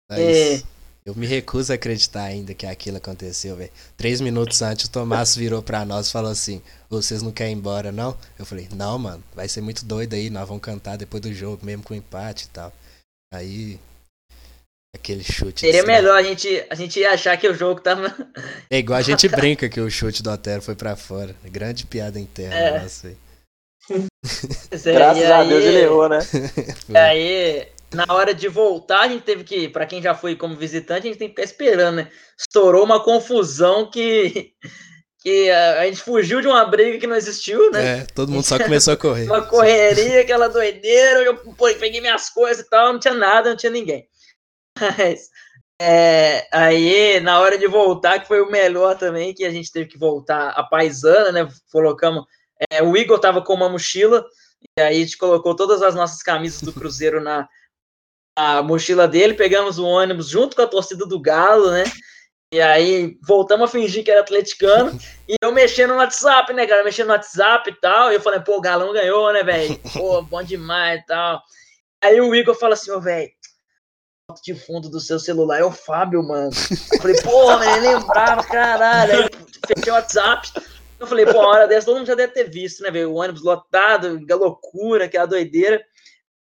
[0.09, 0.63] Mas
[1.05, 3.71] eu me recuso a acreditar ainda que aquilo aconteceu, velho.
[3.97, 7.53] Três minutos antes, o Tomás virou pra nós e falou assim: "Ô, Vocês não querem
[7.53, 8.17] ir embora, não?
[8.37, 10.29] Eu falei: Não, mano, vai ser muito doido aí.
[10.29, 12.71] Nós vamos cantar depois do jogo, mesmo com empate e tal.
[13.33, 13.79] Aí.
[14.93, 15.61] Aquele chute.
[15.61, 18.13] Seria melhor a gente, a gente achar que o jogo tava.
[18.69, 21.33] É igual a gente brinca que o chute do Otero foi pra fora.
[21.45, 22.81] Grande piada interna É.
[22.81, 23.17] nossa aí.
[24.69, 24.85] Graças
[25.23, 26.19] E a Deus aí- ele errou, né?
[26.89, 30.55] E aí, na hora de voltar, a gente teve que, pra quem já foi como
[30.55, 32.11] visitante, a gente tem que ficar esperando, né?
[32.39, 34.53] Estourou uma confusão que,
[35.19, 37.99] que a, a gente fugiu de uma briga que não existiu, né?
[37.99, 39.25] É, todo mundo só começou a correr.
[39.25, 41.37] Uma correria, aquela doideira, eu
[41.79, 44.07] peguei minhas coisas e tal, não tinha nada, não tinha ninguém.
[44.79, 45.29] Mas,
[45.81, 49.87] é, aí, na hora de voltar, que foi o melhor também, que a gente teve
[49.87, 51.47] que voltar a paisana, né?
[51.71, 52.23] Colocamos.
[52.71, 54.25] é, o Igor tava com uma mochila,
[54.77, 57.49] e aí a gente colocou todas as nossas camisas do Cruzeiro na,
[58.37, 61.83] na mochila dele, pegamos o ônibus junto com a torcida do Galo, né?
[62.53, 64.97] E aí voltamos a fingir que era atleticano.
[65.31, 66.83] E eu mexendo no WhatsApp, né, cara?
[66.83, 68.11] Mexendo no WhatsApp e tal.
[68.11, 69.79] E eu falei, pô, o Galão ganhou, né, velho?
[69.93, 71.41] Pô, bom demais e tal.
[72.03, 73.31] Aí o Igor fala assim, ô, velho,
[74.29, 76.49] foto de fundo do seu celular é o Fábio, mano.
[76.91, 79.23] Eu falei, pô, né, nem lembrava, caralho.
[79.23, 79.29] Aí
[79.73, 80.51] fechei o WhatsApp.
[80.99, 83.11] Eu falei, pô, uma hora dessa todo mundo já deve ter visto, né, velho?
[83.11, 85.81] O ônibus lotado, que loucura, que doideira.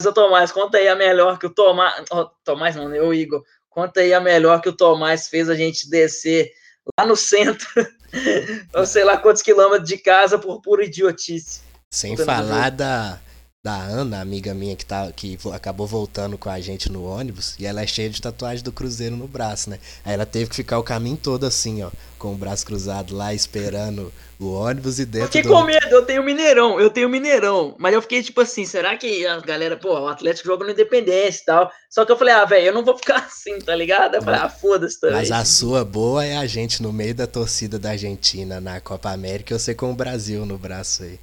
[0.05, 2.05] O Tomás, conta aí a melhor que o Tomás.
[2.11, 3.01] Oh, Tomás não, né?
[3.01, 3.43] O Igor.
[3.69, 6.51] Conta aí a melhor que o Tomás fez a gente descer
[6.99, 7.69] lá no centro,
[8.75, 11.61] ou sei lá quantos quilômetros de casa por pura idiotice.
[11.91, 13.21] Sem falar da,
[13.63, 17.67] da Ana, amiga minha que, tá, que acabou voltando com a gente no ônibus, e
[17.67, 19.79] ela é cheia de tatuagem do Cruzeiro no braço, né?
[20.03, 23.35] Aí ela teve que ficar o caminho todo assim, ó, com o braço cruzado lá,
[23.35, 25.51] esperando o ônibus e Eu dentro fiquei do...
[25.51, 27.75] com medo, eu tenho Mineirão, eu tenho Mineirão.
[27.79, 31.43] Mas eu fiquei tipo assim, será que a galera, pô, o Atlético joga no Independência
[31.43, 31.71] e tal.
[31.91, 34.15] Só que eu falei, ah, velho, eu não vou ficar assim, tá ligado?
[34.15, 35.17] Eu falei, ah, foda-se também.
[35.17, 39.11] Mas a sua boa é a gente no meio da torcida da Argentina na Copa
[39.11, 41.21] América, eu sei com o Brasil no braço aí.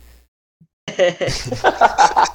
[0.98, 1.16] É,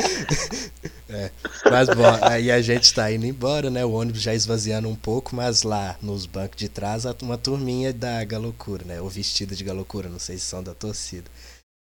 [1.70, 3.84] mas bom, aí a gente tá indo embora, né?
[3.84, 8.22] O ônibus já esvaziando um pouco, mas lá nos bancos de trás uma turminha da
[8.24, 9.00] Galocura, né?
[9.00, 11.30] Ou vestida de Galocura, não sei se são da torcida.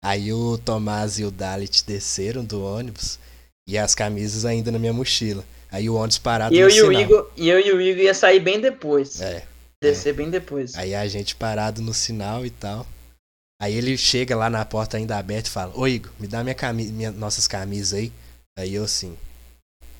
[0.04, 3.18] Aí o Tomás e o Dalit desceram do ônibus
[3.66, 5.44] e as camisas ainda na minha mochila.
[5.70, 7.02] Aí o ônibus parado E eu no e o sinal.
[7.02, 9.20] Igor, e eu e o Igor ia sair bem depois.
[9.20, 9.44] É.
[9.82, 10.74] Descer bem depois.
[10.76, 12.86] Aí a gente parado no sinal e tal.
[13.64, 16.54] Aí ele chega lá na porta ainda aberta e fala: Ô Igor, me dá minha
[16.54, 18.12] cami minha, nossas camisas aí.
[18.58, 19.16] Aí eu assim: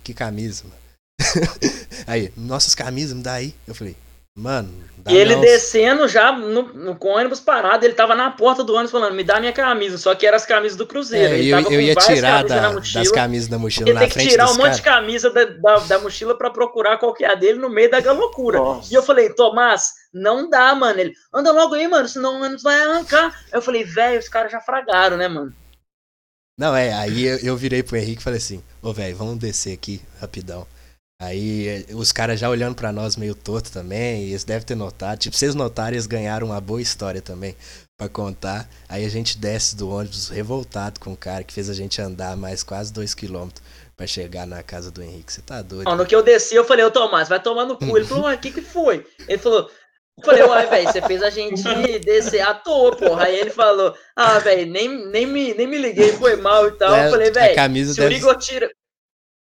[0.02, 0.76] Que camisa, mano?
[2.06, 3.54] aí, nossas camisas, me dá aí.
[3.66, 3.96] Eu falei:
[4.36, 8.32] Mano, dá E ele descendo já no, no, com o ônibus parado, ele tava na
[8.32, 11.34] porta do ônibus falando, me dá minha camisa, só que eram as camisas do Cruzeiro.
[11.34, 13.04] É, ele eu, tava eu com ia várias tirar camisas da- mochila.
[13.04, 15.00] das camisas da mochila Ele na tem que tirar um monte de caras.
[15.00, 18.12] camisa da, da, da mochila pra procurar qual que é a dele no meio da
[18.12, 18.58] loucura.
[18.58, 18.92] Nossa.
[18.92, 20.98] E eu falei, Tomás, não dá, mano.
[20.98, 23.26] Ele, anda logo aí, mano, senão o ônibus vai arrancar.
[23.26, 25.52] Aí eu falei, velho, os caras já fragaram, né, mano?
[26.58, 29.74] Não, é, aí eu, eu virei pro Henrique e falei assim: Ô velho, vamos descer
[29.74, 30.66] aqui rapidão.
[31.20, 34.74] Aí eh, os caras já olhando pra nós meio torto também, e eles devem ter
[34.74, 35.18] notado.
[35.18, 37.54] Tipo, vocês notarem, eles ganharam uma boa história também
[37.96, 38.68] pra contar.
[38.88, 42.36] Aí a gente desce do ônibus revoltado com o cara que fez a gente andar
[42.36, 43.62] mais quase dois quilômetros
[43.96, 45.32] pra chegar na casa do Henrique.
[45.32, 45.84] Você tá doido?
[45.84, 47.96] Não, no que eu desci, eu falei, ô Tomás, vai tomar no cu.
[47.96, 49.06] Ele falou, ué, o que que foi?
[49.28, 49.70] Ele falou,
[50.18, 51.62] eu falei, uai, velho, você fez a gente
[52.00, 53.26] descer à toa, porra.
[53.26, 56.92] Aí ele falou, ah, velho, nem, nem, me, nem me liguei, foi mal e tal.
[56.92, 57.54] É, eu falei, velho,
[57.94, 58.68] se o deve- Igor tira.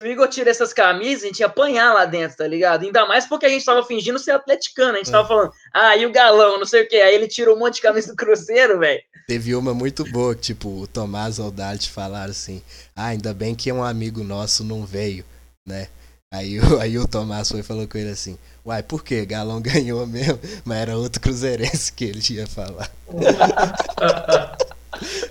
[0.02, 2.84] Se o Igor tira essas camisas, a gente ia apanhar lá dentro, tá ligado?
[2.86, 4.94] Ainda mais porque a gente tava fingindo ser atleticano.
[4.94, 5.12] A gente É.
[5.12, 6.96] tava falando, ah, e o galão, não sei o quê.
[6.96, 9.02] Aí ele tirou um monte de camisa do Cruzeiro, velho.
[9.28, 12.62] Teve uma muito boa, que, tipo, o Tomás ou o Dalt falaram assim:
[12.96, 15.22] Ah, ainda bem que um amigo nosso não veio,
[15.68, 15.88] né?
[16.32, 19.26] Aí, o- aí o Tomás foi e falou com ele assim: Uai, por quê?
[19.26, 22.90] Galão ganhou mesmo, mas era outro cruzeirense que ele ia falar.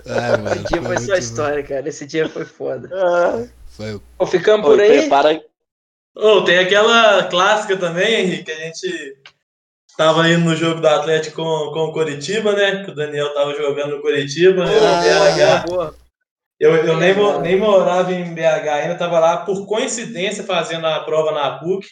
[0.08, 1.18] Ai, mano, Esse dia foi muito só bom.
[1.18, 1.90] história, cara.
[1.90, 2.88] Esse dia foi foda.
[3.80, 4.99] Ah, Foi Pô, ficamos oi, por aí.
[4.99, 5.43] prepara.
[6.15, 9.18] Ô, tem aquela clássica também, Henrique, que a gente
[9.95, 12.84] tava indo no jogo do Atlético com, com o Coritiba, né?
[12.84, 15.68] Que o Daniel tava jogando no Coritiba, eu no BH.
[15.69, 15.95] boa.
[16.60, 21.31] Eu, eu nem, nem morava em BH ainda, tava lá por coincidência fazendo a prova
[21.31, 21.88] na PUC.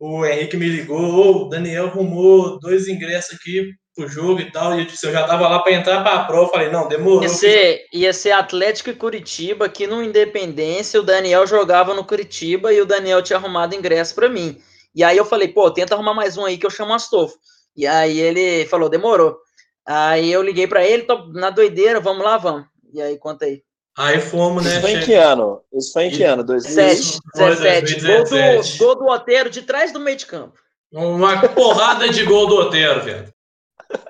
[0.00, 4.74] O Henrique me ligou, ô, o Daniel arrumou dois ingressos aqui pro jogo e tal.
[4.74, 6.50] E eu disse, eu já tava lá pra entrar pra prova.
[6.50, 7.22] Falei, não, demorou.
[7.22, 12.72] Ia ser, ia ser Atlético e Curitiba, aqui no Independência, o Daniel jogava no Curitiba
[12.72, 14.58] e o Daniel tinha arrumado ingresso pra mim.
[14.94, 17.36] E aí eu falei, pô, tenta arrumar mais um aí que eu chamo o Astolfo.
[17.76, 19.38] E aí ele falou, demorou.
[19.86, 22.66] Aí eu liguei pra ele, tô na doideira, vamos lá, vamos.
[22.92, 23.62] E aí, conta aí.
[23.96, 24.70] Aí fomos, né?
[24.70, 25.60] Isso foi em que ano?
[25.72, 26.44] Isso foi em que ano?
[26.44, 26.76] 2000?
[26.76, 27.94] 17, foi 17.
[27.94, 28.78] Gol 2017.
[28.78, 30.58] do, gol do Otero de trás do meio de campo.
[30.92, 33.32] Uma porrada de gol do Otero, velho.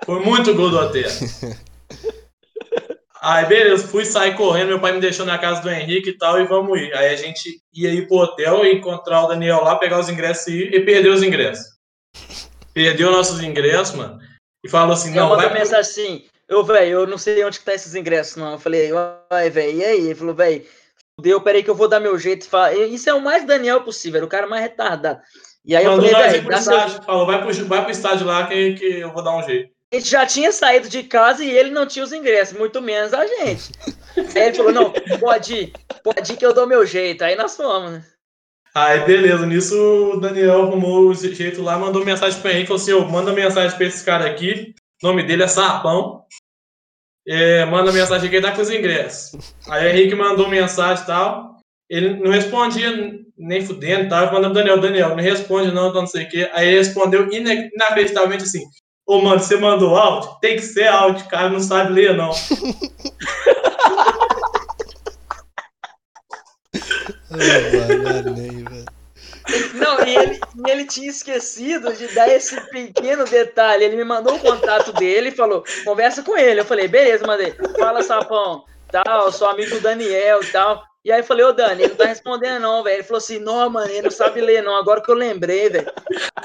[0.05, 1.09] Foi muito gol do Otero.
[3.23, 6.41] Aí, beleza, fui sair correndo, meu pai me deixou na casa do Henrique e tal,
[6.41, 6.93] e vamos ir.
[6.93, 10.47] Aí a gente ia ir pro hotel e encontrar o Daniel lá, pegar os ingressos
[10.47, 11.67] e ir, e perdeu os ingressos.
[12.73, 14.19] Perdeu nossos ingressos, mano.
[14.61, 15.59] E falou assim, Eu não, mandei vai...
[15.59, 18.51] mensagem assim, eu, velho, eu não sei onde que tá esses ingressos, não.
[18.51, 18.91] Eu falei,
[19.29, 20.05] ai, velho, e aí?
[20.07, 20.65] Ele falou, velho,
[21.17, 22.45] fudeu, peraí que eu vou dar meu jeito.
[22.89, 25.21] Isso é o mais Daniel possível, era o cara mais retardado.
[25.65, 27.03] E aí eu Mandou falei, nós ir velho.
[27.03, 29.72] Falou, vai pro, vai pro estádio lá que, que eu vou dar um jeito.
[29.95, 33.25] Gente já tinha saído de casa e ele não tinha os ingressos, muito menos a
[33.25, 33.71] gente.
[34.35, 37.23] aí ele falou, não, pode ir, pode ir que eu dou meu jeito.
[37.23, 38.05] Aí nós fomos, né?
[38.75, 39.75] Aí, beleza, nisso
[40.15, 43.77] o Daniel arrumou o jeito lá, mandou mensagem pro Henrique, falou assim, ô, manda mensagem
[43.77, 46.25] pra esse cara aqui, o nome dele é Sapão,
[47.27, 49.53] é, manda mensagem que ele tá com os ingressos.
[49.69, 52.91] Aí o Henrique mandou mensagem e tal, ele não respondia
[53.37, 56.49] nem fudendo mandei pro Daniel, Daniel, não responde não, não sei o quê.
[56.53, 58.63] Aí ele respondeu ina- inacreditavelmente assim,
[59.05, 60.37] ô, mano, você mandou áudio?
[60.41, 62.31] Tem que ser áudio, cara, não sabe ler não.
[69.73, 73.83] Não, e ele, e ele tinha esquecido de dar esse pequeno detalhe.
[73.83, 76.61] Ele me mandou o contato dele e falou: conversa com ele.
[76.61, 77.53] Eu falei, beleza, mandei.
[77.77, 80.83] Fala, sapão, tal, sou amigo do Daniel e tal.
[81.03, 82.95] E aí eu falei, ô Dani, ele não tá respondendo, não, velho.
[82.95, 84.75] Ele falou assim, não, mano, ele não sabe ler, não.
[84.75, 85.91] Agora que eu lembrei, velho.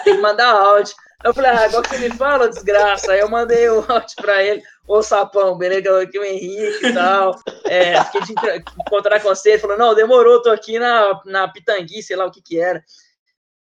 [0.05, 0.95] Tem que mandar áudio.
[1.25, 3.13] Eu falei, ah, agora que você me fala, desgraça.
[3.13, 4.63] Aí eu mandei o áudio pra ele.
[4.87, 7.39] Ô, sapão, beleza, aqui o Henrique e tal.
[7.67, 8.33] É, fiquei de
[8.81, 9.51] encontrar com você.
[9.51, 12.83] Ele falou, não, demorou, tô aqui na, na Pitangui, sei lá o que que era.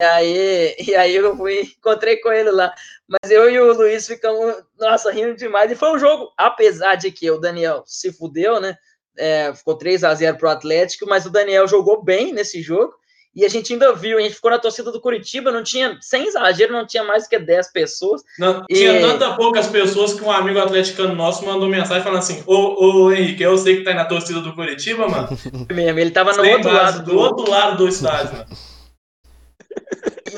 [0.01, 2.75] E aí, e aí eu fui, encontrei com ele lá.
[3.09, 5.71] Mas eu e o Luiz ficamos, nossa, rindo demais.
[5.71, 8.77] E foi um jogo, apesar de que o Daniel se fudeu, né?
[9.19, 12.93] É, ficou 3 a 0 pro Atlético, mas o Daniel jogou bem nesse jogo.
[13.35, 16.27] E a gente ainda viu, a gente ficou na torcida do Curitiba, não tinha, sem
[16.27, 18.23] exagero, não tinha mais que 10 pessoas.
[18.39, 22.43] Não, E- Tinha tanta poucas pessoas que um amigo atleticano nosso mandou mensagem falando assim:
[22.47, 25.29] Ô, ô Henrique, eu sei que tá aí na torcida do Curitiba, mano.
[25.71, 28.47] Mesmo, ele tava no Sem outro base, lado do outro lado do estádio, mano.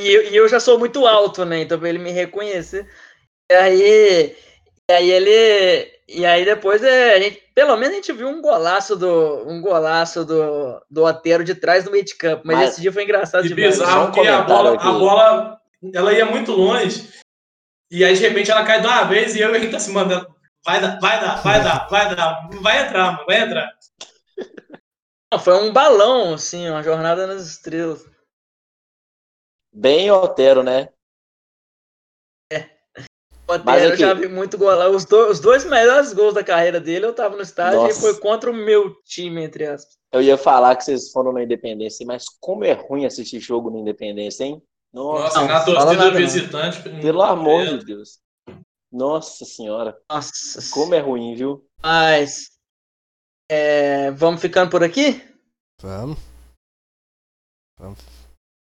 [0.01, 1.61] E, eu- e eu já sou muito alto, né?
[1.63, 2.87] Então pra ele me reconhecer.
[3.51, 4.37] E aí,
[4.91, 5.99] e aí ele.
[6.09, 9.45] E aí depois é, a gente, pelo menos a gente viu um golaço do.
[9.47, 12.43] Um golaço do, do Otero de trás do meio de campo.
[12.47, 13.79] Mas, Mas- esse dia foi engraçado demais.
[13.79, 15.61] bizarro, um a bola, a bola
[15.95, 17.09] ela ia muito longe.
[17.91, 19.79] E aí, de repente, ela cai de uma vez e eu e o Henrique tá
[19.79, 20.35] se mandando.
[20.65, 23.71] Vai dar, vai dar, vai dar, vai dar, vai entrar, mano, vai entrar.
[25.33, 28.05] Não, Foi um balão, assim, uma jornada nas estrelas.
[29.73, 30.89] Bem Otero, né?
[33.65, 34.89] Mas eu já vi muito gol lá.
[34.89, 37.99] Os, do- os dois melhores gols da carreira dele, eu tava no estádio Nossa.
[37.99, 39.97] e foi contra o meu time, entre aspas.
[40.13, 43.79] Eu ia falar que vocês foram na Independência, mas como é ruim assistir jogo na
[43.79, 44.63] Independência, hein?
[44.93, 46.83] Nossa, Nossa, na torcida visitante.
[46.83, 48.21] pelo amor de Deus.
[48.91, 50.61] Nossa senhora, Nossa.
[50.73, 51.67] como é ruim, viu?
[51.83, 52.51] Mas.
[53.51, 55.23] é, vamos ficando por aqui?
[55.83, 56.19] Vamos.
[57.79, 57.99] Vamos.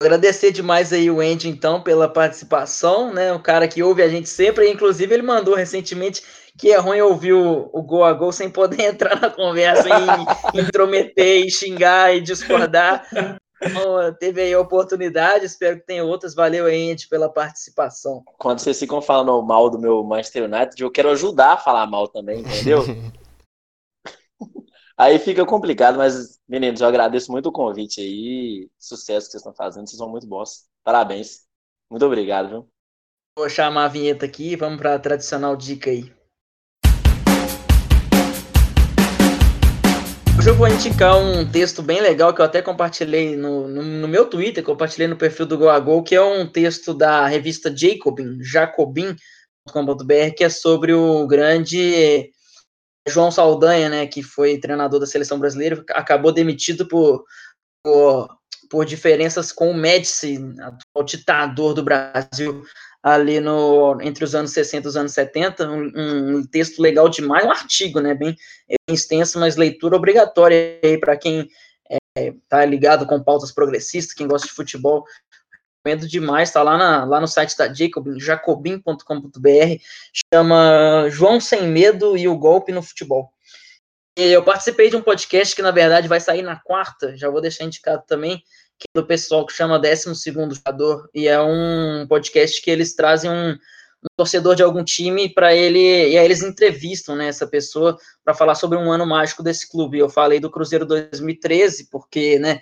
[0.01, 3.31] Agradecer demais aí o Andy, então, pela participação, né?
[3.31, 6.21] O cara que ouve a gente sempre, inclusive ele mandou recentemente
[6.57, 9.87] que é ruim ouvir o, o gol a gol sem poder entrar na conversa
[10.53, 13.07] e intrometer e xingar e discordar.
[13.61, 16.35] Então, teve aí a oportunidade, espero que tenha outras.
[16.35, 18.21] Valeu aí, Andy, pela participação.
[18.37, 22.07] Quando vocês ficam falando mal do meu Manchester United, eu quero ajudar a falar mal
[22.09, 22.83] também, entendeu?
[24.97, 28.69] Aí fica complicado, mas, meninos, eu agradeço muito o convite aí.
[28.79, 30.69] Sucesso que vocês estão fazendo, vocês são muito bons.
[30.85, 31.41] Parabéns.
[31.91, 32.69] Muito obrigado, viu?
[33.37, 36.09] Vou chamar a vinheta aqui vamos para a tradicional dica aí.
[40.39, 44.07] Hoje eu vou indicar um texto bem legal que eu até compartilhei no, no, no
[44.07, 47.75] meu Twitter, compartilhei no perfil do Go a Go, que é um texto da revista
[47.75, 52.31] Jacobin, jacobin.com.br, que é sobre o grande
[53.07, 57.23] João Saldanha, né, que foi treinador da seleção brasileira, acabou demitido por,
[57.83, 58.27] por,
[58.69, 60.39] por diferenças com o Médici,
[60.93, 62.63] o ditador do Brasil,
[63.03, 67.45] ali no, entre os anos 60 e os anos 70, um, um texto legal demais,
[67.45, 68.35] um artigo, né, bem,
[68.67, 71.47] bem extenso, mas leitura obrigatória para quem
[72.17, 75.05] é, tá ligado com pautas progressistas, quem gosta de futebol,
[75.85, 79.81] recomendo demais, tá lá, na, lá no site da Jacobin, jacobin.com.br,
[80.33, 83.31] chama João Sem Medo e o Golpe no Futebol.
[84.17, 87.41] E eu participei de um podcast que, na verdade, vai sair na quarta, já vou
[87.41, 88.37] deixar indicado também,
[88.79, 93.29] que é do pessoal que chama 12 Jogador, e é um podcast que eles trazem
[93.29, 97.97] um, um torcedor de algum time para ele, e aí eles entrevistam né, essa pessoa
[98.23, 99.99] para falar sobre um ano mágico desse clube.
[99.99, 102.61] Eu falei do Cruzeiro 2013, porque, né,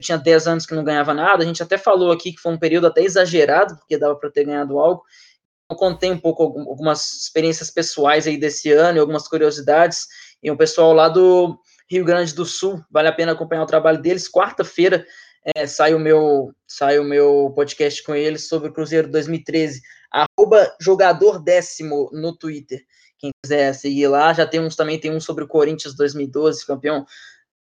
[0.00, 2.58] tinha 10 anos que não ganhava nada, a gente até falou aqui que foi um
[2.58, 5.02] período até exagerado, porque dava para ter ganhado algo.
[5.70, 10.06] Eu contei um pouco algumas experiências pessoais aí desse ano algumas curiosidades,
[10.42, 11.58] e o pessoal lá do
[11.90, 14.30] Rio Grande do Sul, vale a pena acompanhar o trabalho deles.
[14.30, 15.04] Quarta-feira
[15.56, 19.80] é, sai o meu sai o meu podcast com eles sobre o Cruzeiro 2013,
[20.12, 22.84] arroba jogador décimo no Twitter.
[23.18, 27.04] Quem quiser seguir lá, já tem uns também, tem um sobre o Corinthians 2012, campeão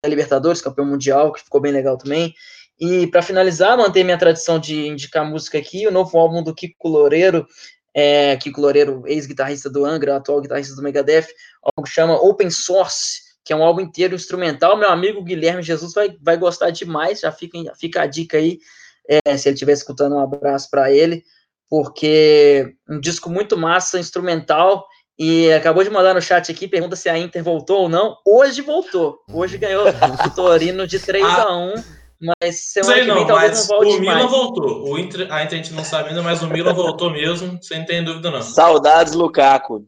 [0.03, 2.35] da Libertadores, campeão mundial, que ficou bem legal também.
[2.79, 6.89] E para finalizar, manter minha tradição de indicar música aqui, o novo álbum do Kiko
[6.89, 7.47] Loureiro,
[7.95, 11.27] é, Kiko Loureiro, ex-guitarrista do Angra, atual guitarrista do Megadeth,
[11.63, 14.79] algo que chama Open Source, que é um álbum inteiro instrumental.
[14.79, 18.59] Meu amigo Guilherme Jesus vai, vai gostar demais, já fica, fica a dica aí,
[19.07, 21.23] é, se ele estiver escutando, um abraço para ele,
[21.69, 24.87] porque um disco muito massa, instrumental,
[25.23, 28.17] e acabou de mandar no chat aqui, pergunta se a Inter voltou ou não.
[28.27, 29.19] Hoje voltou.
[29.31, 31.75] Hoje ganhou o Torino de 3 ah, a 1
[32.23, 34.31] mas semana sei que vem não, talvez não volte o Milan mais.
[34.31, 34.91] voltou.
[34.91, 37.85] O Inter, a Inter a gente não sabe ainda, mas o Milan voltou mesmo, sem
[37.85, 38.41] ter dúvida não.
[38.41, 39.87] Saudades, Lukaku.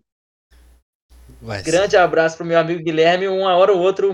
[1.64, 3.26] Grande abraço pro meu amigo Guilherme.
[3.26, 4.06] Uma hora ou outra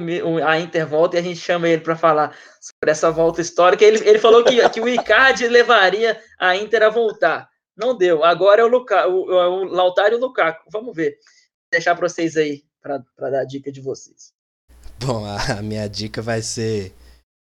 [0.46, 3.84] a Inter volta e a gente chama ele para falar sobre essa volta histórica.
[3.84, 7.48] Ele, ele falou que, que o Icardi levaria a Inter a voltar.
[7.78, 8.24] Não deu.
[8.24, 10.64] Agora é o, o, o Lautaro e o Lukaku.
[10.70, 11.12] Vamos ver.
[11.12, 14.32] Vou deixar para vocês aí, para dar a dica de vocês.
[14.98, 16.92] Bom, a, a minha dica vai ser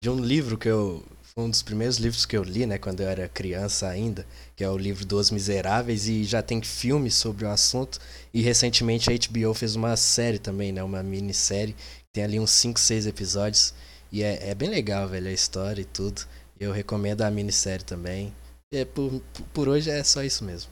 [0.02, 1.04] de um livro que eu.
[1.36, 4.24] Um dos primeiros livros que eu li, né, quando eu era criança ainda,
[4.56, 8.00] que é o livro Dos Miseráveis, e já tem filme sobre o assunto.
[8.32, 11.76] E recentemente a HBO fez uma série também, né, uma minissérie,
[12.14, 13.74] tem ali uns 5, 6 episódios.
[14.12, 16.22] E é, é bem legal, velho, a história e tudo.
[16.60, 18.32] Eu recomendo a minissérie também.
[18.74, 19.22] É, por,
[19.54, 20.72] por hoje é só isso mesmo.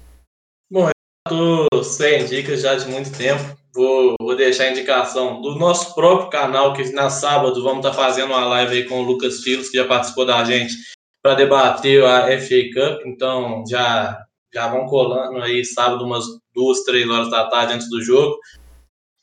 [0.72, 0.90] Bom,
[1.30, 3.56] eu tô sem dicas já de muito tempo.
[3.76, 7.96] Vou, vou deixar a indicação do nosso próprio canal, que na sábado vamos estar tá
[7.96, 10.74] fazendo uma live aí com o Lucas Filos, que já participou da gente,
[11.22, 13.06] para debater a FA Cup.
[13.06, 14.20] Então já,
[14.52, 16.26] já vão colando aí sábado, umas
[16.56, 18.36] duas, três horas da tarde antes do jogo.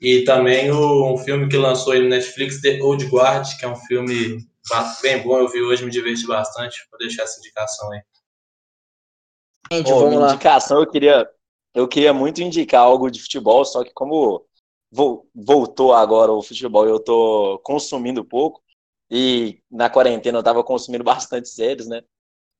[0.01, 3.69] E também o, um filme que lançou aí no Netflix, The Old Guard, que é
[3.69, 4.39] um filme
[5.03, 6.77] bem bom, eu vi hoje, me diverti bastante.
[6.93, 8.01] Vou deixar essa indicação aí.
[9.73, 10.35] Gente, oh, vamos lá.
[10.35, 11.29] indicação, eu queria,
[11.75, 14.45] eu queria muito indicar algo de futebol, só que como
[15.35, 18.63] voltou agora o futebol, eu tô consumindo pouco
[19.11, 22.03] e na quarentena eu tava consumindo bastante séries, né?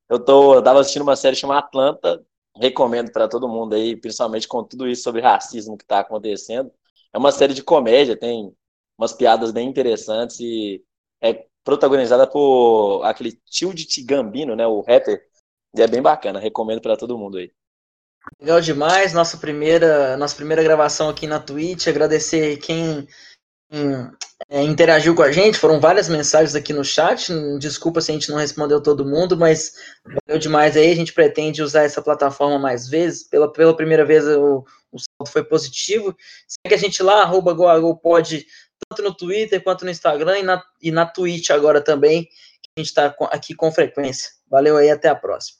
[0.09, 2.25] Eu tô, eu tava assistindo uma série chamada Atlanta,
[2.55, 6.71] recomendo para todo mundo aí, principalmente com tudo isso sobre racismo que tá acontecendo.
[7.13, 8.53] É uma série de comédia, tem
[8.97, 10.83] umas piadas bem interessantes e
[11.21, 15.28] é protagonizada por aquele tio de Tigambino, né, o rapper
[15.75, 17.51] e é bem bacana, recomendo para todo mundo aí.
[18.39, 21.87] Legal demais, nossa primeira, nossa primeira gravação aqui na Twitch.
[21.87, 23.07] Agradecer quem
[24.49, 25.57] é, interagiu com a gente.
[25.57, 27.31] Foram várias mensagens aqui no chat.
[27.59, 29.73] Desculpa se a gente não respondeu todo mundo, mas
[30.03, 30.91] valeu demais aí.
[30.91, 33.23] A gente pretende usar essa plataforma mais vezes.
[33.23, 36.15] Pela, pela primeira vez o, o foi positivo.
[36.47, 38.45] Segue a gente lá, arroba GoAGoPod,
[38.87, 42.79] tanto no Twitter quanto no Instagram e na, e na Twitch agora também, que a
[42.79, 44.38] gente está aqui com frequência.
[44.49, 45.59] Valeu aí, até a próxima.